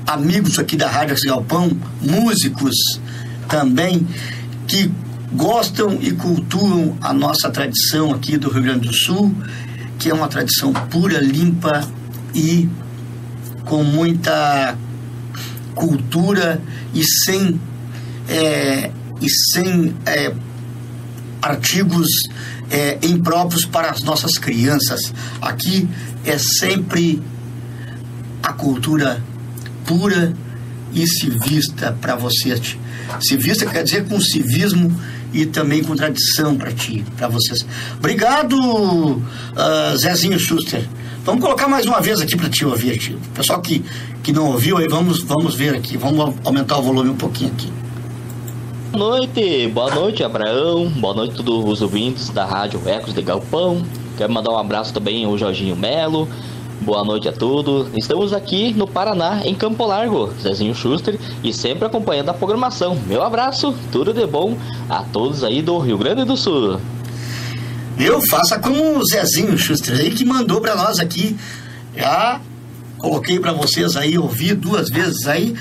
amigos 0.07 0.59
aqui 0.59 0.77
da 0.77 0.89
Rádio 0.89 1.17
Galpão, 1.25 1.71
músicos 2.01 2.75
também, 3.49 4.07
que 4.67 4.91
gostam 5.33 5.99
e 6.01 6.13
cultuam 6.13 6.97
a 7.01 7.13
nossa 7.13 7.51
tradição 7.51 8.13
aqui 8.13 8.37
do 8.37 8.51
Rio 8.51 8.63
Grande 8.63 8.89
do 8.89 8.95
Sul, 8.95 9.35
que 9.99 10.11
é 10.11 10.15
uma 10.15 10.29
tradição 10.29 10.73
pura, 10.73 11.19
limpa 11.19 11.87
e 12.35 12.69
com 13.65 13.83
muita 13.83 14.77
cultura 15.75 16.61
e 16.95 17.03
sem 17.05 17.61
é, 18.29 18.91
e 19.21 19.31
sem 19.31 19.95
é, 20.05 20.33
artigos 21.43 22.07
é, 22.71 22.99
impróprios 23.03 23.67
para 23.67 23.91
as 23.91 24.03
nossas 24.03 24.39
crianças. 24.39 25.13
Aqui 25.41 25.89
é 26.25 26.39
sempre 26.39 27.21
a 28.43 28.53
cultura 28.53 29.23
pura 29.85 30.33
e 30.95 31.07
civista 31.07 31.97
para 32.01 32.15
vocês. 32.15 32.79
Civista 33.21 33.67
quer 33.67 33.83
dizer 33.83 34.07
com 34.07 34.21
civismo 34.21 34.97
e 35.33 35.47
também 35.47 35.83
com 35.83 35.97
tradição 35.97 36.57
para 36.57 36.73
ti, 36.73 37.05
para 37.17 37.29
vocês. 37.29 37.67
Obrigado, 37.99 39.23
ah, 39.57 39.95
Zezinho 39.97 40.39
Schuster. 40.39 40.87
Vamos 41.25 41.41
colocar 41.41 41.69
mais 41.69 41.87
uma 41.87 42.01
vez 42.01 42.21
aqui 42.21 42.37
para 42.37 42.49
te 42.49 42.65
ouvir, 42.65 42.99
tio. 42.99 43.19
Pessoal 43.35 43.61
que, 43.61 43.85
que 44.23 44.33
não 44.33 44.47
ouviu, 44.47 44.77
aí 44.77 44.89
vamos, 44.89 45.23
vamos 45.23 45.55
ver 45.55 45.75
aqui. 45.75 45.97
Vamos 45.97 46.35
aumentar 46.45 46.79
o 46.79 46.83
volume 46.83 47.11
um 47.11 47.17
pouquinho 47.17 47.53
aqui. 47.53 47.73
Boa 48.93 49.17
noite, 49.17 49.69
boa 49.69 49.95
noite 49.95 50.23
Abraão, 50.23 50.87
boa 50.87 51.15
noite 51.15 51.33
a 51.41 51.43
todos 51.43 51.65
os 51.65 51.81
ouvintes 51.81 52.29
da 52.29 52.45
Rádio 52.45 52.79
Ecos 52.87 53.15
de 53.15 53.23
Galpão. 53.23 53.83
Quero 54.19 54.31
mandar 54.31 54.51
um 54.51 54.59
abraço 54.59 54.93
também 54.93 55.25
ao 55.25 55.37
Jorginho 55.39 55.75
Melo. 55.75 56.29
Boa 56.83 57.03
noite 57.03 57.27
a 57.27 57.33
todos. 57.33 57.89
Estamos 57.97 58.35
aqui 58.35 58.75
no 58.75 58.87
Paraná, 58.87 59.41
em 59.47 59.55
Campo 59.55 59.87
Largo, 59.87 60.31
Zezinho 60.39 60.75
Schuster, 60.75 61.19
e 61.43 61.55
sempre 61.55 61.87
acompanhando 61.87 62.29
a 62.29 62.35
programação. 62.35 62.95
Meu 63.07 63.23
abraço, 63.23 63.75
tudo 63.91 64.13
de 64.13 64.27
bom 64.27 64.59
a 64.91 65.03
todos 65.05 65.43
aí 65.43 65.63
do 65.63 65.79
Rio 65.79 65.97
Grande 65.97 66.25
do 66.25 66.37
Sul. 66.37 66.79
Eu 67.99 68.21
faça 68.29 68.59
como 68.59 68.99
o 68.99 69.05
Zezinho 69.07 69.57
Schuster 69.57 69.99
aí 69.99 70.11
que 70.11 70.25
mandou 70.25 70.61
para 70.61 70.77
nós 70.77 70.99
aqui. 70.99 71.35
Já 71.97 72.43
coloquei 72.99 73.41
para 73.41 73.55
vocês 73.55 73.97
aí, 73.97 74.19
ouvi 74.19 74.53
duas 74.53 74.91
vezes 74.91 75.27
aí. 75.27 75.55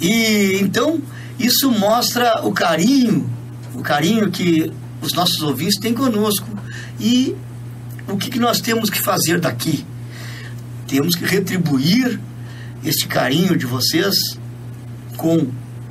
E 0.00 0.58
então 0.62 0.98
isso 1.38 1.70
mostra 1.70 2.44
o 2.44 2.52
carinho, 2.52 3.30
o 3.74 3.80
carinho 3.80 4.30
que 4.30 4.72
os 5.00 5.12
nossos 5.12 5.40
ouvintes 5.40 5.78
têm 5.78 5.94
conosco. 5.94 6.48
E 6.98 7.36
o 8.08 8.16
que, 8.16 8.30
que 8.30 8.38
nós 8.38 8.60
temos 8.60 8.90
que 8.90 9.00
fazer 9.00 9.40
daqui? 9.40 9.86
Temos 10.86 11.14
que 11.14 11.24
retribuir 11.24 12.20
este 12.84 13.06
carinho 13.06 13.56
de 13.56 13.66
vocês 13.66 14.16
com 15.16 15.48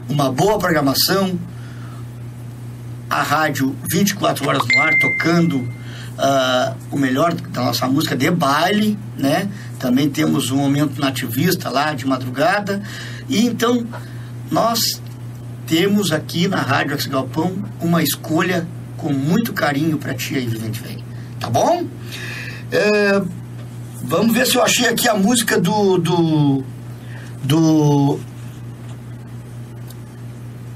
uma 0.10 0.32
boa 0.32 0.58
programação, 0.58 1.38
a 3.10 3.22
rádio 3.22 3.76
24 3.90 4.48
horas 4.48 4.64
no 4.68 4.82
ar, 4.82 4.98
tocando 5.00 5.68
ah, 6.18 6.76
o 6.92 6.98
melhor 6.98 7.34
da 7.34 7.66
nossa 7.66 7.88
música 7.88 8.16
de 8.16 8.30
baile, 8.32 8.98
né? 9.18 9.50
Também 9.80 10.10
temos 10.10 10.50
um 10.50 10.58
momento 10.58 11.00
nativista 11.00 11.70
lá 11.70 11.94
de 11.94 12.06
madrugada. 12.06 12.82
E 13.30 13.46
então 13.46 13.86
nós 14.50 15.02
temos 15.68 16.12
aqui 16.12 16.48
na 16.48 16.62
Rádio 16.62 16.94
Axis 16.94 17.12
Galpão 17.12 17.54
uma 17.82 18.02
escolha 18.02 18.66
com 18.96 19.12
muito 19.12 19.54
carinho 19.54 19.98
para 19.98 20.14
ti 20.14 20.36
aí, 20.36 20.48
Vivente 20.48 20.82
Velho. 20.82 21.04
Tá 21.40 21.50
bom? 21.50 21.86
É, 22.72 23.22
vamos 24.04 24.34
ver 24.34 24.48
se 24.48 24.56
eu 24.56 24.64
achei 24.64 24.88
aqui 24.88 25.08
a 25.08 25.14
música 25.14 25.60
do. 25.60 25.98
do. 25.98 26.64
do, 27.44 28.20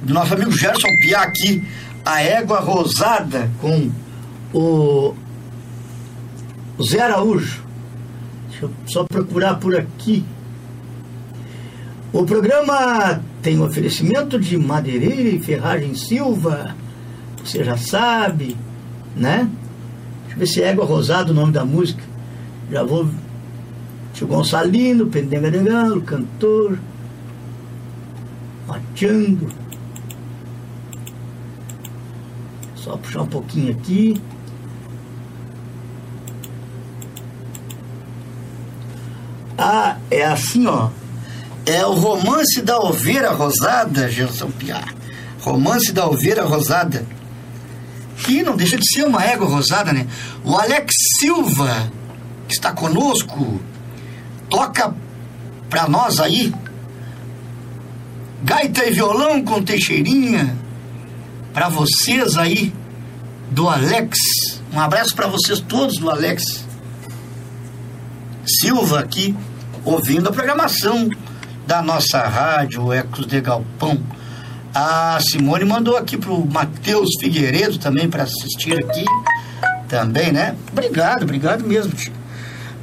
do 0.04 0.14
nosso 0.14 0.34
amigo 0.34 0.52
Gerson 0.52 0.90
Piá 1.02 1.22
aqui, 1.22 1.66
a 2.06 2.22
égua 2.22 2.60
rosada 2.60 3.50
com 3.60 3.90
o, 4.54 5.16
o 6.78 6.84
Zé 6.84 7.02
Araújo. 7.02 7.64
Deixa 8.50 8.66
eu 8.66 8.72
só 8.86 9.04
procurar 9.06 9.56
por 9.56 9.76
aqui. 9.76 10.26
O 12.14 12.26
programa 12.26 13.22
tem 13.42 13.58
um 13.58 13.66
oferecimento 13.66 14.40
de 14.40 14.58
madeireira 14.58 15.30
e 15.30 15.40
ferragem 15.40 15.96
Silva. 15.96 16.76
Você 17.44 17.64
já 17.64 17.76
sabe, 17.76 18.56
né? 19.16 19.50
Deixa 20.24 20.36
eu 20.36 20.40
ver 20.40 20.48
se 20.48 20.62
é 20.62 20.68
Égua 20.68 20.86
Rosada 20.86 21.32
o 21.32 21.36
nome 21.36 21.52
da 21.52 21.66
música. 21.66 22.04
Já 22.72 22.84
vou. 22.84 23.10
Tio 24.14 24.28
Gonçalino, 24.28 25.08
Pendenga 25.08 25.50
de 25.50 25.60
Galo, 25.60 26.02
cantor. 26.02 26.78
Mateando. 28.68 29.50
Só 32.76 32.98
puxar 32.98 33.22
um 33.24 33.28
pouquinho 33.28 33.72
aqui. 33.72 34.22
Ah, 39.58 39.98
é 40.10 40.26
assim, 40.26 40.66
ó. 40.66 40.90
É 41.66 41.86
o 41.86 41.94
romance 41.94 42.62
da 42.62 42.80
ovelha 42.80 43.32
rosada, 43.32 44.10
Gerson 44.10 44.50
Piá. 44.52 44.84
Romance 45.40 45.92
da 45.92 46.08
ovelha 46.08 46.44
rosada. 46.44 47.06
Que 48.18 48.44
não 48.44 48.56
deixa 48.56 48.78
de 48.78 48.88
ser 48.92 49.06
uma 49.06 49.24
égua 49.24 49.48
rosada, 49.48 49.94
né? 49.94 50.08
O 50.44 50.56
Alex 50.56 50.94
Silva, 51.20 51.92
que 52.48 52.54
está 52.54 52.72
conosco, 52.72 53.62
toca 54.50 54.94
pra 55.70 55.88
nós 55.88 56.20
aí. 56.20 56.54
Gaita 58.44 58.86
e 58.86 58.92
violão 58.92 59.44
com 59.44 59.62
Teixeirinha. 59.62 60.56
Pra 61.54 61.70
vocês 61.70 62.38
aí, 62.38 62.74
do 63.52 63.68
Alex. 63.70 64.18
Um 64.74 64.80
abraço 64.80 65.16
pra 65.16 65.28
vocês 65.28 65.60
todos 65.60 65.98
do 65.98 66.10
Alex. 66.10 66.66
Silva 68.46 69.00
aqui, 69.00 69.36
ouvindo 69.86 70.30
a 70.30 70.32
programação 70.32 71.10
da 71.72 71.82
nossa 71.82 72.20
rádio 72.28 72.92
Ecos 72.92 73.26
de 73.26 73.40
Galpão. 73.40 73.98
A 74.76 75.18
Simone 75.22 75.64
mandou 75.64 75.96
aqui 75.96 76.18
pro 76.18 76.46
Matheus 76.46 77.12
Figueiredo 77.18 77.78
também 77.78 78.10
para 78.10 78.24
assistir 78.24 78.74
aqui. 78.74 79.06
Também, 79.88 80.34
né? 80.34 80.54
Obrigado, 80.70 81.24
obrigado 81.24 81.64
mesmo, 81.64 81.94
tio. 81.94 82.12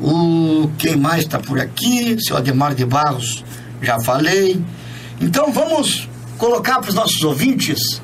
O 0.01 0.70
quem 0.78 0.97
mais 0.97 1.24
está 1.24 1.39
por 1.39 1.61
aqui? 1.61 2.16
Seu 2.18 2.39
Ademar 2.39 2.74
de 2.74 2.86
Barros, 2.86 3.45
já 3.82 4.01
falei. 4.01 4.59
Então 5.20 5.53
vamos 5.53 6.09
colocar 6.39 6.80
para 6.80 6.89
os 6.89 6.95
nossos 6.95 7.22
ouvintes 7.22 8.01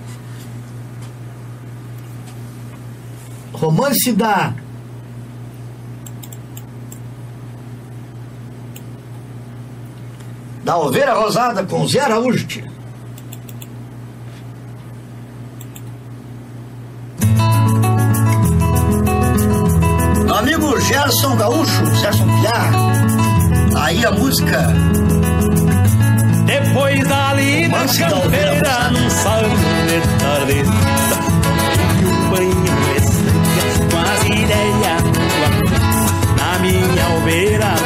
romance 3.54 4.12
da 4.12 4.52
da 10.64 10.78
ovelha 10.78 11.12
rosada 11.12 11.62
com 11.64 11.86
Zé 11.86 12.00
Araújo. 12.00 12.46
Amigo 20.38 20.80
Gerson 20.80 21.36
Gaúcho, 21.36 21.86
Gerson 21.96 22.26
Piá, 22.40 23.82
aí 23.84 24.04
a 24.04 24.10
música. 24.10 24.68
Depois 26.46 27.06
dali 27.08 27.68
na 27.68 27.84
da 27.84 28.16
ovelha 28.18 28.60
campeira, 28.60 28.90
num 28.90 29.10
salão 29.10 29.50
de 29.50 30.18
tardecita, 30.18 31.18
e 32.00 32.06
um 32.06 32.30
banho 32.30 32.62
de 32.62 33.00
sangue, 33.04 33.90
com 33.90 33.98
as 33.98 34.24
ideias 34.24 35.02
Na 36.38 36.58
minha 36.58 37.16
ovelha 37.16 37.83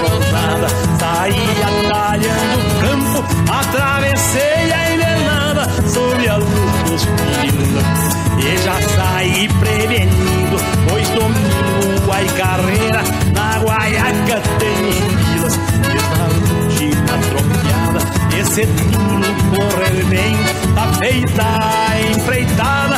atravessei 3.60 4.72
a 4.72 4.92
envenenada, 4.92 5.68
sob 5.88 6.28
a 6.28 6.36
luz 6.36 6.82
dos 6.88 7.04
pilas. 7.04 8.18
E 8.38 8.56
já 8.64 8.80
saí 8.80 9.48
prevenido, 9.60 10.56
pois 10.88 11.08
domingo 11.10 12.12
ai 12.12 12.26
carreira, 12.36 13.02
na 13.34 13.58
guaiaca 13.58 14.42
tem 14.58 14.88
os 14.88 14.96
pilas, 14.96 15.58
desvalente 15.92 16.58
tropiada, 17.30 18.00
esse 18.40 18.66
tiro 18.66 19.30
correr 19.50 20.04
bem, 20.06 20.36
tá 20.74 20.92
feita 20.98 21.42
a 21.42 22.00
empreitada, 22.10 22.96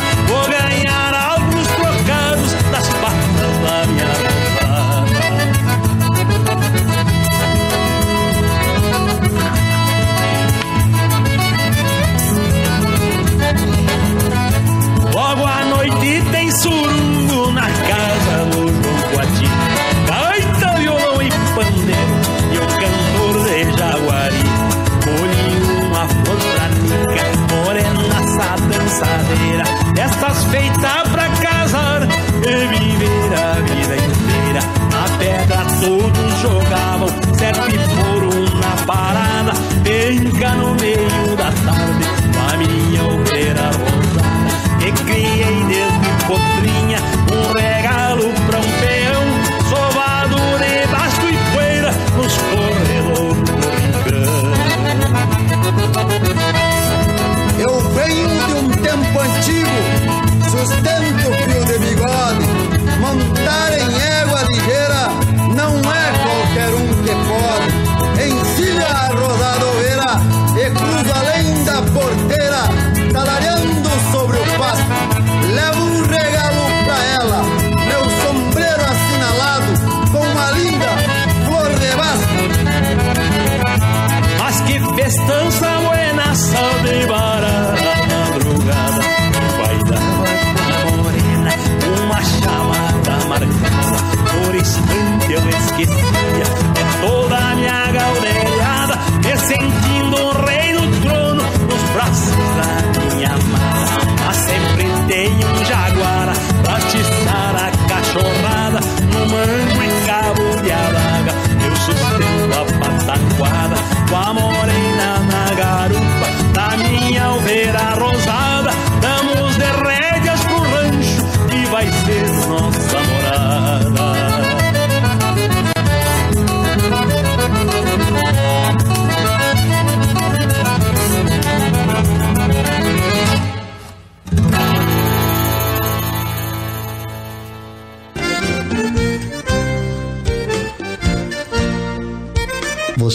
Destas 30.50 30.99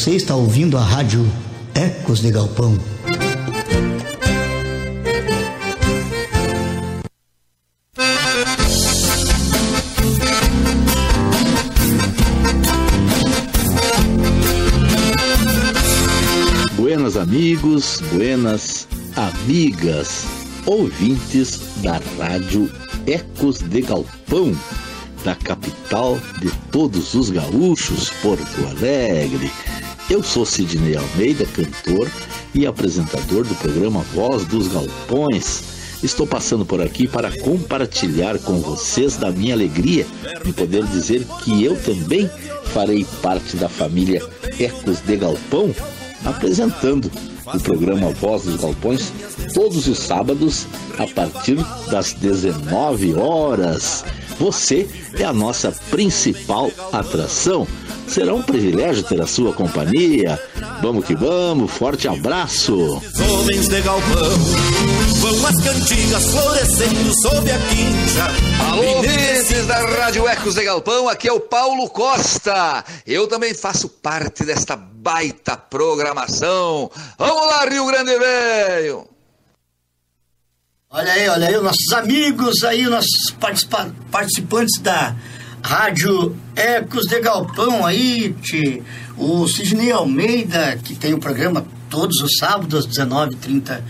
Você 0.06 0.18
está 0.18 0.36
ouvindo 0.36 0.77
a 0.77 0.84
rádio 0.84 1.26
Ecos 1.73 2.19
de 2.19 2.30
Galpão. 2.30 2.77
Buenas 16.77 17.18
amigos, 17.18 17.99
buenas 18.14 18.88
amigas, 19.15 20.27
ouvintes 20.68 21.61
da 21.82 21.99
rádio 22.19 22.72
Ecos 23.07 23.57
de 23.57 23.82
Galpão, 23.82 24.56
da 25.23 25.34
capital 25.34 26.19
de 26.40 26.52
todos 26.69 27.15
os 27.15 27.32
gaúchos, 27.32 28.11
Porto 28.22 28.68
Alegre. 28.69 29.49
Eu 30.07 30.22
sou 30.22 30.45
Sidney 30.45 30.95
Almeida, 30.95 31.45
cantor 31.48 32.11
e 32.53 32.68
apresentador 32.68 33.44
do 33.44 33.56
programa 33.56 34.02
Voz 34.14 34.45
dos 34.45 34.68
Galpões. 34.68 35.64
Estou 36.03 36.27
passando 36.27 36.64
por 36.64 36.80
aqui 36.80 37.07
para 37.07 37.36
compartilhar 37.40 38.38
com 38.38 38.60
vocês 38.60 39.18
da 39.18 39.32
minha 39.32 39.56
alegria 39.56 40.06
de 40.44 40.53
poder 40.53 40.86
dizer 40.86 41.26
que 41.44 41.64
eu 41.64 41.76
também 41.82 42.30
farei 42.65 43.03
parte 43.23 43.57
da 43.57 43.68
família 43.68 44.22
Ecos 44.60 45.02
de 45.02 45.18
Galpão, 45.18 45.73
apresentando 46.23 47.10
o 47.52 47.60
programa 47.60 48.11
Voz 48.11 48.44
dos 48.44 48.57
Galpões 48.57 49.11
todos 49.56 49.88
os 49.88 49.98
sábados 49.98 50.68
a 50.99 51.07
partir 51.07 51.57
das 51.90 52.14
19 52.14 53.15
horas. 53.15 54.06
Você 54.40 54.88
é 55.18 55.24
a 55.24 55.34
nossa 55.34 55.72
principal 55.90 56.70
atração. 56.91 57.68
Será 58.07 58.34
um 58.34 58.41
privilégio 58.41 59.03
ter 59.03 59.20
a 59.22 59.28
sua 59.28 59.53
companhia. 59.53 60.40
Vamos 60.82 61.06
que 61.06 61.16
vamos, 61.16 61.72
forte 61.72 62.07
abraço. 62.07 63.02
Homens 63.30 63.68
de 63.68 63.82
galpão, 63.82 64.30
vão 65.22 65.48
as 65.48 65.64
cantigas 65.64 66.28
florescendo 66.28 67.14
sob 67.22 67.52
a 67.52 67.57
quincha. 67.57 68.72
Alô, 68.72 68.98
ouvintes 68.98 69.66
da 69.68 69.78
Rádio 69.78 70.28
Ecos 70.28 70.56
de 70.56 70.64
Galpão, 70.64 71.10
aqui 71.10 71.28
é 71.28 71.34
o 71.34 71.40
Paulo 71.40 71.90
Costa. 71.90 72.84
Eu 73.07 73.28
também 73.28 73.53
faço 73.53 73.90
parte 73.90 74.45
desta 74.45 74.76
baita 74.76 75.57
programação. 75.57 76.91
Vamos 77.18 77.48
lá, 77.48 77.66
Rio 77.66 77.86
Grande 77.88 78.18
Velho! 78.18 79.15
Olha 80.98 81.12
aí, 81.12 81.28
olha 81.28 81.48
aí, 81.50 81.58
os 81.58 81.64
nossos 81.64 81.92
amigos 81.94 82.64
aí, 82.64 82.84
nossos 82.84 83.30
participa- 83.38 83.92
participantes 84.10 84.80
da 84.82 85.14
Rádio 85.62 86.38
Ecos 86.56 87.04
de 87.10 87.20
Galpão 87.20 87.86
aí, 87.86 88.34
tchê. 88.42 88.82
o 89.18 89.46
Sidney 89.46 89.92
Almeida, 89.92 90.78
que 90.82 90.96
tem 90.96 91.14
o 91.14 91.18
programa 91.20 91.66
todos 91.90 92.22
os 92.22 92.38
sábados, 92.38 92.80
às 92.80 92.88
19h30, 92.88 93.82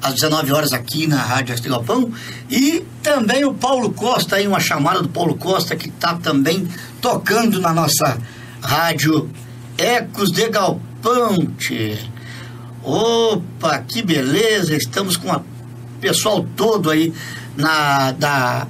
às 0.00 0.14
19 0.14 0.50
horas 0.52 0.72
aqui 0.72 1.06
na 1.06 1.18
Rádio 1.20 1.52
Arte 1.54 1.68
Galpão. 1.68 2.10
E 2.50 2.82
também 3.02 3.44
o 3.44 3.52
Paulo 3.52 3.92
Costa, 3.92 4.36
aí 4.36 4.46
uma 4.48 4.58
chamada 4.60 5.02
do 5.02 5.08
Paulo 5.10 5.34
Costa, 5.36 5.76
que 5.76 5.90
está 5.90 6.14
também 6.14 6.66
tocando 7.02 7.60
na 7.60 7.74
nossa 7.74 8.16
rádio 8.62 9.30
Ecos 9.76 10.32
de 10.32 10.48
Galpão. 10.48 11.36
tchê. 11.58 11.98
Opa, 12.82 13.80
que 13.80 14.00
beleza! 14.00 14.74
Estamos 14.74 15.16
com 15.18 15.28
o 15.28 15.32
pessoal 16.00 16.46
todo 16.56 16.90
aí 16.90 17.12
na, 17.56 18.12
da, 18.12 18.66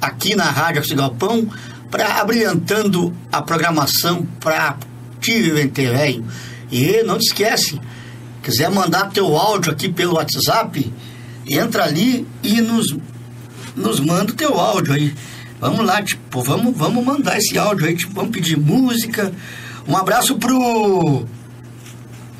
aqui 0.00 0.34
na 0.34 0.44
Rádio 0.50 0.96
Galpão 0.96 1.48
para 1.90 2.20
abrilhantando 2.20 3.14
a 3.30 3.40
programação 3.42 4.26
para 4.40 4.76
Tive 5.20 5.66
velho. 5.66 6.24
E 6.70 7.02
não 7.02 7.18
te 7.18 7.28
esquece, 7.28 7.80
quiser 8.42 8.70
mandar 8.70 9.10
teu 9.10 9.36
áudio 9.36 9.72
aqui 9.72 9.88
pelo 9.88 10.16
WhatsApp, 10.16 10.92
entra 11.48 11.84
ali 11.84 12.26
e 12.42 12.60
nos, 12.60 12.94
nos 13.74 14.00
manda 14.00 14.32
o 14.32 14.36
teu 14.36 14.58
áudio 14.58 14.92
aí. 14.92 15.14
Vamos 15.60 15.86
lá, 15.86 16.02
tipo, 16.02 16.42
vamos, 16.42 16.76
vamos 16.76 17.02
mandar 17.02 17.38
esse 17.38 17.56
áudio 17.56 17.86
aí, 17.86 17.96
tipo, 17.96 18.12
vamos 18.12 18.32
pedir 18.32 18.58
música. 18.58 19.32
Um 19.88 19.96
abraço 19.96 20.36
pro. 20.36 21.24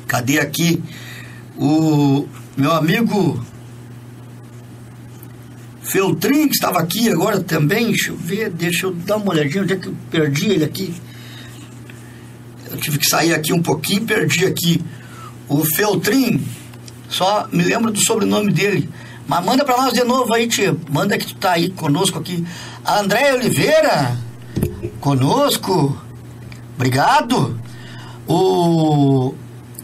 Cadê 0.05 0.39
aqui? 0.39 0.83
O 1.57 2.27
meu 2.55 2.71
amigo 2.71 3.43
Feltrin, 5.85 6.47
que 6.47 6.55
estava 6.55 6.79
aqui 6.79 7.09
agora 7.09 7.39
também. 7.39 7.87
Deixa 7.87 8.09
eu 8.09 8.17
ver, 8.17 8.49
deixa 8.49 8.87
eu 8.87 8.91
dar 8.91 9.17
uma 9.17 9.31
olhadinha 9.31 9.63
onde 9.63 9.73
é 9.73 9.75
que 9.77 9.87
eu 9.87 9.95
perdi 10.09 10.49
ele 10.49 10.65
aqui. 10.65 10.93
Eu 12.69 12.77
tive 12.77 12.97
que 12.97 13.07
sair 13.07 13.33
aqui 13.33 13.53
um 13.53 13.61
pouquinho, 13.61 14.05
perdi 14.05 14.45
aqui. 14.45 14.81
O 15.47 15.63
Feltrin, 15.63 16.43
só 17.07 17.47
me 17.51 17.63
lembro 17.63 17.91
do 17.91 18.03
sobrenome 18.03 18.51
dele. 18.51 18.89
Mas 19.27 19.45
manda 19.45 19.63
para 19.63 19.77
nós 19.77 19.93
de 19.93 20.03
novo 20.03 20.33
aí, 20.33 20.47
tia. 20.47 20.75
Manda 20.89 21.17
que 21.17 21.27
tu 21.27 21.35
tá 21.35 21.53
aí 21.53 21.69
conosco 21.69 22.19
aqui. 22.19 22.45
A 22.83 23.01
Oliveira, 23.33 24.17
conosco. 24.99 25.99
Obrigado. 26.75 27.59
O 28.27 29.33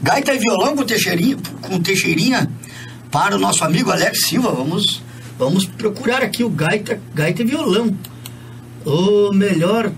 Gaita 0.02 0.34
e 0.34 0.40
Violão 0.40 0.76
com 0.76 0.84
Teixeirinha, 0.84 1.38
com 1.62 1.80
Teixeirinha 1.80 2.52
para 3.12 3.36
o 3.36 3.40
nosso 3.40 3.64
amigo 3.64 3.92
Alex 3.92 4.28
Silva. 4.28 4.52
Vamos, 4.52 5.02
vamos 5.42 5.66
procurar 5.66 6.22
aqui 6.22 6.44
o 6.44 6.50
Gaita, 6.50 7.02
Gaita 7.16 7.42
e 7.42 7.46
Violão. 7.46 7.98
O 8.86 9.34
melhor 9.34 9.92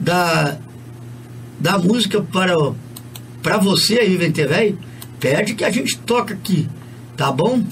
da, 0.00 0.56
da 1.60 1.78
música 1.78 2.22
para, 2.22 2.54
para 3.42 3.58
você 3.58 3.98
aí, 3.98 4.16
Vente 4.16 4.42
Velho. 4.42 4.78
Pede 5.20 5.54
que 5.54 5.64
a 5.64 5.70
gente 5.70 5.98
toca 5.98 6.32
aqui, 6.32 6.66
tá 7.14 7.30
bom? 7.30 7.62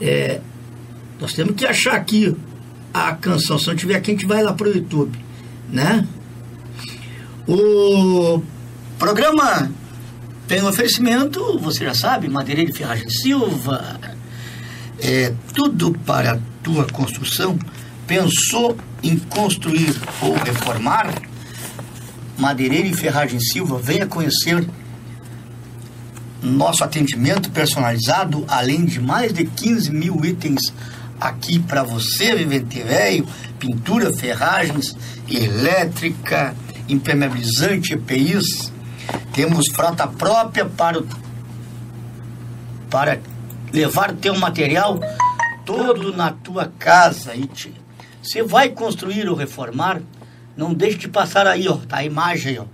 É, 0.00 0.40
nós 1.20 1.32
temos 1.32 1.54
que 1.54 1.64
achar 1.64 1.94
aqui 1.94 2.36
a 2.92 3.14
canção. 3.14 3.56
Se 3.56 3.68
não 3.68 3.76
tiver 3.76 3.94
aqui, 3.94 4.10
a 4.10 4.14
gente 4.14 4.26
vai 4.26 4.42
lá 4.42 4.52
pro 4.52 4.68
YouTube, 4.68 5.16
né? 5.70 6.06
O 7.46 8.42
programa 8.98 9.70
tem 10.48 10.60
um 10.60 10.68
oferecimento, 10.68 11.56
você 11.60 11.84
já 11.84 11.94
sabe, 11.94 12.28
Madeireira 12.28 12.70
de 12.70 12.76
Ferragem 12.76 13.08
Silva. 13.08 14.11
É 15.04 15.34
tudo 15.52 15.92
para 16.06 16.38
tua 16.62 16.86
construção. 16.86 17.58
Pensou 18.06 18.76
em 19.02 19.18
construir 19.18 20.00
ou 20.20 20.34
reformar? 20.34 21.12
Madeireira 22.38 22.86
e 22.86 22.94
Ferragem 22.94 23.40
Silva, 23.40 23.78
venha 23.78 24.06
conhecer 24.06 24.64
nosso 26.40 26.84
atendimento 26.84 27.50
personalizado, 27.50 28.44
além 28.48 28.84
de 28.84 29.00
mais 29.00 29.32
de 29.32 29.44
15 29.44 29.90
mil 29.90 30.24
itens 30.24 30.72
aqui 31.20 31.58
para 31.58 31.82
você, 31.82 32.34
Vivente 32.34 32.80
Velho, 32.82 33.26
pintura, 33.58 34.12
ferragens, 34.12 34.96
elétrica, 35.28 36.54
impermeabilizante, 36.88 37.94
EPIs. 37.94 38.72
Temos 39.32 39.68
frota 39.68 40.06
própria 40.06 40.64
para, 40.64 41.02
para 42.90 43.20
levar 43.72 44.14
teu 44.14 44.36
material 44.38 45.00
todo 45.64 46.14
na 46.14 46.30
tua 46.30 46.70
casa. 46.78 47.32
aí, 47.32 47.46
tia. 47.46 47.72
Você 48.22 48.42
vai 48.42 48.68
construir 48.68 49.28
ou 49.28 49.34
reformar, 49.34 50.00
não 50.56 50.72
deixe 50.72 50.98
de 50.98 51.08
passar 51.08 51.46
aí, 51.46 51.66
ó, 51.68 51.76
tá 51.76 51.98
a 51.98 52.04
imagem 52.04 52.58
ó. 52.58 52.66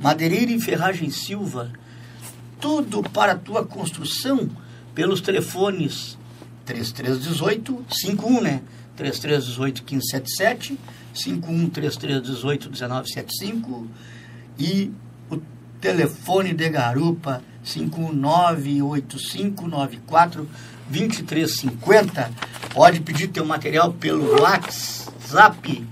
Madeireira 0.00 0.50
e 0.50 0.60
Ferragem 0.60 1.10
Silva, 1.10 1.70
tudo 2.60 3.02
para 3.02 3.32
a 3.32 3.36
tua 3.36 3.64
construção 3.64 4.48
pelos 4.94 5.20
telefones 5.20 6.16
3318 6.64 7.84
51, 7.88 8.40
né? 8.40 8.62
3318 8.96 9.82
1577, 9.82 10.78
51 11.14 11.68
3318 11.68 12.70
1975 12.70 13.88
e 14.58 14.92
telefone 15.84 16.52
de 16.54 16.70
garupa 16.70 17.42
5198594 17.62 20.46
2350. 20.88 22.30
Pode 22.72 23.00
pedir 23.00 23.28
teu 23.28 23.44
material 23.44 23.92
pelo 23.92 24.40
WhatsApp 24.40 25.86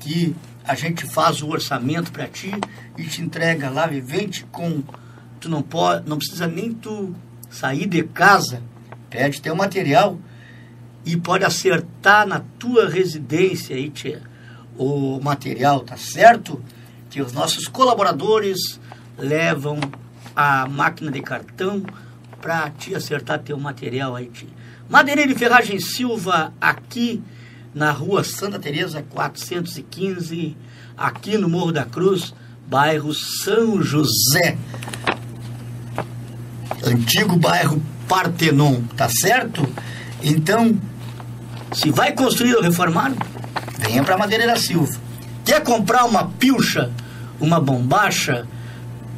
que 0.00 0.34
a 0.64 0.74
gente 0.74 1.06
faz 1.06 1.42
o 1.42 1.48
orçamento 1.48 2.10
para 2.10 2.26
ti 2.26 2.50
e 2.98 3.04
te 3.04 3.22
entrega 3.22 3.70
lá 3.70 3.86
vivente 3.86 4.44
com 4.50 4.82
tu 5.38 5.48
não 5.48 5.62
pode, 5.62 6.08
não 6.08 6.18
precisa 6.18 6.48
nem 6.48 6.74
tu 6.74 7.14
sair 7.48 7.86
de 7.86 8.02
casa, 8.02 8.60
pede 9.08 9.40
teu 9.40 9.54
material 9.54 10.18
e 11.04 11.16
pode 11.16 11.44
acertar 11.44 12.26
na 12.26 12.40
tua 12.58 12.88
residência 12.88 13.76
aí, 13.76 13.90
tia, 13.90 14.22
o 14.76 15.20
material, 15.20 15.78
tá 15.80 15.96
certo? 15.96 16.60
Que 17.12 17.20
os 17.20 17.32
nossos 17.32 17.68
colaboradores 17.68 18.80
levam 19.18 19.78
a 20.34 20.66
máquina 20.66 21.10
de 21.10 21.20
cartão 21.20 21.84
para 22.40 22.70
te 22.70 22.94
acertar 22.94 23.38
teu 23.38 23.58
material 23.58 24.16
aí, 24.16 24.26
tia. 24.26 24.48
Madeireira 24.88 25.30
e 25.30 25.34
Ferragem 25.34 25.78
Silva, 25.78 26.54
aqui 26.58 27.22
na 27.74 27.90
rua 27.90 28.24
Santa 28.24 28.58
Teresa 28.58 29.04
415, 29.10 30.56
aqui 30.96 31.36
no 31.36 31.50
Morro 31.50 31.70
da 31.70 31.84
Cruz, 31.84 32.34
bairro 32.66 33.12
São 33.12 33.82
José. 33.82 34.56
Antigo 36.82 37.36
bairro 37.36 37.82
Partenon, 38.08 38.82
tá 38.96 39.10
certo? 39.10 39.68
Então, 40.22 40.78
se 41.72 41.90
vai 41.90 42.12
construir 42.12 42.54
ou 42.54 42.62
reformar, 42.62 43.12
venha 43.78 44.02
para 44.02 44.16
Madeireira 44.16 44.56
Silva. 44.56 44.98
Quer 45.44 45.62
comprar 45.62 46.04
uma 46.04 46.28
pilcha, 46.28 46.90
uma 47.42 47.60
bombacha, 47.60 48.46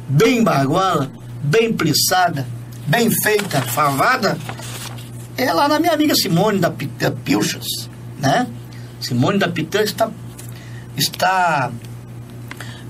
bem 0.09 0.43
baguala, 0.43 1.11
bem 1.43 1.71
plissada, 1.71 2.45
bem 2.87 3.09
feita, 3.21 3.61
favada? 3.61 4.37
É 5.37 5.53
lá 5.53 5.67
na 5.67 5.79
minha 5.79 5.93
amiga 5.93 6.15
Simone 6.15 6.59
da 6.59 6.71
Pitã 6.71 7.11
Pilchas, 7.11 7.65
né? 8.19 8.47
Simone 8.99 9.37
da 9.37 9.47
Pitã 9.47 9.81
está, 9.81 10.09
está 10.97 11.71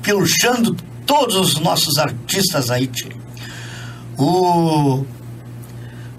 pilchando 0.02 0.76
todos 1.06 1.36
os 1.36 1.60
nossos 1.60 1.98
artistas 1.98 2.72
aí, 2.72 2.88
tio. 2.88 3.12
O 4.18 5.04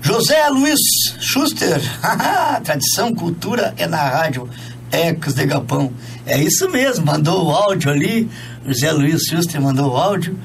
José 0.03 0.47
Luiz 0.49 0.79
Schuster, 1.19 1.81
tradição, 2.63 3.15
cultura 3.15 3.73
é 3.79 3.87
na 3.87 3.97
rádio 3.97 4.49
Ecos 4.91 5.35
de 5.35 5.47
Galpão. 5.47 5.93
É 6.27 6.41
isso 6.41 6.69
mesmo, 6.71 7.07
mandou 7.07 7.47
o 7.47 7.51
áudio 7.51 7.91
ali, 7.91 8.29
José 8.67 8.91
Luiz 8.91 9.23
Schuster 9.29 9.61
mandou 9.61 9.93
o 9.93 9.97
áudio 9.97 10.37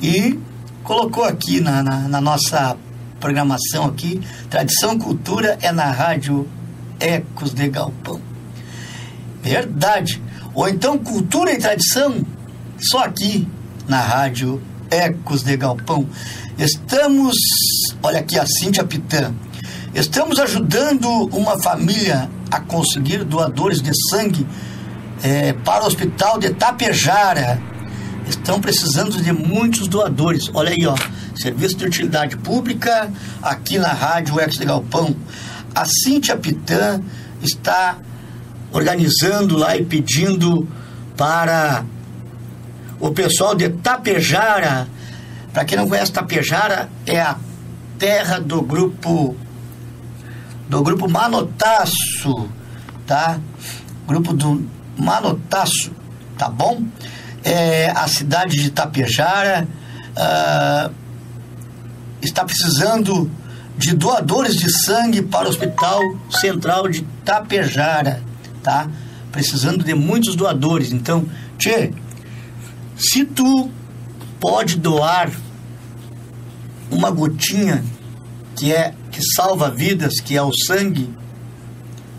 e 0.00 0.38
colocou 0.82 1.24
aqui 1.24 1.60
na, 1.60 1.82
na, 1.82 2.08
na 2.08 2.20
nossa 2.20 2.76
programação 3.20 3.84
aqui, 3.84 4.20
tradição, 4.48 4.98
cultura 4.98 5.58
é 5.60 5.70
na 5.70 5.90
rádio 5.90 6.48
Ecos 6.98 7.52
de 7.52 7.68
Galpão. 7.68 8.20
Verdade. 9.42 10.22
Ou 10.54 10.68
então 10.68 10.98
cultura 10.98 11.52
e 11.52 11.58
tradição 11.58 12.24
só 12.80 13.04
aqui 13.04 13.46
na 13.86 14.00
rádio 14.00 14.62
Ecos 14.90 15.42
de 15.42 15.56
Galpão. 15.56 16.08
Estamos, 16.56 17.36
olha 18.02 18.20
aqui 18.20 18.38
a 18.38 18.46
Cíntia 18.46 18.84
Pitã, 18.84 19.34
estamos 19.94 20.38
ajudando 20.38 21.06
uma 21.36 21.58
família 21.62 22.30
a 22.50 22.60
conseguir 22.60 23.24
doadores 23.24 23.82
de 23.82 23.90
sangue 24.10 24.46
eh, 25.22 25.52
para 25.64 25.84
o 25.84 25.86
hospital 25.86 26.38
de 26.38 26.50
Tapejara. 26.50 27.60
Estão 28.28 28.60
precisando 28.60 29.22
de 29.22 29.32
muitos 29.32 29.88
doadores. 29.88 30.50
Olha 30.52 30.70
aí, 30.70 30.86
ó, 30.86 30.94
serviço 31.34 31.76
de 31.76 31.86
utilidade 31.86 32.36
pública 32.36 33.10
aqui 33.42 33.78
na 33.78 33.92
rádio 33.92 34.38
Ecos 34.38 34.58
de 34.58 34.64
Galpão. 34.66 35.16
A 35.74 35.84
Cíntia 35.86 36.36
Pitã 36.36 37.00
está 37.42 37.96
organizando 38.72 39.56
lá 39.56 39.76
e 39.76 39.84
pedindo 39.84 40.68
para 41.16 41.84
o 43.00 43.10
pessoal 43.10 43.54
de 43.54 43.68
Tapejara 43.68 44.88
Para 45.52 45.64
quem 45.64 45.78
não 45.78 45.88
conhece, 45.88 46.12
Tapejara 46.12 46.88
é 47.06 47.20
a 47.20 47.36
terra 47.98 48.38
do 48.38 48.62
grupo 48.62 49.36
do 50.68 50.82
grupo 50.82 51.08
Manotaço, 51.08 52.48
tá? 53.06 53.40
Grupo 54.06 54.34
do 54.34 54.68
Manotaço, 54.98 55.92
tá 56.36 56.48
bom? 56.48 56.82
É, 57.44 57.90
a 57.90 58.08
cidade 58.08 58.56
de 58.60 58.70
Tapejara 58.70 59.66
ah, 60.16 60.90
está 62.20 62.44
precisando 62.44 63.30
de 63.76 63.94
doadores 63.94 64.56
de 64.56 64.70
sangue 64.84 65.22
para 65.22 65.46
o 65.46 65.50
Hospital 65.50 66.00
Central 66.30 66.88
de 66.88 67.02
Tapejara, 67.24 68.22
tá? 68.62 68.88
Precisando 69.30 69.84
de 69.84 69.94
muitos 69.94 70.34
doadores. 70.34 70.92
Então, 70.92 71.24
Tchê, 71.56 71.92
se 72.96 73.24
tu 73.24 73.70
pode 74.40 74.76
doar 74.76 75.30
uma 76.90 77.10
gotinha 77.10 77.84
que 78.56 78.72
é 78.72 78.92
que 79.12 79.22
salva 79.22 79.70
vidas, 79.70 80.20
que 80.20 80.36
é 80.36 80.42
o 80.42 80.50
sangue, 80.66 81.08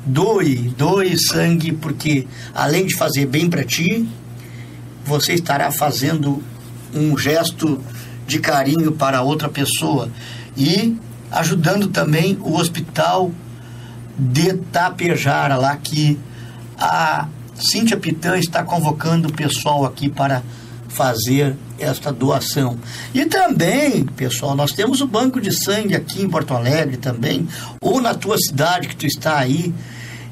doe, 0.09 0.73
doe 0.77 1.17
sangue, 1.17 1.71
porque 1.71 2.27
além 2.53 2.85
de 2.85 2.95
fazer 2.95 3.25
bem 3.25 3.49
para 3.49 3.63
ti, 3.63 4.07
você 5.05 5.33
estará 5.33 5.71
fazendo 5.71 6.43
um 6.93 7.17
gesto 7.17 7.81
de 8.27 8.39
carinho 8.39 8.91
para 8.91 9.21
outra 9.21 9.49
pessoa 9.49 10.09
e 10.57 10.97
ajudando 11.31 11.87
também 11.87 12.37
o 12.41 12.55
hospital 12.55 13.31
de 14.17 14.53
Tapejara, 14.53 15.55
lá 15.55 15.77
que 15.77 16.19
a 16.77 17.27
Cíntia 17.55 17.97
Pitã 17.97 18.37
está 18.37 18.63
convocando 18.63 19.29
o 19.29 19.33
pessoal 19.33 19.85
aqui 19.85 20.09
para 20.09 20.41
fazer 20.89 21.55
esta 21.77 22.11
doação. 22.11 22.77
E 23.13 23.25
também, 23.25 24.05
pessoal, 24.05 24.55
nós 24.55 24.71
temos 24.71 25.01
o 25.01 25.07
banco 25.07 25.39
de 25.39 25.51
sangue 25.51 25.95
aqui 25.95 26.21
em 26.21 26.29
Porto 26.29 26.53
Alegre 26.53 26.97
também, 26.97 27.47
ou 27.79 28.01
na 28.01 28.13
tua 28.13 28.37
cidade 28.37 28.87
que 28.87 28.95
tu 28.95 29.05
está 29.05 29.37
aí. 29.37 29.73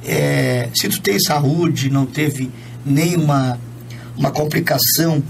É, 0.03 0.69
se 0.75 0.87
tu 0.89 1.01
tem 1.01 1.19
saúde, 1.19 1.89
não 1.89 2.05
teve 2.05 2.51
nenhuma 2.85 3.59
uma 4.17 4.31
complicação 4.31 5.21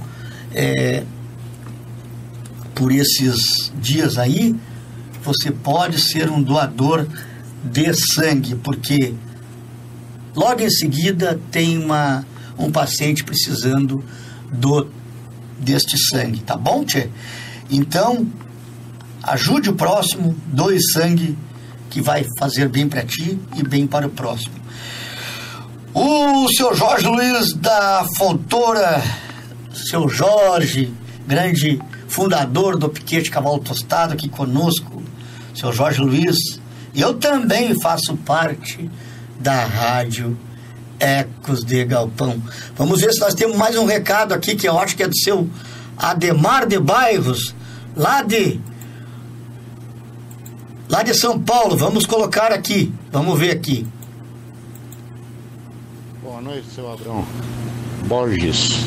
é, 0.53 1.03
por 2.73 2.91
esses 2.91 3.71
dias 3.79 4.17
aí, 4.17 4.55
você 5.23 5.51
pode 5.51 5.99
ser 5.99 6.29
um 6.29 6.41
doador 6.41 7.05
de 7.63 7.93
sangue, 7.93 8.55
porque 8.55 9.13
logo 10.33 10.61
em 10.61 10.69
seguida 10.69 11.39
tem 11.51 11.77
uma, 11.77 12.25
um 12.57 12.71
paciente 12.71 13.23
precisando 13.23 14.03
do 14.51 14.87
deste 15.59 15.97
sangue, 15.97 16.39
tá 16.41 16.55
bom, 16.55 16.85
Tchê? 16.85 17.09
Então, 17.69 18.27
ajude 19.23 19.71
o 19.71 19.73
próximo, 19.73 20.35
doe 20.45 20.77
sangue 20.93 21.37
que 21.97 22.01
vai 22.01 22.23
fazer 22.37 22.69
bem 22.69 22.87
para 22.87 23.03
ti 23.03 23.39
e 23.55 23.63
bem 23.63 23.87
para 23.87 24.05
o 24.05 24.09
próximo. 24.09 24.53
O 25.95 26.47
seu 26.55 26.75
Jorge 26.75 27.07
Luiz 27.07 27.53
da 27.53 28.05
Fontoura, 28.15 29.01
seu 29.73 30.07
Jorge, 30.07 30.93
grande 31.25 31.81
fundador 32.07 32.77
do 32.77 32.87
Piquete 32.87 33.31
Cavalo 33.31 33.57
Tostado 33.57 34.13
aqui 34.13 34.29
conosco, 34.29 35.01
seu 35.55 35.73
Jorge 35.73 35.99
Luiz. 35.99 36.37
Eu 36.93 37.15
também 37.15 37.73
faço 37.81 38.15
parte 38.17 38.87
da 39.39 39.65
rádio 39.65 40.37
Ecos 40.99 41.65
de 41.65 41.83
Galpão. 41.83 42.39
Vamos 42.75 43.01
ver 43.01 43.11
se 43.11 43.19
nós 43.19 43.33
temos 43.33 43.57
mais 43.57 43.75
um 43.75 43.85
recado 43.85 44.35
aqui 44.35 44.55
que 44.55 44.69
eu 44.69 44.77
acho 44.77 44.95
que 44.95 45.01
é 45.01 45.07
do 45.07 45.17
seu 45.17 45.49
Ademar 45.97 46.67
de 46.67 46.77
Bairros, 46.77 47.55
lá 47.95 48.21
de 48.21 48.61
lá 50.89 51.03
de 51.03 51.13
São 51.13 51.39
Paulo. 51.39 51.75
Vamos 51.77 52.05
colocar 52.05 52.51
aqui. 52.51 52.91
Vamos 53.11 53.37
ver 53.39 53.51
aqui. 53.51 53.85
Boa 56.23 56.41
noite, 56.41 56.67
seu 56.73 56.91
Abrão. 56.91 57.25
Borges. 58.07 58.85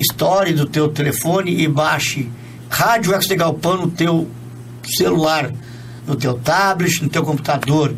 Store 0.00 0.52
do 0.52 0.66
teu 0.66 0.88
telefone 0.88 1.62
e 1.62 1.68
baixe 1.68 2.28
Rádio 2.68 3.14
Ex 3.14 3.26
de 3.26 3.36
Galpão 3.36 3.76
no 3.76 3.88
teu 3.90 4.28
celular, 4.84 5.52
no 6.06 6.16
teu 6.16 6.34
tablet, 6.34 7.02
no 7.02 7.08
teu 7.08 7.22
computador. 7.22 7.94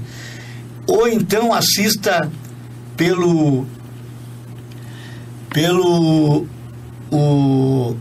Ou 0.86 1.08
então 1.08 1.54
assista 1.54 2.30
pelo 2.96 3.66
pelo 5.54 6.46
o 7.12 7.96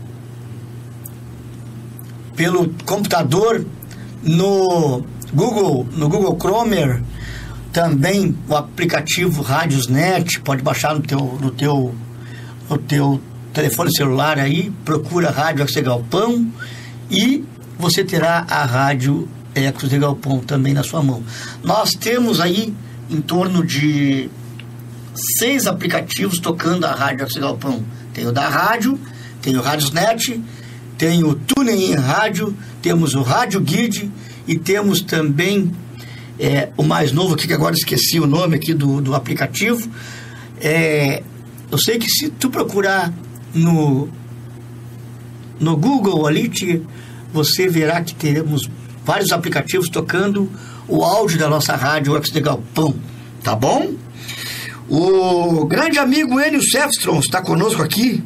pelo 2.34 2.68
computador 2.84 3.64
no 4.24 5.04
Google, 5.32 5.86
no 5.92 6.08
Google 6.08 6.36
Chrome, 6.36 7.04
também 7.72 8.36
o 8.48 8.56
aplicativo 8.56 9.40
Radiosnet, 9.40 10.40
pode 10.40 10.62
baixar 10.62 10.94
no 10.96 11.00
teu 11.00 11.38
no 11.40 11.52
teu 11.52 11.94
no 12.68 12.76
teu 12.76 13.20
telefone 13.52 13.94
celular 13.94 14.36
aí, 14.36 14.72
procura 14.84 15.30
Rádio 15.30 15.64
de 15.64 15.80
Galpão 15.80 16.50
e 17.08 17.44
você 17.78 18.02
terá 18.02 18.44
a 18.50 18.64
Rádio 18.64 19.28
Ecos 19.54 19.88
de 19.88 19.98
Galpão 19.98 20.40
também 20.40 20.74
na 20.74 20.82
sua 20.82 21.04
mão. 21.04 21.22
Nós 21.62 21.90
temos 21.90 22.40
aí 22.40 22.74
em 23.08 23.20
torno 23.20 23.64
de 23.64 24.28
seis 25.38 25.66
aplicativos 25.66 26.38
tocando 26.38 26.84
a 26.84 26.92
Rádio 26.92 27.26
de 27.26 27.40
Galpão. 27.40 27.84
Tem 28.12 28.26
o 28.26 28.32
da 28.32 28.48
rádio, 28.48 28.98
tem 29.40 29.56
o 29.56 29.60
Radiosnet, 29.60 30.40
tem 30.96 31.24
o 31.24 31.34
TuneIn 31.34 31.94
Rádio, 31.94 32.56
temos 32.80 33.14
o 33.14 33.22
Rádio 33.22 33.60
Guide 33.60 34.10
e 34.46 34.58
temos 34.58 35.00
também 35.00 35.72
é, 36.38 36.68
o 36.76 36.82
mais 36.82 37.12
novo 37.12 37.34
aqui, 37.34 37.46
que 37.46 37.52
agora 37.52 37.74
esqueci 37.74 38.20
o 38.20 38.26
nome 38.26 38.56
aqui 38.56 38.74
do, 38.74 39.00
do 39.00 39.14
aplicativo. 39.14 39.88
É, 40.60 41.22
eu 41.70 41.78
sei 41.78 41.98
que 41.98 42.08
se 42.08 42.28
tu 42.30 42.50
procurar 42.50 43.12
no, 43.54 44.08
no 45.58 45.76
Google 45.76 46.26
ali, 46.26 46.48
te, 46.48 46.82
você 47.32 47.68
verá 47.68 48.02
que 48.02 48.14
teremos 48.14 48.68
vários 49.04 49.32
aplicativos 49.32 49.88
tocando 49.88 50.50
o 50.88 51.02
áudio 51.02 51.38
da 51.38 51.48
nossa 51.48 51.74
rádio 51.74 52.16
Ex 52.16 52.30
de 52.30 52.40
Galpão, 52.40 52.94
tá 53.42 53.54
bom? 53.54 53.94
O 54.88 55.64
grande 55.66 55.98
amigo 55.98 56.40
Enio 56.40 56.62
Sefstrom 56.62 57.18
está 57.18 57.40
conosco 57.40 57.82
aqui, 57.82 58.22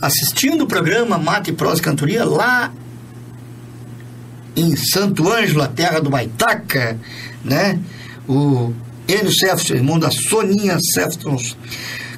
assistindo 0.00 0.64
o 0.64 0.66
programa 0.66 1.18
Mate 1.18 1.50
e 1.50 1.52
Prosa 1.54 1.80
e 1.80 1.84
Cantoria 1.84 2.24
lá 2.24 2.72
em 4.54 4.74
Santo 4.74 5.30
Ângelo, 5.30 5.62
a 5.62 5.68
terra 5.68 6.00
do 6.00 6.08
Baitaca, 6.08 6.98
né? 7.44 7.78
O 8.26 8.72
Enio 9.06 9.30
Sefton, 9.32 9.74
irmão 9.74 9.98
da 9.98 10.10
Soninha 10.10 10.78
Sefton. 10.94 11.36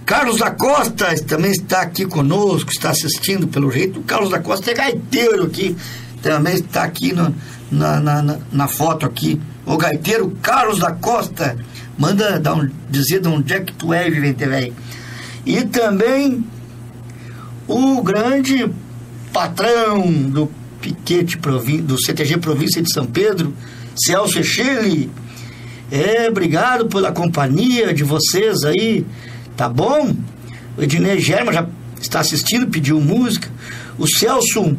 Carlos 0.06 0.38
da 0.38 0.50
Costa 0.52 1.14
também 1.26 1.50
está 1.50 1.82
aqui 1.82 2.06
conosco, 2.06 2.70
está 2.70 2.90
assistindo 2.90 3.48
pelo 3.48 3.70
jeito. 3.70 3.98
O 4.00 4.02
Carlos 4.04 4.30
da 4.30 4.38
Costa 4.38 4.70
é 4.70 4.74
gaiteiro 4.74 5.44
aqui, 5.44 5.76
também 6.22 6.54
está 6.54 6.84
aqui 6.84 7.12
no- 7.12 7.34
na, 7.70 8.00
na, 8.00 8.38
na 8.50 8.68
foto 8.68 9.04
aqui. 9.04 9.38
O 9.68 9.76
gaiteiro 9.76 10.30
Carlos 10.42 10.78
da 10.78 10.92
Costa, 10.92 11.56
manda 11.98 12.38
dar 12.40 12.54
um, 12.54 12.68
dizer 12.90 13.20
de 13.20 13.28
onde 13.28 13.52
é 13.52 13.60
que 13.60 13.72
tu 13.72 13.92
é, 13.92 14.08
vivente 14.10 14.44
velho. 14.46 14.74
E 15.44 15.62
também 15.64 16.44
o 17.66 18.02
grande 18.02 18.70
patrão 19.32 20.10
do 20.10 20.50
Piquete 20.80 21.36
do 21.82 22.00
CTG 22.02 22.38
Província 22.38 22.80
de 22.82 22.92
São 22.92 23.04
Pedro, 23.06 23.52
Celso 23.96 24.38
Echele. 24.38 25.10
É, 25.90 26.28
obrigado 26.28 26.86
pela 26.86 27.12
companhia 27.12 27.92
de 27.92 28.04
vocês 28.04 28.62
aí, 28.64 29.04
tá 29.56 29.68
bom? 29.68 30.14
O 30.76 30.82
Ednei 30.82 31.18
Germa 31.18 31.52
já 31.52 31.66
está 32.00 32.20
assistindo, 32.20 32.68
pediu 32.68 33.00
música. 33.00 33.48
O 33.98 34.06
Celso 34.06 34.76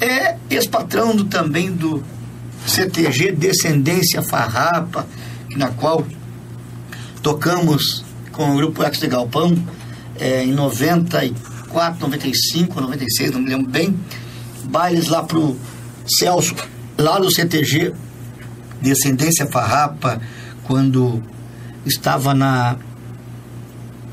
é 0.00 0.36
ex-patrão 0.50 1.14
do- 1.14 1.24
também 1.24 1.70
do 1.70 2.02
CTG 2.66 3.32
Descendência 3.32 4.22
Farrapa, 4.22 5.06
na 5.56 5.68
qual 5.68 6.04
tocamos 7.22 8.04
com 8.32 8.52
o 8.52 8.56
grupo 8.56 8.82
Ex 8.82 8.98
de 8.98 9.06
Galpão 9.06 9.56
é, 10.18 10.44
em 10.44 10.52
94, 10.52 12.00
95, 12.00 12.80
96, 12.80 13.30
não 13.32 13.40
me 13.40 13.50
lembro 13.50 13.70
bem. 13.70 13.98
Bailes 14.64 15.08
lá 15.08 15.22
pro 15.22 15.56
Celso, 16.06 16.54
lá 16.96 17.18
no 17.18 17.30
CTG 17.30 17.92
Descendência 18.80 19.46
Farrapa, 19.46 20.20
quando 20.64 21.22
estava 21.84 22.34
na, 22.34 22.76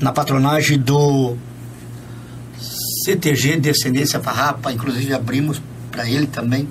na 0.00 0.12
patronagem 0.12 0.78
do 0.78 1.36
CTG 3.04 3.56
Descendência 3.58 4.20
Farrapa, 4.20 4.72
inclusive 4.72 5.14
abrimos 5.14 5.60
para 5.90 6.08
ele 6.08 6.26
também 6.26 6.68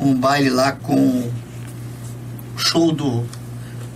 um 0.00 0.14
baile 0.14 0.50
lá 0.50 0.72
com 0.72 1.30
show 2.56 2.92
do 2.92 3.24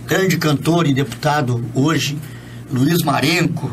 grande 0.05 0.37
cantor 0.37 0.85
e 0.87 0.93
deputado 0.93 1.63
hoje, 1.73 2.17
Luiz 2.71 3.01
Marenco, 3.03 3.71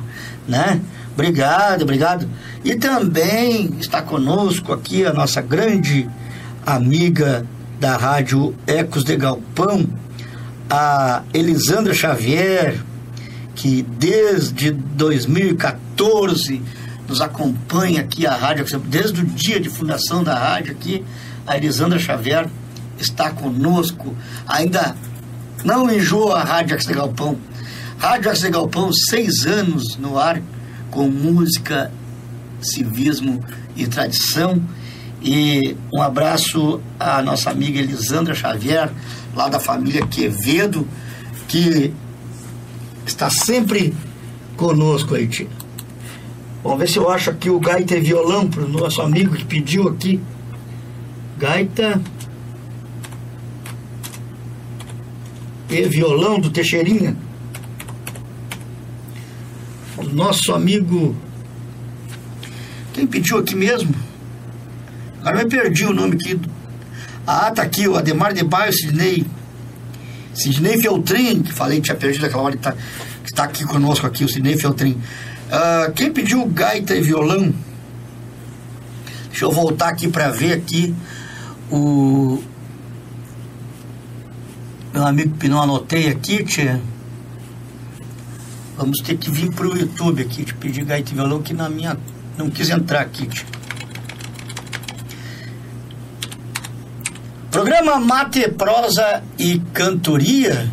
né? 0.49 0.81
Obrigado, 1.13 1.83
obrigado. 1.83 2.27
E 2.65 2.75
também 2.75 3.75
está 3.79 4.01
conosco 4.01 4.73
aqui 4.73 5.05
a 5.05 5.13
nossa 5.13 5.43
grande 5.43 6.09
amiga 6.65 7.47
da 7.79 7.97
rádio 7.97 8.55
Ecos 8.67 9.05
de 9.05 9.17
Galpão, 9.17 9.87
a 10.71 11.23
Elisandra 11.35 11.93
Xavier, 11.93 12.83
que 13.55 13.83
desde 13.83 14.71
2014 14.71 16.63
nos 17.07 17.21
acompanha 17.21 18.01
aqui 18.01 18.27
a 18.27 18.35
rádio, 18.35 18.65
desde 18.81 19.21
o 19.21 19.25
dia 19.25 19.61
de 19.61 19.69
fundação 19.69 20.25
da 20.25 20.39
rádio 20.39 20.73
aqui, 20.73 21.05
a 21.47 21.57
Elisandra 21.57 21.99
Xavier 21.99 22.49
está 22.99 23.31
conosco, 23.31 24.15
ainda 24.47 24.95
não 25.65 25.91
enjoa 25.91 26.41
a 26.41 26.45
Rádio 26.45 26.77
de 26.79 26.93
Galpão. 26.93 27.39
Rádio 27.99 28.33
de 28.33 28.51
Galpão, 28.51 28.93
seis 28.93 29.47
anos 29.47 29.97
no 29.97 30.19
ar, 30.19 30.43
com 30.91 31.09
música, 31.09 31.91
civismo 32.61 33.45
e 33.77 33.87
tradição. 33.87 34.63
E 35.23 35.77
um 35.93 36.03
abraço 36.03 36.81
à 36.99 37.23
nossa 37.23 37.51
amiga 37.51 37.79
Elisandra 37.79 38.35
Xavier, 38.35 38.91
lá 39.35 39.49
da 39.49 39.61
família 39.61 40.05
Quevedo, 40.07 40.87
que 41.47 41.93
está 43.07 43.31
sempre 43.31 43.95
conosco 44.57 45.15
aí, 45.15 45.29
tia. 45.29 45.49
Vamos 46.63 46.79
ver 46.79 46.89
se 46.89 46.97
eu 46.97 47.11
acho 47.11 47.31
aqui 47.31 47.51
o 47.51 47.59
gaita 47.59 47.97
e 47.97 48.01
violão 48.01 48.49
para 48.49 48.63
o 48.63 48.69
nosso 48.69 49.03
amigo 49.03 49.35
que 49.35 49.45
pediu 49.45 49.89
aqui. 49.89 50.21
Gaita 51.39 52.01
e 55.69 55.83
violão 55.89 56.39
do 56.39 56.51
Teixeirinha. 56.51 57.17
O 59.97 60.05
nosso 60.05 60.53
amigo. 60.53 61.17
Quem 62.93 63.07
pediu 63.07 63.39
aqui 63.39 63.55
mesmo? 63.55 63.95
Agora 65.21 65.45
me 65.45 65.51
perdi 65.51 65.85
o 65.85 65.93
nome 65.93 66.15
aqui. 66.15 66.39
Ah, 67.27 67.51
tá 67.51 67.63
aqui, 67.63 67.89
o 67.89 67.97
Ademar 67.97 68.35
de 68.35 68.45
Baio 68.45 68.73
Sidney. 68.73 69.25
Sidney 70.35 70.81
Feltrin, 70.81 71.43
que 71.43 71.53
falei 71.53 71.79
que 71.79 71.85
tinha 71.85 71.97
perdido 71.97 72.27
aquela 72.27 72.43
hora 72.43 72.57
que 72.57 72.63
tá, 72.63 72.73
que 73.25 73.33
tá 73.33 73.45
aqui 73.45 73.65
conosco 73.65 74.07
aqui, 74.07 74.25
o 74.25 74.29
Sidney 74.29 74.59
Feltrin. 74.59 75.01
Ah, 75.51 75.91
quem 75.95 76.13
pediu 76.13 76.45
gaita 76.47 76.95
e 76.95 77.01
violão? 77.01 77.53
Deixa 79.29 79.45
eu 79.45 79.53
voltar 79.53 79.89
aqui 79.89 80.09
para 80.09 80.31
ver 80.31 80.53
aqui 80.53 80.95
o 81.73 82.43
meu 84.93 85.07
amigo 85.07 85.35
Pinão 85.39 85.63
anotei 85.63 86.09
aqui, 86.09 86.45
tia. 86.45 86.81
Vamos 88.77 88.99
ter 88.99 89.17
que 89.17 89.31
vir 89.31 89.51
pro 89.53 89.77
YouTube 89.77 90.21
aqui, 90.21 90.45
te 90.45 90.55
pedir 90.55 90.85
gaita 90.85 91.11
e 91.11 91.15
violão 91.15 91.41
que 91.41 91.55
na 91.55 91.71
minha 91.71 91.97
não 92.37 92.51
quis 92.51 92.69
entrar 92.69 93.01
aqui, 93.01 93.27
tia. 93.27 93.47
Programa 97.51 97.99
Mate, 97.99 98.49
Prosa 98.51 99.23
e 99.39 99.59
Cantoria, 99.73 100.71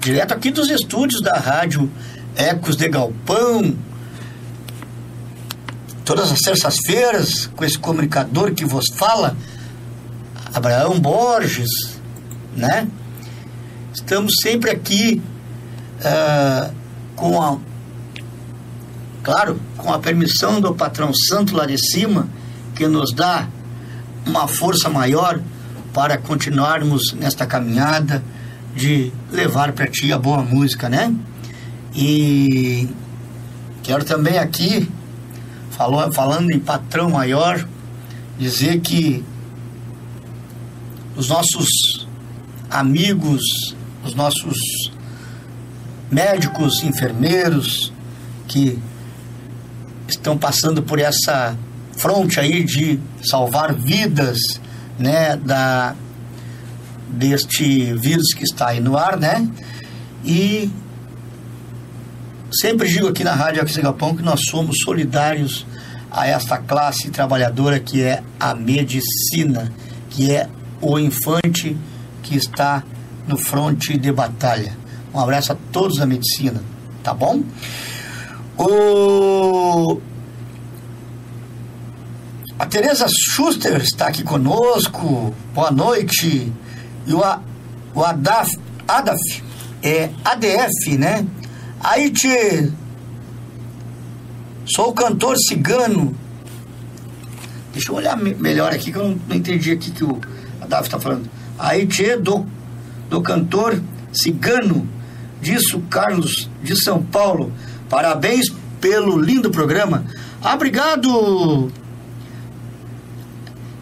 direto 0.00 0.32
aqui 0.32 0.50
dos 0.50 0.68
estúdios 0.70 1.20
da 1.20 1.38
rádio 1.38 1.90
Ecos 2.36 2.76
de 2.76 2.88
Galpão, 2.88 3.76
todas 6.08 6.32
as 6.32 6.38
terças-feiras, 6.38 7.50
com 7.54 7.62
esse 7.66 7.78
comunicador 7.78 8.54
que 8.54 8.64
vos 8.64 8.86
fala, 8.94 9.36
Abraão 10.54 10.98
Borges, 10.98 11.68
né? 12.56 12.88
Estamos 13.92 14.32
sempre 14.42 14.70
aqui 14.70 15.20
ah, 16.02 16.70
com 17.14 17.42
a, 17.42 17.58
claro, 19.22 19.60
com 19.76 19.92
a 19.92 19.98
permissão 19.98 20.62
do 20.62 20.74
patrão 20.74 21.12
Santo 21.12 21.54
lá 21.54 21.66
de 21.66 21.76
cima, 21.76 22.26
que 22.74 22.86
nos 22.86 23.12
dá 23.12 23.46
uma 24.24 24.48
força 24.48 24.88
maior 24.88 25.38
para 25.92 26.16
continuarmos 26.16 27.12
nesta 27.12 27.44
caminhada 27.46 28.24
de 28.74 29.12
levar 29.30 29.72
para 29.72 29.86
ti 29.86 30.10
a 30.10 30.18
boa 30.18 30.42
música, 30.42 30.88
né? 30.88 31.14
E 31.94 32.88
quero 33.82 34.06
também 34.06 34.38
aqui, 34.38 34.90
falou, 35.70 36.10
falando 36.12 36.50
em 36.50 36.58
patrão 36.58 37.10
maior, 37.10 37.66
dizer 38.38 38.80
que 38.80 39.24
os 41.16 41.28
nossos 41.28 42.06
amigos, 42.70 43.42
os 44.04 44.14
nossos 44.14 44.56
médicos, 46.10 46.82
enfermeiros 46.82 47.92
que 48.46 48.78
estão 50.08 50.38
passando 50.38 50.82
por 50.82 50.98
essa 50.98 51.56
fronte 51.96 52.38
aí 52.38 52.64
de 52.64 53.00
salvar 53.22 53.74
vidas, 53.74 54.38
né, 54.98 55.36
da 55.36 55.94
deste 57.10 57.94
vírus 57.94 58.34
que 58.34 58.44
está 58.44 58.68
aí 58.68 58.80
no 58.80 58.96
ar, 58.96 59.16
né? 59.16 59.48
E 60.24 60.70
sempre 62.52 62.88
digo 62.88 63.08
aqui 63.08 63.22
na 63.24 63.34
Rádio 63.34 63.62
Axigapão 63.62 64.16
que 64.16 64.22
nós 64.22 64.40
somos 64.48 64.78
solidários 64.84 65.66
a 66.10 66.26
esta 66.26 66.58
classe 66.58 67.10
trabalhadora 67.10 67.78
que 67.78 68.02
é 68.02 68.22
a 68.40 68.54
medicina, 68.54 69.72
que 70.10 70.30
é 70.34 70.48
o 70.80 70.98
infante 70.98 71.76
que 72.22 72.36
está 72.36 72.82
no 73.26 73.36
fronte 73.36 73.96
de 73.98 74.10
batalha. 74.10 74.76
Um 75.12 75.20
abraço 75.20 75.52
a 75.52 75.56
todos 75.72 75.98
da 75.98 76.06
medicina, 76.06 76.62
tá 77.02 77.12
bom? 77.12 77.42
O... 78.56 80.00
A 82.58 82.66
Tereza 82.66 83.06
Schuster 83.08 83.76
está 83.80 84.08
aqui 84.08 84.24
conosco. 84.24 85.32
Boa 85.54 85.70
noite. 85.70 86.52
E 87.06 87.14
o, 87.14 87.22
A- 87.22 87.40
o 87.94 88.02
Adaf, 88.02 88.50
Adaf, 88.86 89.20
é 89.82 90.10
ADF, 90.24 90.98
né? 90.98 91.24
Aí, 91.80 92.10
tchê, 92.10 92.70
sou 94.66 94.92
cantor 94.92 95.36
cigano. 95.38 96.14
Deixa 97.72 97.90
eu 97.90 97.96
olhar 97.96 98.16
me- 98.16 98.34
melhor 98.34 98.72
aqui, 98.72 98.90
que 98.92 98.98
eu 98.98 99.08
não, 99.08 99.20
não 99.28 99.36
entendi 99.36 99.70
aqui 99.72 99.90
que 99.90 100.04
o 100.04 100.20
Adaf 100.60 100.84
está 100.88 100.98
falando. 100.98 101.28
Aí, 101.58 101.86
tchê, 101.86 102.16
do, 102.16 102.46
do 103.08 103.20
cantor 103.22 103.80
cigano, 104.12 104.88
disso 105.40 105.80
Carlos 105.88 106.48
de 106.62 106.74
São 106.76 107.02
Paulo. 107.02 107.52
Parabéns 107.88 108.46
pelo 108.80 109.18
lindo 109.20 109.50
programa. 109.50 110.04
Ah, 110.42 110.54
obrigado. 110.54 111.70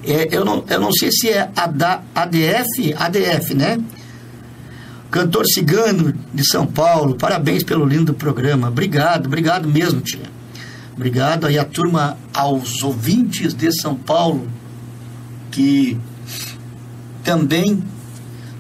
É, 0.05 0.29
eu, 0.31 0.45
não, 0.45 0.65
eu 0.69 0.79
não 0.81 0.93
sei 0.93 1.11
se 1.11 1.29
é 1.31 1.51
ADF, 1.57 2.95
ADF, 2.97 3.55
né? 3.55 3.79
Cantor 5.11 5.47
cigano 5.47 6.13
de 6.35 6.45
São 6.45 6.67
Paulo, 6.67 7.15
parabéns 7.15 7.63
pelo 7.63 7.87
lindo 7.87 8.13
programa. 8.13 8.69
Obrigado, 8.69 9.27
obrigado 9.27 9.69
mesmo, 9.69 10.01
tia. 10.01 10.37
Obrigado 10.95 11.47
aí 11.47 11.59
a 11.59 11.65
turma, 11.65 12.17
aos 12.35 12.83
ouvintes 12.83 13.55
de 13.55 13.71
São 13.71 13.95
Paulo, 13.95 14.49
que 15.51 15.99
também 17.23 17.83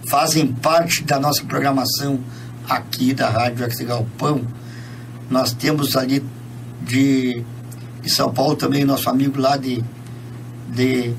fazem 0.06 0.46
parte 0.46 1.02
da 1.02 1.18
nossa 1.18 1.44
programação 1.44 2.20
aqui 2.68 3.14
da 3.14 3.28
Rádio 3.28 3.64
Ex 3.64 3.78
Galpão. 3.80 4.42
Nós 5.30 5.52
temos 5.52 5.96
ali 5.96 6.22
de, 6.82 7.42
de 8.02 8.10
São 8.10 8.32
Paulo 8.32 8.54
também 8.54 8.84
nosso 8.84 9.08
amigo 9.08 9.40
lá 9.40 9.56
de, 9.56 9.82
de 10.68 11.12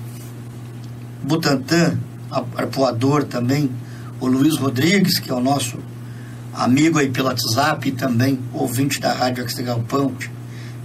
Butantã, 1.24 1.98
arpoador 2.56 3.24
também, 3.24 3.70
o 4.20 4.28
Luiz 4.28 4.58
Rodrigues, 4.58 5.20
que 5.20 5.32
é 5.32 5.34
o 5.34 5.40
nosso 5.40 5.78
amigo 6.54 6.98
aí 7.00 7.10
pelo 7.10 7.28
WhatsApp 7.28 7.88
e 7.88 7.92
também 7.92 8.40
ouvinte 8.54 9.00
da 9.00 9.14
Rádio 9.14 9.44
Ex 9.44 9.54
Galpão. 9.60 10.14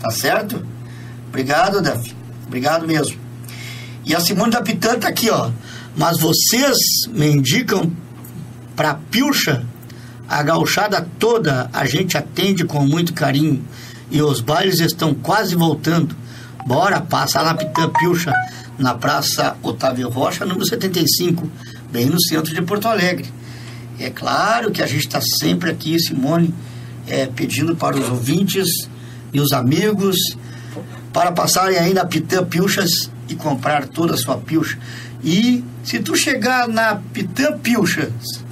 Tá 0.01 0.11
certo? 0.11 0.67
Obrigado, 1.29 1.81
Davi. 1.81 2.15
Obrigado 2.47 2.87
mesmo. 2.87 3.19
E 4.05 4.15
a 4.15 4.21
Simone 4.21 4.53
da 4.53 4.61
Pitã 4.61 4.99
tá 4.99 5.09
aqui, 5.09 5.31
ó. 5.31 5.51
Mas 5.97 6.19
vocês 6.19 6.77
me 7.09 7.31
indicam 7.31 7.91
para 8.75 8.95
Pilcha, 8.95 9.65
a 10.29 10.43
gauchada 10.43 11.07
toda 11.19 11.71
a 11.73 11.85
gente 11.85 12.17
atende 12.17 12.65
com 12.65 12.87
muito 12.87 13.13
carinho 13.13 13.65
e 14.11 14.21
os 14.21 14.41
bailes 14.41 14.81
estão 14.81 15.15
quase 15.15 15.55
voltando. 15.55 16.15
Bora 16.67 17.01
passar 17.01 17.45
na 17.45 17.55
Pitã 17.55 17.89
Pilcha, 17.89 18.33
na 18.79 18.95
Praça 18.95 19.57
Otávio 19.63 20.09
Rocha, 20.09 20.45
número 20.45 20.67
75, 20.67 21.51
bem 21.93 22.07
no 22.07 22.21
centro 22.21 22.55
de 22.55 22.63
Porto 22.63 22.89
Alegre. 22.89 23.31
É 24.01 24.09
claro 24.09 24.71
que 24.73 24.83
a 24.83 24.87
gente 24.87 25.07
está 25.07 25.21
sempre 25.21 25.71
aqui, 25.71 25.99
Simone, 26.01 26.53
é, 27.07 27.27
pedindo 27.27 27.77
para 27.77 27.97
os 27.97 28.09
ouvintes 28.09 28.67
e 29.33 29.39
os 29.39 29.53
amigos 29.53 30.17
para 31.13 31.31
passarem 31.31 31.79
aí 31.79 31.93
na 31.93 32.07
Pitã 32.07 32.43
Pilchas 32.43 33.11
e 33.29 33.35
comprar 33.35 33.87
toda 33.87 34.15
a 34.15 34.17
sua 34.17 34.39
pilcha. 34.39 34.79
E 35.23 35.63
se 35.85 36.01
tu 36.01 36.17
chegar 36.17 36.67
na 36.67 36.97
Pitã 36.97 37.57
Pilchas 37.59 38.43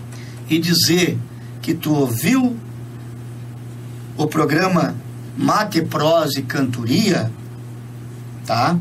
e 0.49 0.59
dizer 0.59 1.19
que 1.63 1.73
tu 1.73 1.95
ouviu 1.95 2.57
o 4.17 4.27
programa 4.27 4.95
Mate, 5.37 5.81
Prosa 5.83 6.39
e 6.39 6.43
Cantoria, 6.43 7.31
tá? 8.45 8.79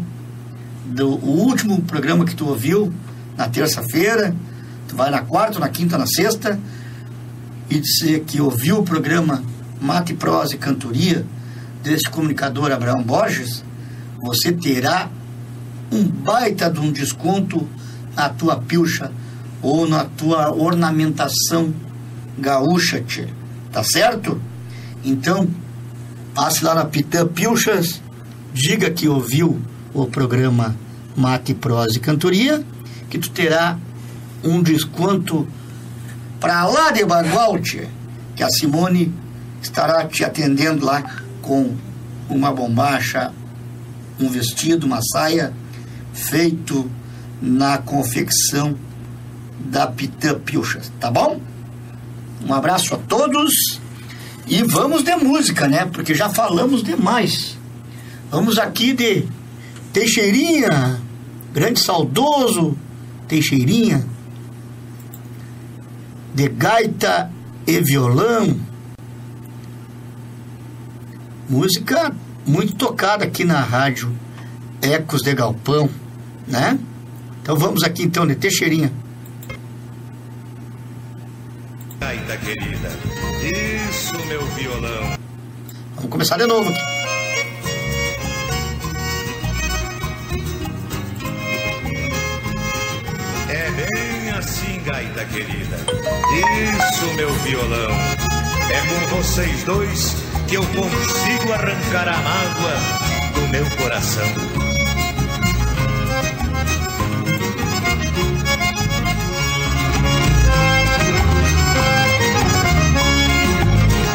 Do, 0.86 1.10
o 1.10 1.48
último 1.48 1.82
programa 1.84 2.26
que 2.26 2.36
tu 2.36 2.48
ouviu 2.48 2.94
na 3.38 3.48
terça-feira, 3.48 4.36
tu 4.90 4.96
vai 4.96 5.12
na 5.12 5.22
quarta, 5.22 5.60
na 5.60 5.70
quinta, 5.70 5.98
na 5.98 6.08
sexta 6.08 6.60
e 7.70 7.80
dizer 7.80 8.22
que 8.22 8.42
ouviu 8.42 8.80
o 8.80 8.84
programa 8.84 9.44
Mate, 9.80 10.14
Prosa 10.16 10.56
e 10.56 10.58
Cantoria 10.58 11.26
desse 11.84 12.10
comunicador 12.10 12.72
Abraão 12.72 13.02
Borges, 13.04 13.64
você 14.22 14.52
terá 14.52 15.10
um 15.92 16.04
baita 16.04 16.70
de 16.70 16.80
um 16.80 16.92
desconto 16.92 17.68
na 18.16 18.30
tua 18.30 18.58
pilcha 18.58 19.12
ou 19.62 19.88
na 19.88 20.06
tua 20.06 20.52
ornamentação 20.54 21.74
gaúcha, 22.38 23.02
tchê. 23.02 23.28
tá 23.72 23.84
certo? 23.84 24.42
Então, 25.06 25.48
passe 26.34 26.64
lá 26.64 26.74
na 26.74 26.86
Pitã 26.86 27.28
Pilchas, 27.28 28.02
diga 28.54 28.90
que 28.90 29.08
ouviu 29.08 29.62
o 29.94 30.06
programa 30.08 30.76
Mate, 31.16 31.54
Prosa 31.54 31.98
e 31.98 32.00
Cantoria, 32.00 32.64
que 33.10 33.20
tu 33.20 33.30
terá 33.30 33.78
um 34.44 34.62
desconto 34.62 35.48
para 36.40 36.66
lá 36.66 36.92
de 36.92 37.04
Bagual, 37.04 37.60
tchê, 37.60 37.88
que 38.36 38.44
a 38.44 38.50
Simone 38.50 39.14
estará 39.62 40.06
te 40.06 40.24
atendendo 40.24 40.86
lá 40.86 41.04
com 41.42 41.76
uma 42.30 42.54
bombacha, 42.54 43.34
um 44.20 44.30
vestido, 44.30 44.86
uma 44.86 45.02
saia 45.02 45.54
feito 46.14 46.90
na 47.42 47.78
confecção 47.78 48.78
da 49.60 49.88
Pitã 49.88 50.40
Pilcha, 50.40 50.82
tá 51.00 51.12
bom? 51.12 51.40
Um 52.46 52.54
abraço 52.54 52.96
a 52.96 52.98
todos 52.98 53.80
e 54.48 54.64
vamos 54.64 55.04
de 55.04 55.16
música, 55.16 55.68
né? 55.68 55.86
Porque 55.86 56.14
já 56.14 56.30
falamos 56.30 56.82
demais. 56.82 57.58
Vamos 58.32 58.58
aqui 58.58 58.94
de 58.94 59.28
Teixeirinha, 59.92 61.02
grande 61.54 61.80
saudoso 61.80 62.78
Teixeirinha, 63.28 64.06
de 66.40 66.48
gaita 66.48 67.30
e 67.68 67.82
violão. 67.82 68.58
Música 71.50 72.16
muito 72.48 72.76
tocada 72.76 73.26
aqui 73.26 73.44
na 73.44 73.60
rádio 73.60 74.10
Ecos 74.82 75.22
de 75.22 75.34
Galpão, 75.34 75.90
né? 76.48 76.80
Então 77.42 77.58
vamos 77.58 77.84
aqui 77.84 78.04
então 78.04 78.26
de 78.26 78.36
Teixeirinha. 78.36 78.90
Gaita 82.00 82.38
querida, 82.38 82.90
isso 83.92 84.16
meu 84.26 84.46
violão. 84.56 85.18
Vamos 85.96 86.10
começar 86.10 86.38
de 86.38 86.46
novo. 86.46 86.72
É 93.50 93.72
bem 93.72 94.19
assim, 94.40 94.82
gaita 94.86 95.26
querida, 95.26 95.76
isso 95.76 97.14
meu 97.16 97.32
violão. 97.40 97.92
É 98.72 98.80
com 98.88 99.18
vocês 99.18 99.64
dois 99.64 100.16
que 100.48 100.56
eu 100.56 100.64
consigo 100.64 101.54
arrancar 101.54 102.08
a 102.08 102.18
mágoa 102.18 102.76
do 103.34 103.48
meu 103.50 103.66
coração. 103.72 104.28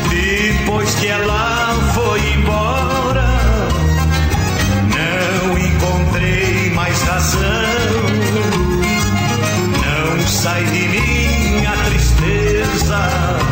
Depois 0.08 0.94
que 0.94 1.06
ela 1.06 1.74
foi 1.92 2.20
embora, 2.32 3.28
não 4.88 5.58
encontrei 5.58 6.70
mais 6.70 7.02
razão. 7.02 7.73
Sai 10.44 10.62
de 10.64 10.88
mim 10.88 11.66
a 11.66 11.84
tristeza 11.86 13.43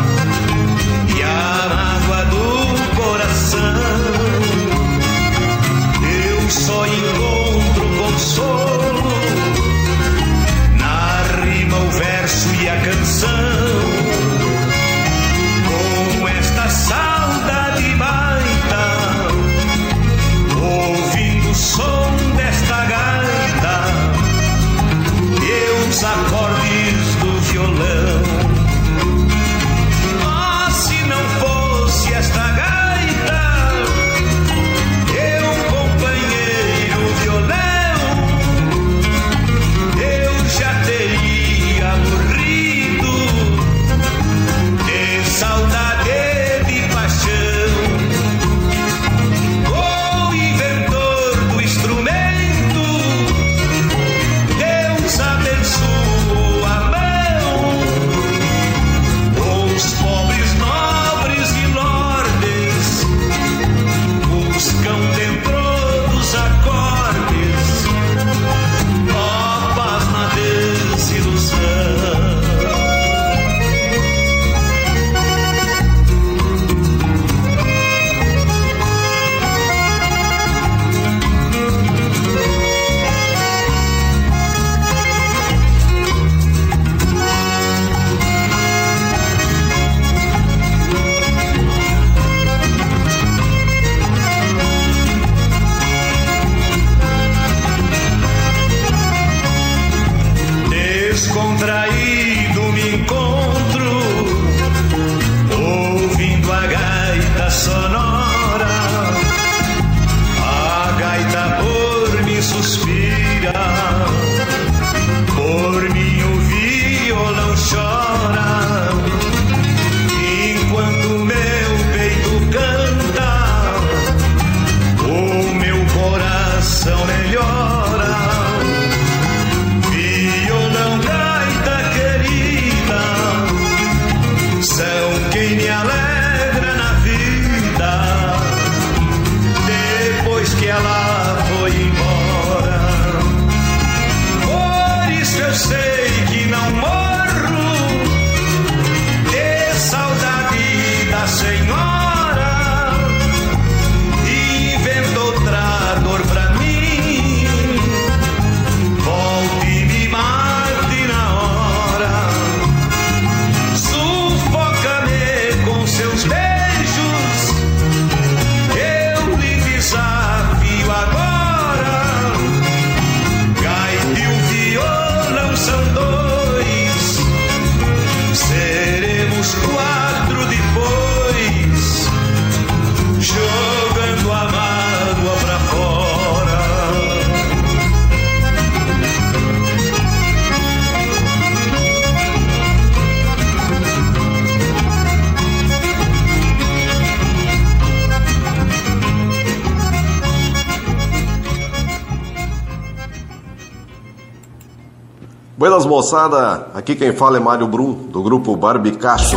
moçada, 205.93 206.69
aqui 206.73 206.97
quem 206.97 207.13
fala 207.13 207.37
é 207.37 207.41
Mário 207.41 207.69
Brum, 207.69 207.93
do 207.93 208.23
grupo 208.23 208.57
Barbicacho. 208.57 209.37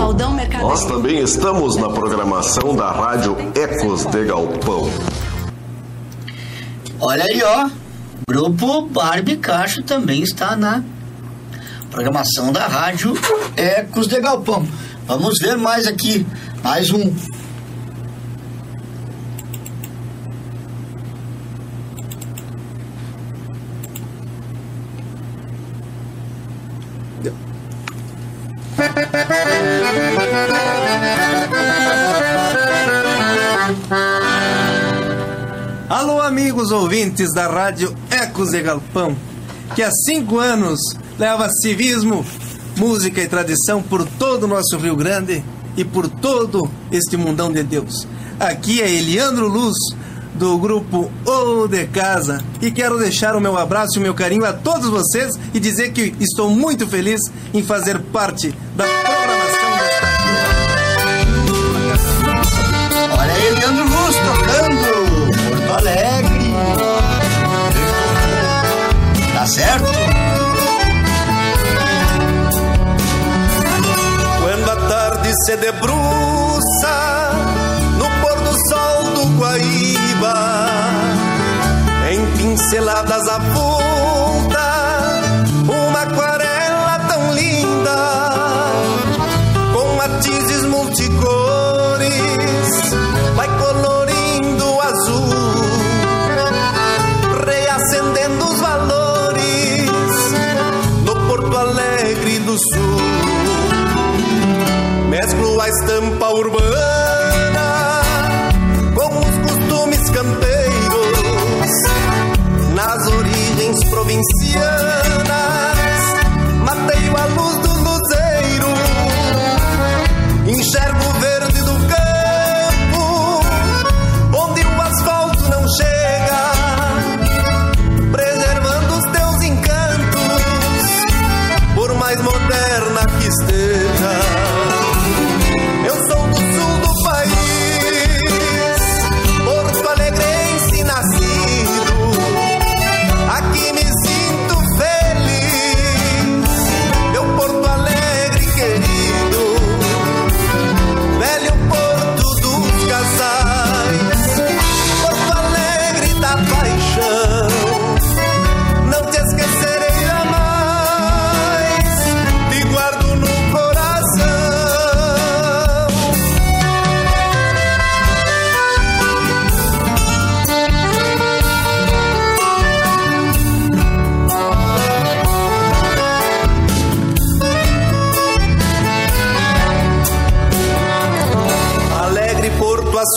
Nós 0.62 0.86
também 0.86 1.20
estamos 1.20 1.76
na 1.76 1.90
programação 1.90 2.74
da 2.74 2.92
rádio 2.92 3.36
Ecos 3.54 4.06
de 4.06 4.24
Galpão. 4.24 4.90
Olha 7.02 7.26
aí, 7.26 7.44
ó. 7.44 7.70
Grupo 8.26 8.84
Barbie 8.84 9.36
Cacho 9.36 9.84
também 9.84 10.24
está 10.24 10.56
na 10.56 10.82
programação 11.92 12.54
da 12.54 12.66
rádio 12.68 13.14
Ecos 13.58 14.08
de 14.08 14.22
Galpão. 14.22 14.66
Vamos 15.06 15.38
ver 15.42 15.58
mais 15.58 15.86
aqui. 15.86 16.26
Mais 16.64 16.90
um. 16.90 17.14
Amigos 36.66 36.84
ouvintes 36.84 37.32
da 37.32 37.48
rádio 37.48 37.96
Ecos 38.10 38.52
e 38.54 38.62
Galpão, 38.62 39.16
que 39.76 39.84
há 39.84 39.92
cinco 39.92 40.40
anos 40.40 40.80
leva 41.20 41.48
civismo, 41.62 42.26
música 42.76 43.22
e 43.22 43.28
tradição 43.28 43.84
por 43.84 44.04
todo 44.04 44.46
o 44.46 44.48
nosso 44.48 44.76
Rio 44.78 44.96
Grande 44.96 45.46
e 45.78 45.86
por 45.86 46.08
todo 46.08 46.68
este 46.92 47.18
mundão 47.18 47.52
de 47.52 47.62
Deus. 47.62 48.08
Aqui 48.40 48.82
é 48.82 48.90
Eliandro 48.90 49.48
Luz, 49.48 49.76
do 50.34 50.58
grupo 50.58 51.12
O 51.24 51.68
de 51.68 51.86
Casa, 51.86 52.44
e 52.60 52.72
quero 52.72 52.98
deixar 52.98 53.36
o 53.36 53.42
meu 53.42 53.56
abraço 53.60 53.98
e 53.98 54.00
o 54.00 54.02
meu 54.02 54.16
carinho 54.16 54.44
a 54.44 54.52
todos 54.52 54.90
vocês 54.90 55.36
e 55.54 55.60
dizer 55.60 55.92
que 55.92 56.16
estou 56.20 56.50
muito 56.50 56.88
feliz 56.88 57.22
em 57.54 57.62
fazer 57.62 58.00
parte 58.00 58.52
da 58.76 58.86
programação 58.86 59.72
desta 59.78 60.16
Olha 63.20 63.34
aí, 63.34 63.50
Leandro 63.52 63.84
Luz 63.84 64.16
tocando 64.16 65.50
Porto 65.50 65.74
Alegre. 65.78 66.35
Certo? 69.56 69.86
Quando 74.42 74.70
a 74.70 74.76
tarde 74.90 75.32
se 75.46 75.56
debruça 75.58 77.32
no 77.98 78.06
pôr 78.22 78.36
do 78.42 78.54
sol 78.70 79.04
do 79.14 79.40
Guaíba, 79.40 80.68
em 82.12 82.26
pinceladas 82.38 83.28
avulta 83.30 83.95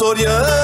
Porto 0.09 0.58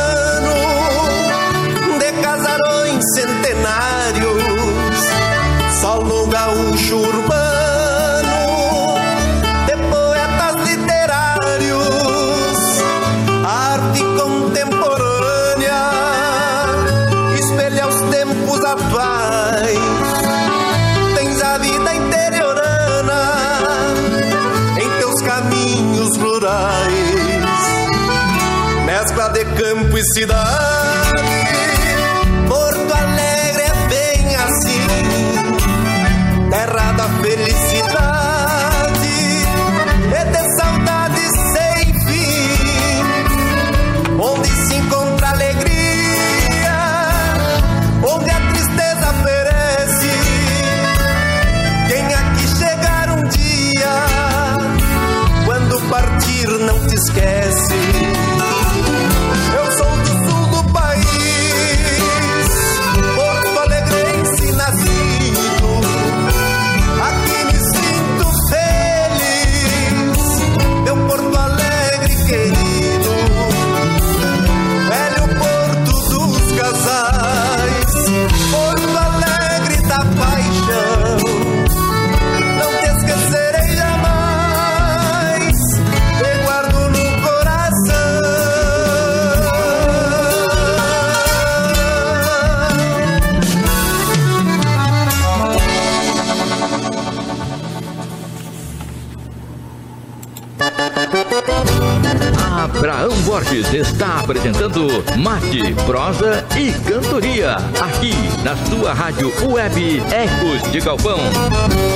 Abraão 102.77 103.15
Borges 103.23 103.73
está 103.73 104.21
apresentando 104.21 104.89
Mate, 105.17 105.75
Prosa 105.87 106.45
e 106.59 106.73
Cantoria. 106.89 107.57
Aqui 107.81 108.13
na 108.43 108.57
sua 108.67 108.93
rádio 108.93 109.33
web 109.49 110.03
Ecos 110.11 110.73
de 110.73 110.81
Galpão. 110.81 111.19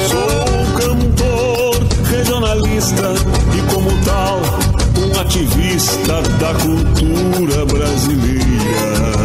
Sou 0.09 0.81
cantor 0.81 1.83
regionalista 2.09 3.13
e, 3.57 3.75
como 3.75 3.91
tal, 4.05 4.41
um 4.99 5.21
ativista 5.21 6.23
da 6.39 6.55
cultura 6.55 7.67
brasileira. 7.67 9.19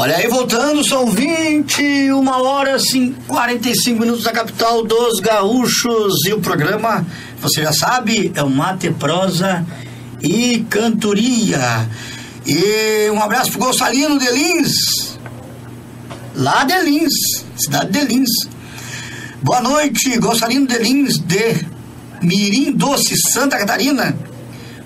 Olha 0.00 0.16
aí, 0.16 0.26
voltando, 0.28 0.82
são 0.82 1.10
21 1.10 2.26
horas 2.26 2.94
e 2.94 3.14
45 3.28 4.00
minutos 4.00 4.24
da 4.24 4.32
capital 4.32 4.82
dos 4.82 5.20
gaúchos. 5.20 6.24
E 6.26 6.32
o 6.32 6.40
programa, 6.40 7.04
você 7.50 7.62
já 7.64 7.72
sabe, 7.72 8.30
é 8.36 8.42
o 8.44 8.48
Mate 8.48 8.90
Prosa 8.92 9.66
e 10.22 10.64
Cantoria. 10.70 11.88
E 12.46 13.10
um 13.10 13.20
abraço 13.20 13.50
pro 13.50 13.60
Gonçalino 13.60 14.20
de 14.20 14.30
Lins, 14.30 15.18
lá 16.36 16.62
de 16.62 16.80
Lins, 16.82 17.12
cidade 17.56 17.90
de 17.90 18.04
Lins. 18.04 18.30
Boa 19.42 19.60
noite, 19.60 20.16
Gonçalino 20.18 20.64
de 20.64 20.78
Lins, 20.78 21.18
de 21.18 21.66
Mirim 22.22 22.70
Doce, 22.70 23.16
Santa 23.32 23.58
Catarina. 23.58 24.16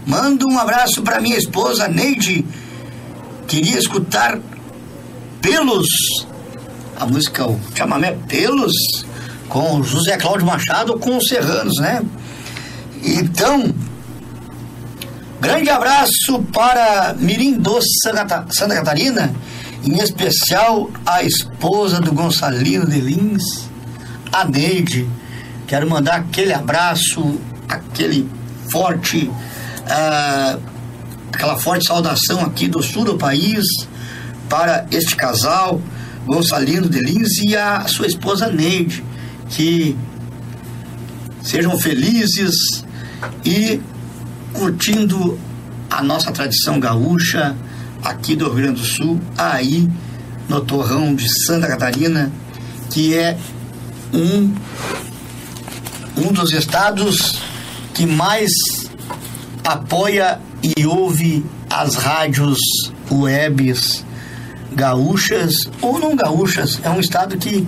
Manda 0.07 0.47
um 0.47 0.59
abraço 0.59 1.03
para 1.03 1.21
minha 1.21 1.37
esposa 1.37 1.87
Neide. 1.87 2.47
Queria 3.47 3.79
escutar 3.79 4.39
Pelos, 5.43 5.89
a 6.99 7.05
música, 7.05 7.47
o 7.47 7.61
chamamé 7.75 8.17
Pelos, 8.27 8.73
com 9.51 9.83
José 9.83 10.17
Cláudio 10.17 10.47
Machado 10.47 10.99
com 10.99 11.19
os 11.19 11.29
Serranos, 11.29 11.77
né? 11.79 12.03
Então, 13.07 13.71
grande 15.39 15.69
abraço 15.69 16.43
para 16.55 17.15
Mirim 17.19 17.59
Doce, 17.59 17.87
Santa 18.03 18.75
Catarina, 18.77 19.31
em 19.85 19.99
especial 19.99 20.91
a 21.05 21.23
esposa 21.23 22.01
do 22.01 22.13
Gonçalino 22.15 22.89
de 22.89 22.99
Lins, 22.99 23.69
a 24.33 24.47
Neide. 24.47 25.07
Quero 25.67 25.89
mandar 25.89 26.15
aquele 26.15 26.55
abraço, 26.55 27.39
aquele 27.69 28.27
forte, 28.71 29.31
ah, 29.87 30.59
aquela 31.31 31.59
forte 31.59 31.87
saudação 31.87 32.41
aqui 32.41 32.69
do 32.69 32.83
sul 32.83 33.05
do 33.05 33.19
país 33.19 33.67
para 34.49 34.87
este 34.91 35.15
casal, 35.15 35.79
Gonçalino 36.25 36.89
de 36.89 37.01
Lins 37.01 37.37
e 37.43 37.55
a 37.55 37.87
sua 37.87 38.07
esposa 38.07 38.51
Neide, 38.51 39.05
que 39.51 39.95
sejam 41.43 41.79
felizes 41.79 42.84
e 43.45 43.81
curtindo 44.53 45.39
a 45.91 46.03
nossa 46.03 46.33
tradição 46.33 46.81
gaúcha 46.81 47.57
aqui 48.03 48.37
do 48.37 48.47
Rio 48.47 48.55
Grande 48.57 48.81
do 48.81 48.87
Sul, 48.87 49.21
aí 49.37 49.89
no 50.49 50.61
Torrão 50.61 51.15
de 51.15 51.27
Santa 51.47 51.67
Catarina, 51.67 52.31
que 52.91 53.15
é 53.17 53.37
um, 54.13 54.55
um 56.17 56.33
dos 56.33 56.53
estados 56.53 57.41
que 57.95 58.07
mais 58.07 58.51
apoia 59.65 60.41
e 60.77 60.87
ouve 60.87 61.45
as 61.71 61.95
rádios 61.95 62.59
webs 63.11 64.05
gaúchas 64.75 65.55
ou 65.81 65.99
não 65.99 66.15
gaúchas. 66.15 66.81
É 66.83 66.91
um 66.91 67.01
estado 67.01 67.37
que 67.39 67.67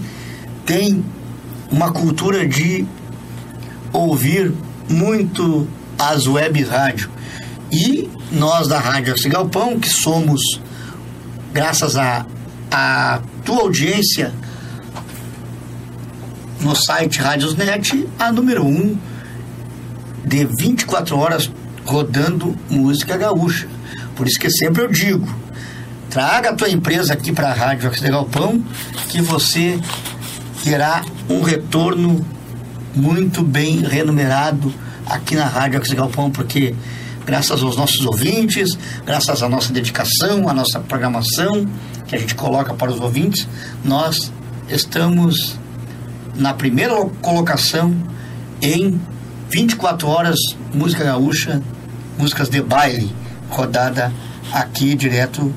tem 0.64 1.04
uma 1.70 1.92
cultura 1.92 2.46
de 2.46 2.86
ouvir 3.92 4.52
muito 4.88 5.68
as 5.98 6.26
web 6.26 6.62
rádio. 6.64 7.10
E 7.70 8.08
nós 8.30 8.68
da 8.68 8.78
Rádio 8.78 9.12
Arce 9.12 9.28
Galpão, 9.28 9.78
que 9.78 9.88
somos, 9.88 10.40
graças 11.52 11.96
a, 11.96 12.24
a 12.70 13.20
tua 13.44 13.62
audiência 13.62 14.32
no 16.60 16.74
site 16.74 17.20
Rádiosnet, 17.20 18.08
a 18.18 18.32
número 18.32 18.64
um 18.64 18.96
de 20.24 20.44
24 20.58 21.16
horas 21.16 21.50
rodando 21.84 22.56
música 22.68 23.16
gaúcha. 23.16 23.68
Por 24.16 24.26
isso 24.26 24.38
que 24.38 24.50
sempre 24.50 24.82
eu 24.82 24.88
digo, 24.88 25.28
traga 26.10 26.50
a 26.50 26.54
tua 26.54 26.68
empresa 26.68 27.12
aqui 27.12 27.32
para 27.32 27.50
a 27.50 27.54
Rádio 27.54 27.88
Arce 27.88 28.08
Galpão, 28.08 28.64
que 29.08 29.20
você 29.20 29.78
terá 30.64 31.04
um 31.28 31.42
retorno 31.42 32.24
muito 32.96 33.42
bem 33.42 33.80
remunerado 33.80 34.72
aqui 35.04 35.36
na 35.36 35.44
Rádio 35.44 35.78
Arce 35.78 35.94
Galpão, 35.94 36.30
porque 36.30 36.74
graças 37.26 37.62
aos 37.62 37.76
nossos 37.76 38.04
ouvintes, 38.06 38.70
graças 39.04 39.42
à 39.42 39.48
nossa 39.48 39.72
dedicação, 39.72 40.48
à 40.48 40.54
nossa 40.54 40.80
programação 40.80 41.68
que 42.06 42.16
a 42.16 42.18
gente 42.18 42.34
coloca 42.34 42.72
para 42.72 42.90
os 42.90 42.98
ouvintes, 42.98 43.46
nós 43.84 44.32
estamos 44.68 45.58
na 46.34 46.54
primeira 46.54 46.94
colocação 47.20 47.94
em 48.62 48.98
24 49.50 50.08
horas 50.08 50.38
música 50.72 51.04
gaúcha, 51.04 51.62
músicas 52.18 52.48
de 52.48 52.62
baile, 52.62 53.14
rodada 53.50 54.12
aqui 54.52 54.94
direto 54.94 55.54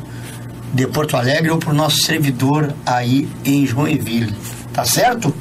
de 0.74 0.86
Porto 0.88 1.16
Alegre 1.16 1.50
ou 1.50 1.58
para 1.58 1.72
o 1.72 1.74
nosso 1.74 1.98
servidor 2.04 2.74
aí 2.86 3.30
em 3.46 3.66
Joinville, 3.66 4.36
tá 4.74 4.84
certo? 4.84 5.34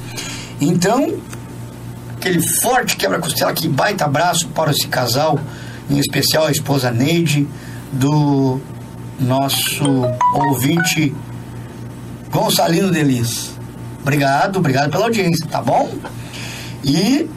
Então, 0.61 1.19
aquele 2.19 2.43
forte 2.61 2.97
quebra-costela, 2.97 3.53
que 3.53 3.69
baita 3.69 4.05
abraço 4.05 4.49
para 4.49 4.73
esse 4.73 4.89
casal, 4.89 5.39
em 5.89 5.99
especial 5.99 6.47
a 6.47 6.51
esposa 6.51 6.91
Neide, 6.91 7.49
do 7.93 8.61
nosso 9.19 9.85
ouvinte 10.35 11.15
Gonçalino 12.31 12.91
Delis. 12.91 13.53
Obrigado, 14.03 14.57
obrigado 14.59 14.91
pela 14.91 15.05
audiência, 15.05 15.47
tá 15.47 15.63
bom? 15.63 15.95
E 16.85 17.29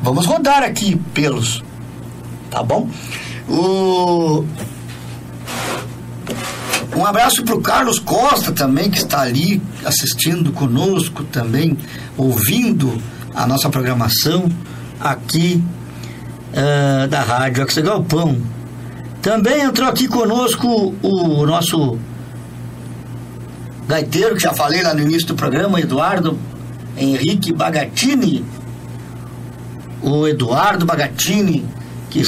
vamos 0.00 0.26
rodar 0.26 0.62
aqui 0.62 0.96
pelos, 1.12 1.62
tá 2.50 2.62
bom? 2.62 2.88
O... 3.48 4.44
Um 6.96 7.04
abraço 7.04 7.42
para 7.42 7.54
o 7.56 7.60
Carlos 7.60 7.98
Costa 7.98 8.52
também, 8.52 8.90
que 8.90 8.98
está 8.98 9.20
ali 9.20 9.60
assistindo 9.84 10.52
conosco 10.52 11.24
também, 11.24 11.76
ouvindo 12.16 13.00
a 13.34 13.46
nossa 13.46 13.68
programação 13.68 14.48
aqui 15.00 15.62
uh, 16.52 17.08
da 17.08 17.20
Rádio 17.20 17.64
Axe 17.64 17.82
Galpão. 17.82 18.40
Também 19.20 19.62
entrou 19.62 19.88
aqui 19.88 20.06
conosco 20.06 20.94
o 21.02 21.46
nosso 21.46 21.98
gaiteiro, 23.88 24.36
que 24.36 24.42
já 24.42 24.52
falei 24.52 24.82
lá 24.82 24.94
no 24.94 25.00
início 25.00 25.28
do 25.28 25.34
programa, 25.34 25.80
Eduardo 25.80 26.38
Henrique 26.96 27.52
Bagatini. 27.52 28.44
O 30.02 30.28
Eduardo 30.28 30.84
Bagatini, 30.84 31.66
que 32.10 32.22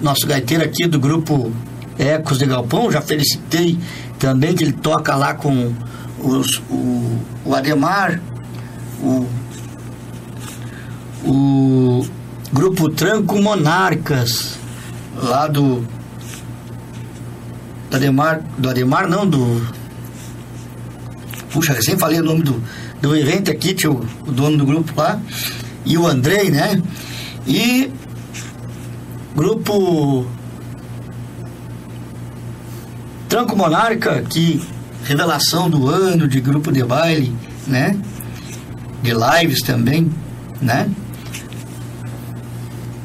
nosso 0.00 0.26
gaiteiro 0.26 0.64
aqui 0.64 0.86
do 0.86 0.98
grupo 0.98 1.52
Ecos 1.98 2.38
de 2.38 2.46
Galpão, 2.46 2.90
já 2.90 3.00
felicitei 3.00 3.78
também 4.18 4.54
que 4.54 4.64
ele 4.64 4.72
toca 4.72 5.14
lá 5.14 5.34
com 5.34 5.72
os, 6.18 6.60
o, 6.68 7.18
o 7.44 7.54
Ademar, 7.54 8.20
o, 9.00 9.26
o 11.26 12.06
grupo 12.52 12.88
Tranco 12.88 13.40
Monarcas, 13.40 14.58
lá 15.16 15.46
do, 15.46 15.86
do 17.90 17.96
Ademar, 17.96 18.42
do 18.56 18.70
Ademar 18.70 19.08
não, 19.08 19.26
do 19.26 19.66
puxa, 21.50 21.72
recém 21.72 21.98
falei 21.98 22.20
o 22.20 22.24
nome 22.24 22.42
do, 22.42 22.62
do 23.00 23.16
evento 23.16 23.50
aqui, 23.50 23.74
tinha 23.74 23.90
o, 23.90 24.06
o 24.26 24.32
dono 24.32 24.58
do 24.58 24.66
grupo 24.66 24.92
lá, 24.96 25.20
e 25.84 25.96
o 25.96 26.06
Andrei, 26.06 26.50
né? 26.50 26.80
E 27.46 27.90
grupo 29.34 30.26
Tranco 33.28 33.56
Monarca, 33.56 34.22
que 34.22 34.62
revelação 35.04 35.70
do 35.70 35.88
ano 35.88 36.28
de 36.28 36.40
grupo 36.40 36.70
de 36.70 36.82
baile, 36.84 37.34
né? 37.66 37.96
De 39.02 39.12
lives 39.12 39.62
também, 39.62 40.10
né? 40.60 40.88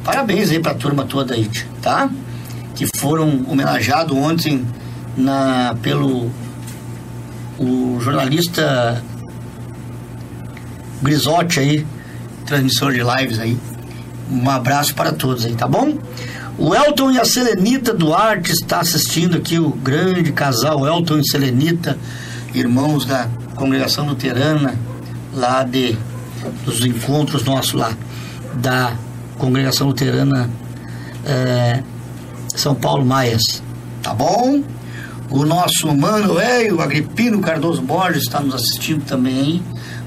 Parabéns 0.04 0.50
aí 0.50 0.60
pra 0.60 0.74
turma 0.74 1.06
toda 1.06 1.34
aí, 1.34 1.50
tá? 1.82 2.10
Que 2.76 2.88
foram 2.98 3.46
homenageados 3.48 4.16
ontem 4.18 4.66
na, 5.16 5.76
pelo 5.82 6.32
o 7.60 8.00
jornalista 8.02 9.04
Grisotti 11.02 11.60
aí, 11.60 11.88
transmissor 12.46 12.94
de 12.94 13.02
lives 13.04 13.40
aí. 13.40 13.58
Um 14.32 14.50
abraço 14.50 14.96
para 14.96 15.12
todos 15.12 15.46
aí, 15.46 15.54
tá 15.54 15.68
bom? 15.68 15.98
O 16.58 16.74
Elton 16.74 17.12
e 17.12 17.20
a 17.20 17.26
Selenita 17.26 17.94
Duarte 17.94 18.52
está 18.52 18.80
assistindo 18.80 19.38
aqui 19.38 19.60
o 19.60 19.70
grande 19.70 20.32
casal 20.32 20.86
Elton 20.86 21.20
e 21.20 21.28
Selenita, 21.28 21.98
irmãos 22.54 23.06
da 23.06 23.28
congregação 23.56 24.08
luterana 24.08 24.76
lá 25.34 25.64
de 25.64 25.98
dos 26.66 26.84
encontros 26.86 27.44
nossos 27.44 27.74
lá 27.74 27.94
da 28.56 28.94
congregação 29.42 29.88
luterana 29.88 30.48
eh, 31.26 31.82
São 32.56 32.76
Paulo 32.76 33.04
Maias, 33.04 33.64
tá 34.04 34.14
bom? 34.14 34.62
O 35.32 35.44
nosso 35.46 35.88
mano 35.96 36.36
velho, 36.36 36.80
Agripino 36.80 37.42
Cardoso 37.42 37.82
Borges, 37.82 38.24
está 38.24 38.40
nos 38.40 38.54
assistindo 38.54 39.04
também. 39.04 39.64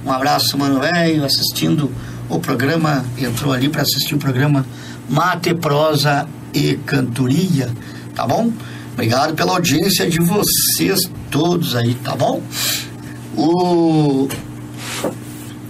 Um 0.06 0.12
abraço, 0.12 0.56
mano 0.56 0.78
velho, 0.78 1.24
assistindo 1.24 1.90
o 2.28 2.38
programa, 2.38 3.04
entrou 3.18 3.52
ali 3.52 3.68
para 3.68 3.82
assistir 3.82 4.14
o 4.14 4.18
programa 4.18 4.64
Mate, 5.08 5.52
Prosa 5.54 6.28
e 6.52 6.74
Cantoria, 6.86 7.68
tá 8.14 8.24
bom? 8.28 8.52
Obrigado 8.92 9.34
pela 9.34 9.54
audiência 9.54 10.08
de 10.08 10.20
vocês 10.20 11.10
todos 11.28 11.74
aí, 11.74 11.94
tá 11.96 12.14
bom? 12.14 12.40
O... 13.36 14.28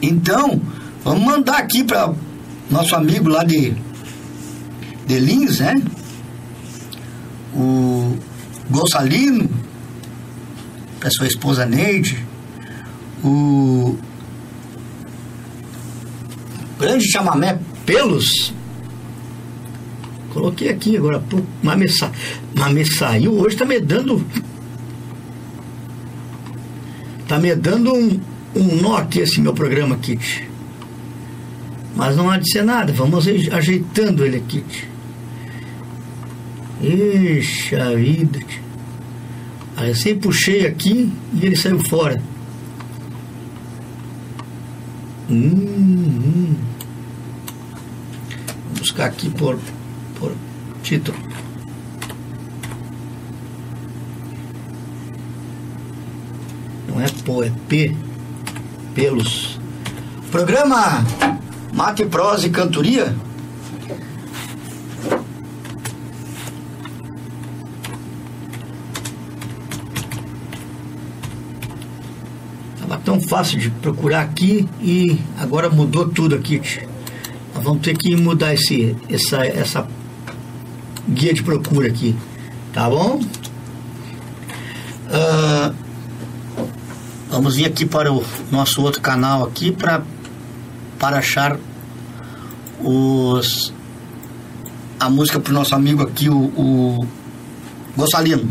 Então, 0.03 0.61
vamos 1.03 1.24
mandar 1.24 1.57
aqui 1.57 1.82
para 1.82 2.12
nosso 2.74 2.96
amigo 2.96 3.28
lá 3.28 3.44
de, 3.44 3.72
de 5.06 5.20
Lins, 5.20 5.60
né? 5.60 5.80
O 7.55 8.16
Gonçalino, 8.68 9.48
para 10.98 11.09
sua 11.12 11.28
esposa 11.28 11.64
Neide, 11.64 12.18
o 13.22 13.96
grande 16.76 17.09
chamamé 17.09 17.60
Pelos, 17.86 18.52
coloquei 20.32 20.68
aqui 20.68 20.96
agora, 20.96 21.22
me, 21.62 21.88
sa... 21.88 22.10
mas 22.55 22.72
me 22.72 22.84
saiu 22.84 23.38
hoje, 23.38 23.56
tá 23.56 23.64
me 23.64 23.78
dando. 23.78 24.26
Tá 27.28 27.38
me 27.38 27.55
dando 27.55 27.94
um, 27.94 28.20
um 28.56 28.82
nó 28.82 28.96
aqui 28.96 29.20
esse 29.20 29.40
meu 29.40 29.55
programa 29.55 29.94
aqui. 29.94 30.18
Mas 31.97 32.16
não 32.16 32.29
há 32.29 32.37
de 32.39 32.51
ser 32.51 32.65
nada, 32.65 32.93
vamos 32.93 33.27
ajeitando 33.27 34.25
ele 34.25 34.39
aqui. 34.39 34.65
Eixa 36.83 37.95
vida. 37.95 38.41
Aí 39.77 39.95
sempre 39.95 40.29
puxei 40.29 40.66
aqui 40.66 41.12
e 41.33 41.47
ele 41.47 41.57
saiu 41.57 41.81
fora. 41.81 42.21
Hum, 45.31 45.37
hum. 45.37 46.55
Vou 48.66 48.79
buscar 48.81 49.07
aqui 49.07 49.31
por, 49.31 49.59
por 50.19 50.33
título. 50.83 51.16
Não 56.89 57.01
é 57.01 57.07
pô, 57.25 57.43
é 57.43 57.51
P. 57.69 57.97
Pelos. 58.95 59.59
Programa 60.31 61.05
Mate, 61.74 62.06
Prosa 62.06 62.46
e 62.46 62.51
Cantoria. 62.51 63.12
Estava 72.74 72.96
tão 73.05 73.20
fácil 73.20 73.59
de 73.59 73.70
procurar 73.70 74.20
aqui 74.20 74.68
e 74.80 75.18
agora 75.36 75.68
mudou 75.68 76.09
tudo 76.09 76.36
aqui. 76.36 76.62
Nós 77.52 77.64
vamos 77.64 77.82
ter 77.82 77.98
que 77.98 78.14
mudar 78.14 78.55
esse, 78.55 78.96
essa, 79.10 79.44
essa 79.44 79.88
guia 81.09 81.34
de 81.34 81.42
procura 81.42 81.88
aqui. 81.88 82.14
Tá 82.72 82.88
bom? 82.88 83.20
Ah, 85.10 85.72
vamos 87.30 87.56
vir 87.56 87.66
aqui 87.66 87.84
para 87.84 88.12
o 88.12 88.24
nosso 88.52 88.80
outro 88.80 89.01
canal 89.01 89.42
aqui 89.42 89.72
para 89.72 90.14
para 91.05 91.18
achar 91.18 91.59
os 92.82 93.74
a 94.98 95.10
música 95.10 95.39
para 95.39 95.51
o 95.51 95.55
nosso 95.55 95.74
amigo 95.74 96.02
aqui 96.02 96.31
o, 96.31 96.44
o 96.56 97.06
Gonçalino 97.94 98.48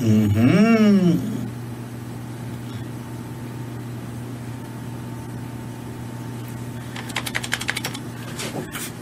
Uhum. 0.00 1.20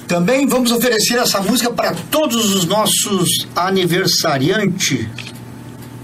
Também 0.08 0.48
vamos 0.48 0.72
oferecer 0.72 1.18
essa 1.18 1.40
música 1.40 1.70
para 1.70 1.94
todos 2.10 2.54
os 2.54 2.64
nossos 2.64 3.28
aniversariantes 3.54 5.06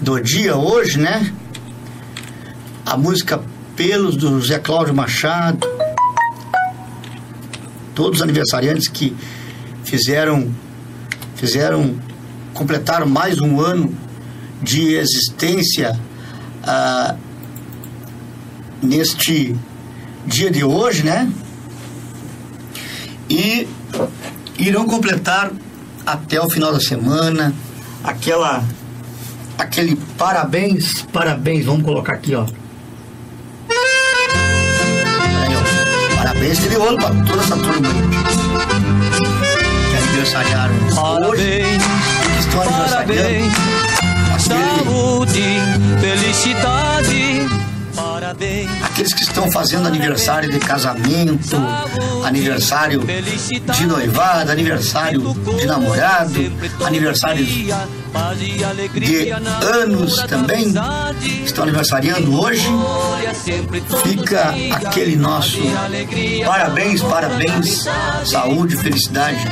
do 0.05 0.20
dia 0.20 0.55
hoje, 0.55 0.98
né? 0.98 1.32
A 2.85 2.94
música 2.94 3.43
Pelos 3.74 4.16
do 4.16 4.39
Zé 4.43 4.59
Cláudio 4.59 4.94
Machado. 4.94 5.66
Todos 7.94 8.18
os 8.18 8.22
aniversariantes 8.22 8.86
que 8.86 9.16
fizeram 9.82 10.55
fizeram 11.36 11.97
completaram 12.52 13.06
mais 13.06 13.40
um 13.40 13.59
ano 13.59 13.97
de 14.62 14.94
existência 14.94 15.98
ah, 16.62 17.16
neste 18.82 19.56
dia 20.26 20.51
de 20.51 20.62
hoje, 20.62 21.02
né? 21.02 21.32
E 23.31 23.66
irão 24.59 24.86
completar 24.86 25.51
até 26.05 26.39
o 26.39 26.51
final 26.51 26.74
da 26.74 26.81
semana 26.81 27.55
aquela 28.05 28.62
aquele 29.59 29.97
parabéns, 30.18 31.02
parabéns, 31.12 31.64
vamos 31.64 31.82
colocar 31.82 32.14
aqui, 32.14 32.35
ó. 32.35 32.44
Parabéns 36.16 36.59
de 36.59 36.76
ouro 36.76 36.97
para 36.97 37.14
toda 37.24 37.43
essa 37.43 37.56
turma 37.56 37.89
que 39.90 39.97
aniversariaram 39.97 40.74
hoje, 40.74 41.62
que 42.35 42.40
estão 42.40 42.62
aniversariando. 42.62 43.51
Saúde, 44.39 45.59
felicidade, 46.01 47.47
parabéns. 47.47 47.53
Aqueles 48.83 49.13
que 49.13 49.23
estão 49.23 49.51
fazendo 49.53 49.87
aniversário 49.87 50.51
de 50.51 50.59
casamento, 50.59 51.57
aniversário 52.25 53.03
de 53.03 53.87
noivado, 53.87 54.51
aniversário 54.51 55.21
de 55.59 55.67
namorado, 55.67 56.53
aniversário 56.85 57.45
de 57.45 57.71
anos 59.63 60.17
também, 60.29 60.73
estão 61.45 61.65
aniversariando 61.65 62.41
hoje. 62.41 62.67
Fica 64.03 64.55
aquele 64.71 65.17
nosso 65.17 65.59
parabéns, 66.47 67.03
parabéns, 67.03 67.85
saúde, 68.25 68.77
felicidade. 68.77 69.47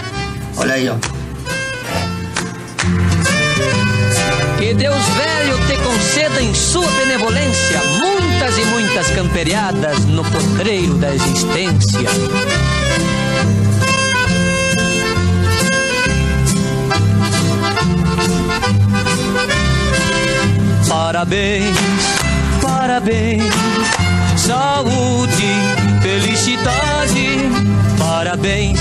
Olha 0.57 0.75
aí, 0.75 0.89
ó. 0.89 0.97
Que 4.59 4.75
Deus 4.75 4.97
velho 4.97 5.59
te 5.67 5.77
conceda 5.77 6.41
em 6.41 6.55
sua 6.55 6.87
benevolência 6.93 7.81
muita 7.99 8.22
muitas 8.43 8.59
e 8.59 8.65
muitas 8.65 9.11
camperiadas 9.11 10.05
no 10.07 10.25
potreiro 10.25 10.95
da 10.95 11.15
existência. 11.15 12.09
Parabéns, 20.89 21.77
parabéns, 22.61 23.45
saúde, 24.37 25.53
felicidade. 26.03 27.49
Parabéns, 27.97 28.81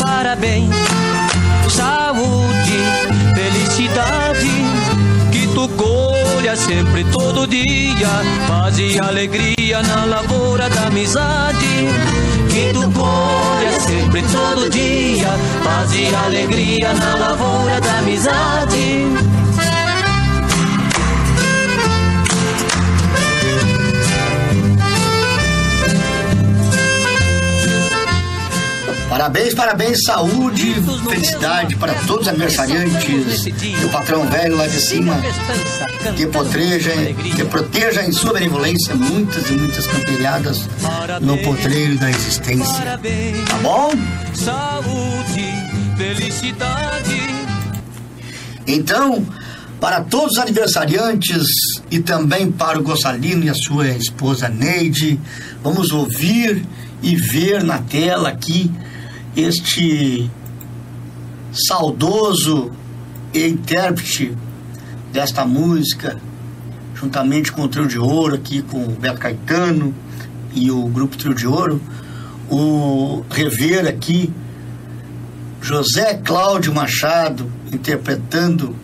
parabéns, 0.00 0.70
saúde, 1.68 2.78
felicidade. 3.34 4.52
Que 5.32 5.48
tu 5.48 5.66
colha 6.42 6.56
sempre 6.56 7.04
todo 7.04 7.46
dia, 7.46 8.08
paz 8.48 8.76
e 8.76 8.98
alegria 8.98 9.80
na 9.80 10.04
lavoura 10.04 10.68
da 10.68 10.88
amizade. 10.88 11.88
Que 12.50 12.72
tu 12.72 12.90
colha 12.90 13.80
sempre 13.80 14.22
todo 14.22 14.68
dia, 14.68 15.28
paz 15.62 15.94
e 15.94 16.12
alegria 16.12 16.92
na 16.94 17.14
lavoura 17.14 17.80
da 17.80 17.98
amizade. 17.98 18.71
Parabéns, 29.12 29.52
parabéns, 29.52 29.98
saúde, 30.06 30.74
felicidade 31.06 31.76
para 31.76 31.92
todos 32.06 32.22
os 32.22 32.28
aniversariantes 32.28 33.44
e 33.44 33.84
o 33.84 33.90
patrão 33.90 34.26
velho 34.26 34.56
lá 34.56 34.66
de 34.66 34.80
cima 34.80 35.14
que 36.16 36.26
potreja, 36.28 36.92
que 37.36 37.44
proteja 37.44 38.02
em 38.06 38.10
sua 38.10 38.32
benevolência 38.32 38.94
muitas 38.94 39.50
e 39.50 39.52
muitas 39.52 39.86
camperiadas 39.86 40.66
no 41.20 41.36
potreiro 41.42 41.98
da 41.98 42.08
existência. 42.08 42.82
Tá 42.84 43.58
bom? 43.60 43.92
Saúde, 44.32 45.44
felicidade. 45.98 47.20
Então, 48.66 49.26
para 49.78 50.00
todos 50.00 50.38
os 50.38 50.38
aniversariantes 50.38 51.44
e 51.90 51.98
também 52.00 52.50
para 52.50 52.78
o 52.78 52.82
Gossalino 52.82 53.44
e 53.44 53.50
a 53.50 53.54
sua 53.54 53.88
esposa 53.88 54.48
Neide, 54.48 55.20
vamos 55.62 55.92
ouvir 55.92 56.64
e 57.02 57.14
ver 57.14 57.62
na 57.62 57.76
tela 57.76 58.30
aqui 58.30 58.70
este 59.36 60.30
saudoso 61.52 62.70
intérprete 63.34 64.36
desta 65.12 65.44
música, 65.44 66.18
juntamente 66.94 67.52
com 67.52 67.62
o 67.62 67.68
Trio 67.68 67.86
de 67.86 67.98
Ouro, 67.98 68.34
aqui 68.34 68.62
com 68.62 68.84
o 68.84 68.90
Beto 68.90 69.20
Caetano 69.20 69.94
e 70.54 70.70
o 70.70 70.86
Grupo 70.88 71.16
Trio 71.16 71.34
de 71.34 71.46
Ouro, 71.46 71.80
o 72.50 73.24
rever 73.30 73.86
aqui 73.86 74.32
José 75.60 76.14
Cláudio 76.14 76.74
Machado 76.74 77.50
interpretando 77.72 78.74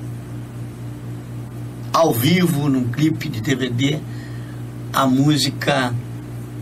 ao 1.93 2.15
vivo 2.15 2.69
num 2.69 2.89
clipe 2.89 3.29
de 3.29 3.41
DVD 3.41 3.99
a 4.93 5.07
música 5.07 5.93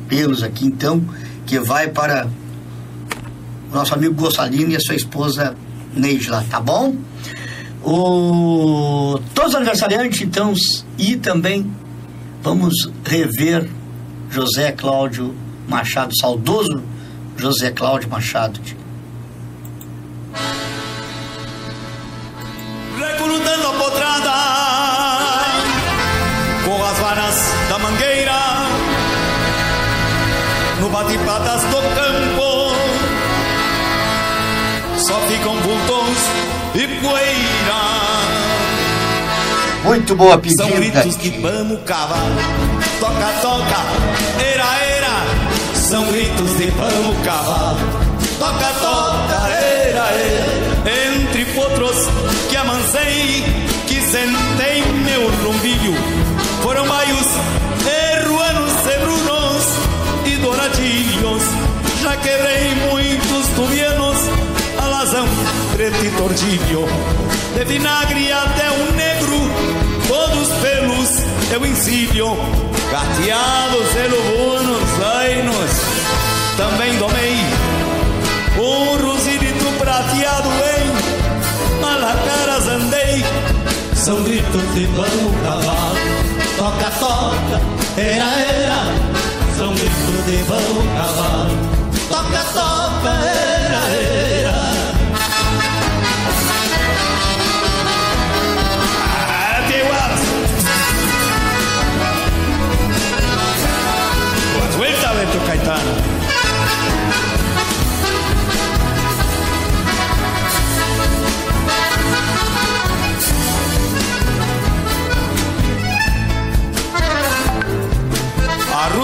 Pelos 0.09 0.43
aqui 0.43 0.67
então, 0.67 1.05
que 1.45 1.59
vai 1.59 1.89
para 1.89 2.29
nosso 3.73 3.95
amigo 3.95 4.15
Gossalino 4.15 4.73
e 4.73 4.77
a 4.77 4.81
sua 4.81 4.95
esposa 4.95 5.57
Neide 5.95 6.29
lá, 6.29 6.45
tá 6.51 6.61
bom? 6.61 6.95
O... 7.83 9.19
Todos 9.35 9.51
os 9.51 9.57
aniversariantes, 9.57 10.21
então, 10.21 10.53
e 10.99 11.17
também 11.17 11.71
vamos 12.43 12.91
rever 13.05 13.69
José 14.31 14.73
Cláudio 14.73 15.35
Machado, 15.69 16.13
saudoso 16.19 16.83
José 17.37 17.71
Cláudio 17.71 18.09
Machado. 18.11 18.61
recrutando 22.99 23.67
a 23.67 23.73
potrada 23.73 24.33
com 26.65 26.85
as 26.85 26.99
varas 26.99 27.53
da 27.69 27.79
mangueira 27.79 28.33
no 30.81 30.89
bate-patas 30.89 31.63
do 31.63 31.77
campo 31.95 32.16
só 35.07 35.15
ficam 35.29 35.55
vultões 35.61 36.19
e 36.75 37.01
poeira. 37.01 37.87
Muito 39.85 40.17
boa 40.17 40.33
são 40.33 40.69
pedida. 40.69 41.01
gritos 41.01 41.17
de 41.19 41.31
vamos 41.41 41.81
cavalo. 41.85 42.35
Toca 42.99 43.33
toca. 43.41 43.83
Era 44.43 44.65
era. 44.83 45.77
São 45.77 46.05
gritos 46.11 46.57
de 46.57 46.71
vamos 46.71 47.25
cavalo. 47.25 47.79
Toca 48.41 48.73
toca. 48.81 49.49
Era 49.49 50.11
era. 50.11 51.15
Entre 51.15 51.45
potros 51.55 51.97
que 52.51 52.57
amancei 52.57 53.45
que 53.87 54.01
sentei 54.01 54.83
meu 55.05 55.31
rumbilho. 55.45 55.95
Foram 56.65 56.85
baios 56.89 57.27
erruanos 57.87 58.73
cebrunos 58.83 59.65
e 60.25 60.37
douradilhos. 60.39 61.43
Já 62.03 62.17
quebrei 62.17 62.75
muitos 62.91 63.47
tubianos 63.55 64.16
alazão 65.17 65.27
preto 65.73 66.05
e 66.05 66.11
tordilho. 66.11 66.87
De 67.55 67.65
vinagre 67.65 68.33
até 68.33 68.71
um 68.71 68.93
negro 68.93 69.39
todos 70.09 70.49
pelos 70.61 71.53
eu 71.53 71.67
ensino 71.67 72.37
gateados 72.91 73.89
e 73.95 74.09
buenos 74.09 74.91
anos 75.03 75.71
também 76.57 76.99
domei. 76.99 77.37
Um 78.59 79.07
rosirito 79.07 79.65
prateado 79.79 80.49
em 80.49 81.81
malacaras 81.81 82.69
andei. 82.69 83.25
São 83.95 84.23
gritos 84.23 84.75
de 84.75 84.87
vão 84.87 85.05
cavalo 85.43 85.97
toca 86.57 86.91
toca 86.99 87.61
era 87.97 88.41
era. 88.41 88.85
São 89.57 89.75
gritos 89.75 90.27
de 90.27 90.43
vão 90.45 90.87
cavalo 90.97 91.77
toca 92.09 92.45
toca 92.55 93.11
era 93.11 93.97
era 93.97 94.46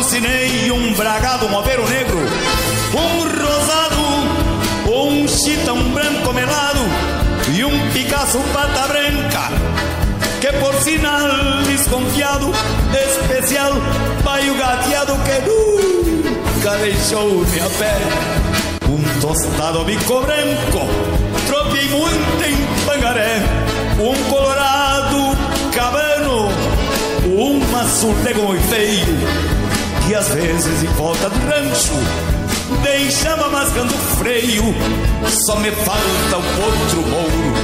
Arrucinei 0.03 0.69
um 0.73 0.93
bragado 0.95 1.49
moveiro 1.49 1.89
negro, 1.89 2.19
um 2.19 3.23
rosado, 3.41 4.91
um 4.91 5.29
chitão 5.29 5.79
branco 5.91 6.33
melado 6.33 6.81
e 7.55 7.65
um 7.65 7.91
Picasso 7.93 8.41
pata 8.53 8.89
branca, 8.89 9.53
que 10.41 10.53
por 10.59 10.75
sinal 10.83 11.63
desconfiado, 11.69 12.53
especial, 12.93 13.75
baio 14.25 14.57
gateado 14.57 15.13
que 15.19 15.39
nunca 15.49 16.77
deixou 16.79 17.47
minha 17.47 17.71
pele. 17.71 18.91
Um 18.91 19.21
tostado 19.21 19.85
bico 19.85 20.21
branco, 20.21 20.81
tropei 21.47 21.89
muito 21.91 22.45
em 22.45 22.85
pangaré, 22.85 23.41
um 24.01 24.29
colorado 24.29 25.39
cabano, 25.73 26.49
um 27.39 27.61
maçuleiro 27.71 28.43
muito 28.43 28.69
feio 28.69 29.62
que 30.07 30.15
às 30.15 30.29
vezes 30.29 30.83
em 30.83 30.93
volta 30.95 31.29
do 31.29 31.39
rancho 31.47 31.93
deixava 32.83 33.49
mascando 33.49 33.95
freio. 34.19 34.75
Só 35.47 35.57
me 35.57 35.71
falta 35.71 36.39
um 36.39 36.65
outro 36.65 37.03
mouro 37.09 37.55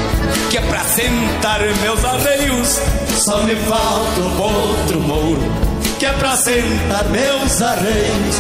que 0.51 0.59
é 0.59 0.61
pra 0.63 0.85
sentar 0.85 1.61
meus 1.83 2.05
arreios. 2.05 2.81
Só 3.25 3.43
me 3.43 3.57
falta 3.57 4.21
um 4.21 4.41
outro 4.43 5.01
mouro 5.01 5.69
que 5.99 6.07
é 6.07 6.13
pra 6.13 6.37
sentar 6.37 7.05
meus 7.11 7.61
arreios. 7.61 8.37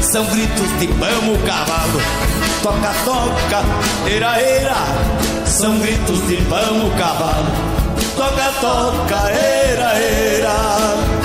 São 0.00 0.24
gritos 0.26 0.78
de 0.78 0.86
vamos 0.86 1.42
cavalo, 1.46 2.00
toca 2.62 2.92
toca, 3.04 3.62
era 4.10 4.40
era. 4.40 5.46
São 5.46 5.78
gritos 5.78 6.26
de 6.26 6.36
vamos 6.36 6.94
cavalo, 6.94 7.46
toca 8.16 8.52
toca, 8.60 9.30
era 9.30 9.92
era. 9.98 11.21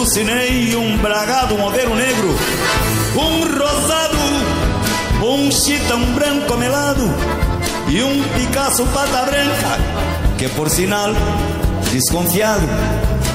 Meio, 0.00 0.80
um 0.80 0.96
bragado, 0.96 1.54
um 1.54 1.66
negro, 1.94 2.34
um 3.14 3.58
rosado, 3.58 4.16
um 5.22 5.50
chitão 5.50 6.00
branco 6.14 6.56
melado 6.56 7.02
e 7.86 8.02
um 8.02 8.22
Picasso 8.22 8.86
pata 8.86 9.26
branca, 9.26 9.78
que 10.38 10.48
por 10.48 10.70
sinal, 10.70 11.10
desconfiado, 11.92 12.66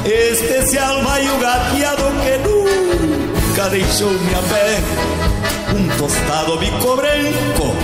especial 0.06 1.04
vai 1.04 1.30
o 1.30 1.38
gateado 1.38 2.04
que 2.24 2.38
nunca 2.50 3.70
deixou 3.70 4.10
minha 4.10 4.42
pé. 4.50 4.80
Um 5.72 5.88
tostado 6.00 6.58
bico 6.58 6.96
branco, 6.96 7.76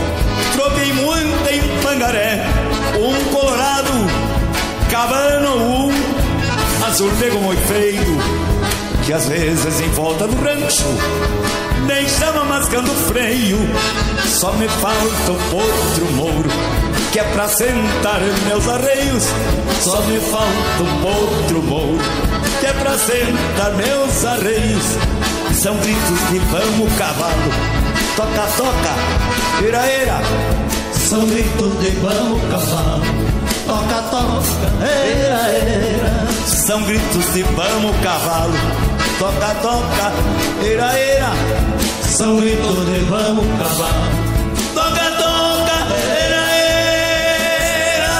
troquei 0.54 0.92
muito 0.94 1.50
em 1.52 1.84
pangaré, 1.84 2.44
um 2.96 3.32
colorado, 3.32 3.92
cabano, 4.90 5.86
um 5.86 6.86
azul 6.86 7.12
negro 7.20 7.40
muito 7.42 7.62
feio 7.68 8.51
que 9.12 9.16
às 9.16 9.28
vezes 9.28 9.82
em 9.82 9.90
volta 9.90 10.26
do 10.26 10.42
rancho 10.42 10.86
deixava 11.86 12.46
mascando 12.46 12.90
freio. 13.10 13.58
Só 14.26 14.54
me 14.54 14.70
falta 14.70 15.32
o 15.34 15.38
potro 15.50 16.06
mouro, 16.14 16.50
que 17.12 17.20
é 17.20 17.24
pra 17.24 17.50
sentar 17.50 18.22
meus 18.48 18.70
arreios. 18.70 19.24
Só 19.82 20.02
me 20.04 20.18
falta 20.18 20.80
o 20.80 21.02
potro 21.02 21.62
mouro, 21.62 22.00
que 22.62 22.66
é 22.66 22.72
pra 22.72 22.98
sentar 22.98 23.74
meus 23.74 24.24
arreios. 24.24 24.86
São 25.62 25.76
gritos 25.76 26.30
de 26.30 26.40
vamos 26.40 26.94
cavalo, 26.98 27.52
toca, 28.16 28.48
toca, 28.56 29.68
era, 29.68 29.86
era. 29.88 30.22
São 30.94 31.26
gritos 31.28 31.80
de 31.82 31.90
vamos 32.00 32.42
cavalo, 32.50 33.04
toca, 33.68 34.02
toca, 34.04 34.86
era, 34.86 35.50
era. 35.50 36.32
São 36.48 36.82
gritos 36.84 37.34
de 37.34 37.44
vamos 37.44 37.94
cavalo 38.02 38.91
toca, 39.22 39.54
toca, 39.62 40.12
era, 40.66 40.98
era, 40.98 41.32
são 42.10 42.38
gritos 42.38 42.86
de 42.88 43.00
vamos 43.02 43.46
cavar. 43.60 43.94
Toca, 44.74 45.12
toca, 45.12 45.78
era, 46.08 46.44
era. 46.58 48.12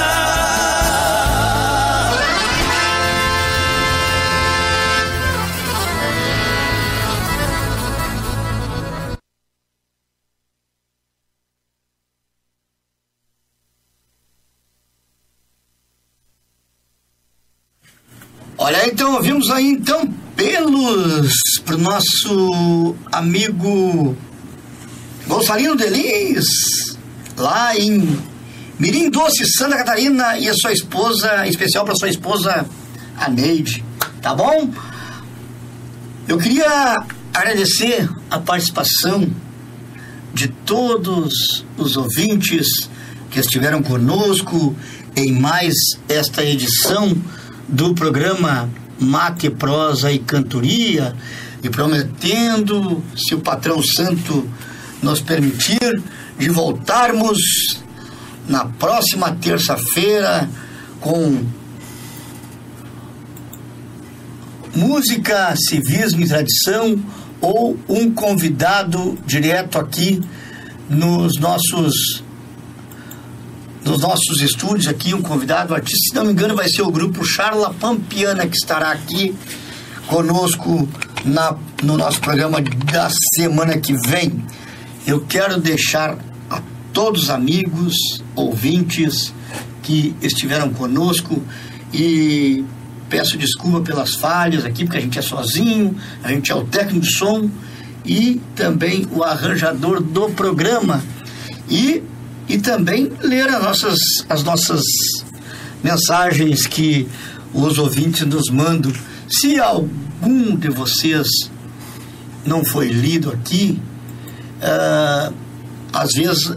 Olha, 18.56 18.86
então 18.86 19.14
ouvimos 19.16 19.50
aí 19.50 19.66
então 19.66 20.21
pelos 20.36 21.32
pro 21.64 21.78
nosso 21.78 22.94
amigo 23.10 24.16
Gonçalino 25.26 25.76
Delis, 25.76 26.96
lá 27.36 27.76
em 27.78 28.18
Mirim 28.78 29.10
Doce, 29.10 29.46
Santa 29.56 29.76
Catarina, 29.76 30.38
e 30.38 30.48
a 30.48 30.54
sua 30.54 30.72
esposa, 30.72 31.46
em 31.46 31.50
especial 31.50 31.84
para 31.84 31.94
sua 31.94 32.08
esposa, 32.08 32.66
a 33.16 33.30
Neide, 33.30 33.84
tá 34.20 34.34
bom? 34.34 34.70
Eu 36.26 36.38
queria 36.38 37.04
agradecer 37.32 38.08
a 38.30 38.38
participação 38.38 39.30
de 40.34 40.48
todos 40.48 41.64
os 41.76 41.96
ouvintes 41.96 42.66
que 43.30 43.38
estiveram 43.38 43.82
conosco 43.82 44.74
em 45.14 45.32
mais 45.32 45.74
esta 46.08 46.42
edição 46.44 47.16
do 47.68 47.94
programa 47.94 48.68
Mate, 49.02 49.50
Prosa 49.50 50.12
e 50.12 50.18
Cantoria 50.18 51.14
e 51.62 51.70
prometendo, 51.70 53.02
se 53.16 53.34
o 53.34 53.40
patrão 53.40 53.82
santo 53.82 54.48
nos 55.02 55.20
permitir, 55.20 56.02
de 56.38 56.48
voltarmos 56.48 57.38
na 58.48 58.64
próxima 58.64 59.32
terça-feira 59.32 60.48
com 61.00 61.44
música, 64.74 65.54
civismo 65.56 66.22
e 66.22 66.28
tradição 66.28 67.00
ou 67.40 67.78
um 67.88 68.10
convidado 68.12 69.18
direto 69.26 69.78
aqui 69.78 70.20
nos 70.88 71.38
nossos 71.38 72.21
nos 73.84 74.00
nossos 74.00 74.40
estúdios 74.40 74.86
aqui, 74.86 75.14
um 75.14 75.22
convidado 75.22 75.74
artista, 75.74 75.98
se 76.10 76.14
não 76.14 76.24
me 76.24 76.32
engano, 76.32 76.54
vai 76.54 76.68
ser 76.68 76.82
o 76.82 76.90
grupo 76.90 77.24
Charla 77.24 77.74
Pampiana 77.74 78.46
que 78.46 78.56
estará 78.56 78.92
aqui 78.92 79.34
conosco 80.06 80.88
na, 81.24 81.56
no 81.82 81.96
nosso 81.96 82.20
programa 82.20 82.60
da 82.60 83.10
semana 83.34 83.78
que 83.78 83.94
vem. 84.06 84.44
Eu 85.06 85.22
quero 85.22 85.60
deixar 85.60 86.16
a 86.48 86.60
todos 86.92 87.24
os 87.24 87.30
amigos, 87.30 87.94
ouvintes 88.36 89.32
que 89.82 90.14
estiveram 90.22 90.72
conosco 90.72 91.42
e 91.92 92.64
peço 93.08 93.36
desculpa 93.36 93.80
pelas 93.80 94.14
falhas 94.14 94.64
aqui, 94.64 94.84
porque 94.84 94.98
a 94.98 95.00
gente 95.00 95.18
é 95.18 95.22
sozinho, 95.22 95.96
a 96.22 96.28
gente 96.28 96.52
é 96.52 96.54
o 96.54 96.64
técnico 96.64 97.00
de 97.00 97.12
som 97.12 97.50
e 98.04 98.40
também 98.54 99.06
o 99.10 99.22
arranjador 99.22 100.00
do 100.00 100.30
programa. 100.30 101.02
E 101.68 102.02
e 102.52 102.58
também 102.58 103.10
ler 103.22 103.48
as 103.48 103.62
nossas, 103.62 103.98
as 104.28 104.42
nossas 104.42 104.82
mensagens 105.82 106.66
que 106.66 107.08
os 107.54 107.78
ouvintes 107.78 108.26
nos 108.26 108.50
mandam. 108.50 108.92
Se 109.26 109.58
algum 109.58 110.54
de 110.54 110.68
vocês 110.68 111.26
não 112.44 112.62
foi 112.62 112.88
lido 112.88 113.30
aqui, 113.30 113.80
uh, 114.58 115.34
às 115.94 116.12
vezes 116.12 116.52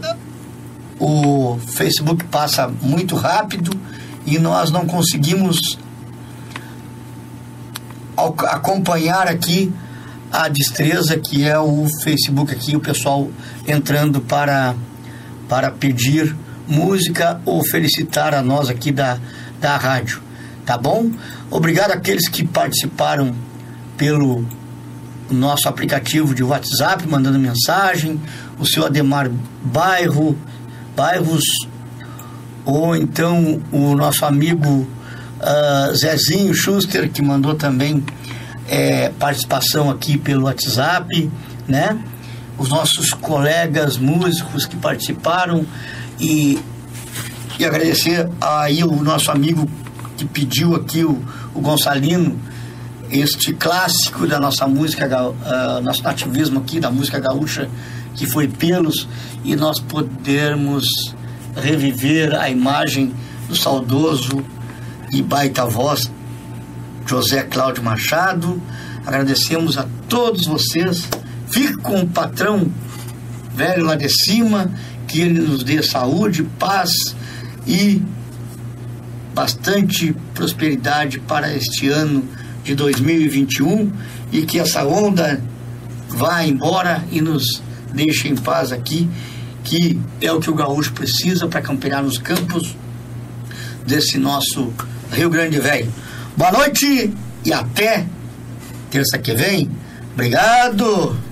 o 1.00 1.58
Facebook 1.66 2.24
passa 2.24 2.68
muito 2.68 3.16
rápido 3.16 3.70
e 4.26 4.38
nós 4.38 4.70
não 4.70 4.86
conseguimos 4.86 5.78
acompanhar 8.50 9.28
aqui 9.28 9.72
a 10.30 10.46
destreza 10.48 11.18
que 11.18 11.42
é 11.42 11.58
o 11.58 11.86
Facebook 12.02 12.52
aqui, 12.52 12.76
o 12.76 12.80
pessoal 12.80 13.30
entrando 13.66 14.20
para 14.20 14.74
para 15.48 15.70
pedir 15.70 16.34
música 16.66 17.40
ou 17.44 17.64
felicitar 17.64 18.34
a 18.34 18.42
nós 18.42 18.68
aqui 18.68 18.90
da, 18.90 19.18
da 19.60 19.76
rádio. 19.76 20.20
Tá 20.64 20.76
bom? 20.76 21.10
Obrigado 21.50 21.92
àqueles 21.92 22.28
que 22.28 22.44
participaram 22.44 23.34
pelo 23.96 24.44
nosso 25.30 25.68
aplicativo 25.68 26.34
de 26.34 26.42
WhatsApp, 26.42 27.06
mandando 27.06 27.38
mensagem, 27.38 28.20
o 28.58 28.66
seu 28.66 28.84
Ademar 28.84 29.30
Bairro, 29.62 30.36
Bairros, 30.96 31.44
ou 32.64 32.96
então 32.96 33.60
o 33.70 33.94
nosso 33.94 34.24
amigo 34.24 34.68
uh, 35.40 35.94
Zezinho 35.94 36.54
Schuster, 36.54 37.10
que 37.10 37.22
mandou 37.22 37.54
também 37.54 38.04
é, 38.68 39.10
participação 39.10 39.90
aqui 39.90 40.18
pelo 40.18 40.44
WhatsApp, 40.44 41.30
né? 41.68 41.96
Os 42.58 42.68
nossos 42.68 43.10
colegas 43.10 43.96
músicos 43.96 44.64
que 44.64 44.76
participaram 44.76 45.66
e, 46.18 46.58
e 47.58 47.64
agradecer 47.64 48.28
aí 48.40 48.82
o 48.82 49.02
nosso 49.02 49.30
amigo 49.30 49.68
que 50.16 50.24
pediu 50.24 50.74
aqui, 50.74 51.04
o, 51.04 51.22
o 51.54 51.60
Gonçalino, 51.60 52.38
este 53.10 53.52
clássico 53.52 54.26
da 54.26 54.40
nossa 54.40 54.66
música, 54.66 55.06
uh, 55.06 55.80
nosso 55.82 56.02
nativismo 56.02 56.60
aqui, 56.60 56.80
da 56.80 56.90
música 56.90 57.20
gaúcha, 57.20 57.68
que 58.14 58.26
foi 58.26 58.48
Pelos, 58.48 59.06
e 59.44 59.54
nós 59.54 59.78
podermos 59.78 60.86
reviver 61.54 62.34
a 62.34 62.48
imagem 62.48 63.14
do 63.48 63.54
saudoso 63.54 64.44
e 65.12 65.22
baita 65.22 65.66
voz 65.66 66.10
José 67.06 67.42
Cláudio 67.44 67.82
Machado. 67.82 68.60
Agradecemos 69.06 69.78
a 69.78 69.86
todos 70.08 70.46
vocês 70.46 71.08
Fique 71.50 71.76
com 71.78 72.00
o 72.00 72.08
patrão 72.08 72.70
velho 73.54 73.84
lá 73.84 73.96
de 73.96 74.08
cima, 74.08 74.70
que 75.08 75.20
ele 75.20 75.40
nos 75.40 75.64
dê 75.64 75.82
saúde, 75.82 76.42
paz 76.58 76.90
e 77.66 78.02
bastante 79.34 80.14
prosperidade 80.34 81.18
para 81.20 81.54
este 81.54 81.88
ano 81.88 82.26
de 82.64 82.74
2021 82.74 83.92
e 84.32 84.42
que 84.42 84.58
essa 84.58 84.84
onda 84.84 85.40
vá 86.08 86.44
embora 86.44 87.04
e 87.10 87.20
nos 87.20 87.62
deixe 87.92 88.28
em 88.28 88.36
paz 88.36 88.72
aqui, 88.72 89.08
que 89.64 89.98
é 90.20 90.32
o 90.32 90.40
que 90.40 90.50
o 90.50 90.54
gaúcho 90.54 90.92
precisa 90.92 91.46
para 91.46 91.60
campear 91.60 92.02
nos 92.02 92.18
campos 92.18 92.76
desse 93.86 94.18
nosso 94.18 94.72
Rio 95.12 95.30
Grande 95.30 95.58
Velho. 95.60 95.92
Boa 96.36 96.52
noite 96.52 97.12
e 97.44 97.52
até 97.52 98.06
terça 98.90 99.18
que 99.18 99.34
vem. 99.34 99.70
Obrigado. 100.14 101.25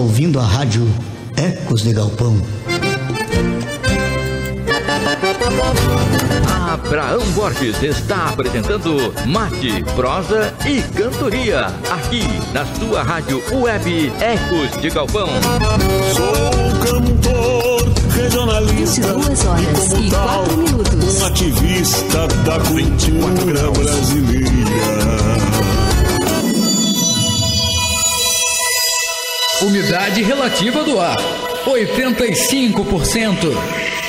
Ouvindo 0.00 0.40
a 0.40 0.44
rádio 0.44 0.88
Ecos 1.36 1.82
de 1.82 1.92
Galpão. 1.92 2.40
Abraão 6.72 7.20
Borges 7.32 7.82
está 7.82 8.30
apresentando 8.30 9.12
Mate, 9.26 9.84
Prosa 9.94 10.54
e 10.66 10.80
Cantoria. 10.96 11.66
Aqui 11.90 12.22
na 12.54 12.64
sua 12.76 13.02
rádio 13.02 13.42
web 13.52 14.12
Ecos 14.20 14.80
de 14.80 14.88
Galpão. 14.88 15.28
Sou 16.16 16.78
cantor 16.86 17.92
regionalista 18.14 19.12
22 19.12 19.44
horas 19.44 19.92
e 19.92 20.06
e 20.06 20.10
como 20.10 20.10
tal, 20.10 20.44
4 20.44 20.56
minutos. 20.56 21.20
um 21.20 21.26
ativista 21.26 22.26
da 22.46 22.58
cultura 22.60 23.70
brasileira. 23.72 25.39
Umidade 29.62 30.22
relativa 30.22 30.82
do 30.82 30.98
ar: 30.98 31.18
85%. 31.66 33.99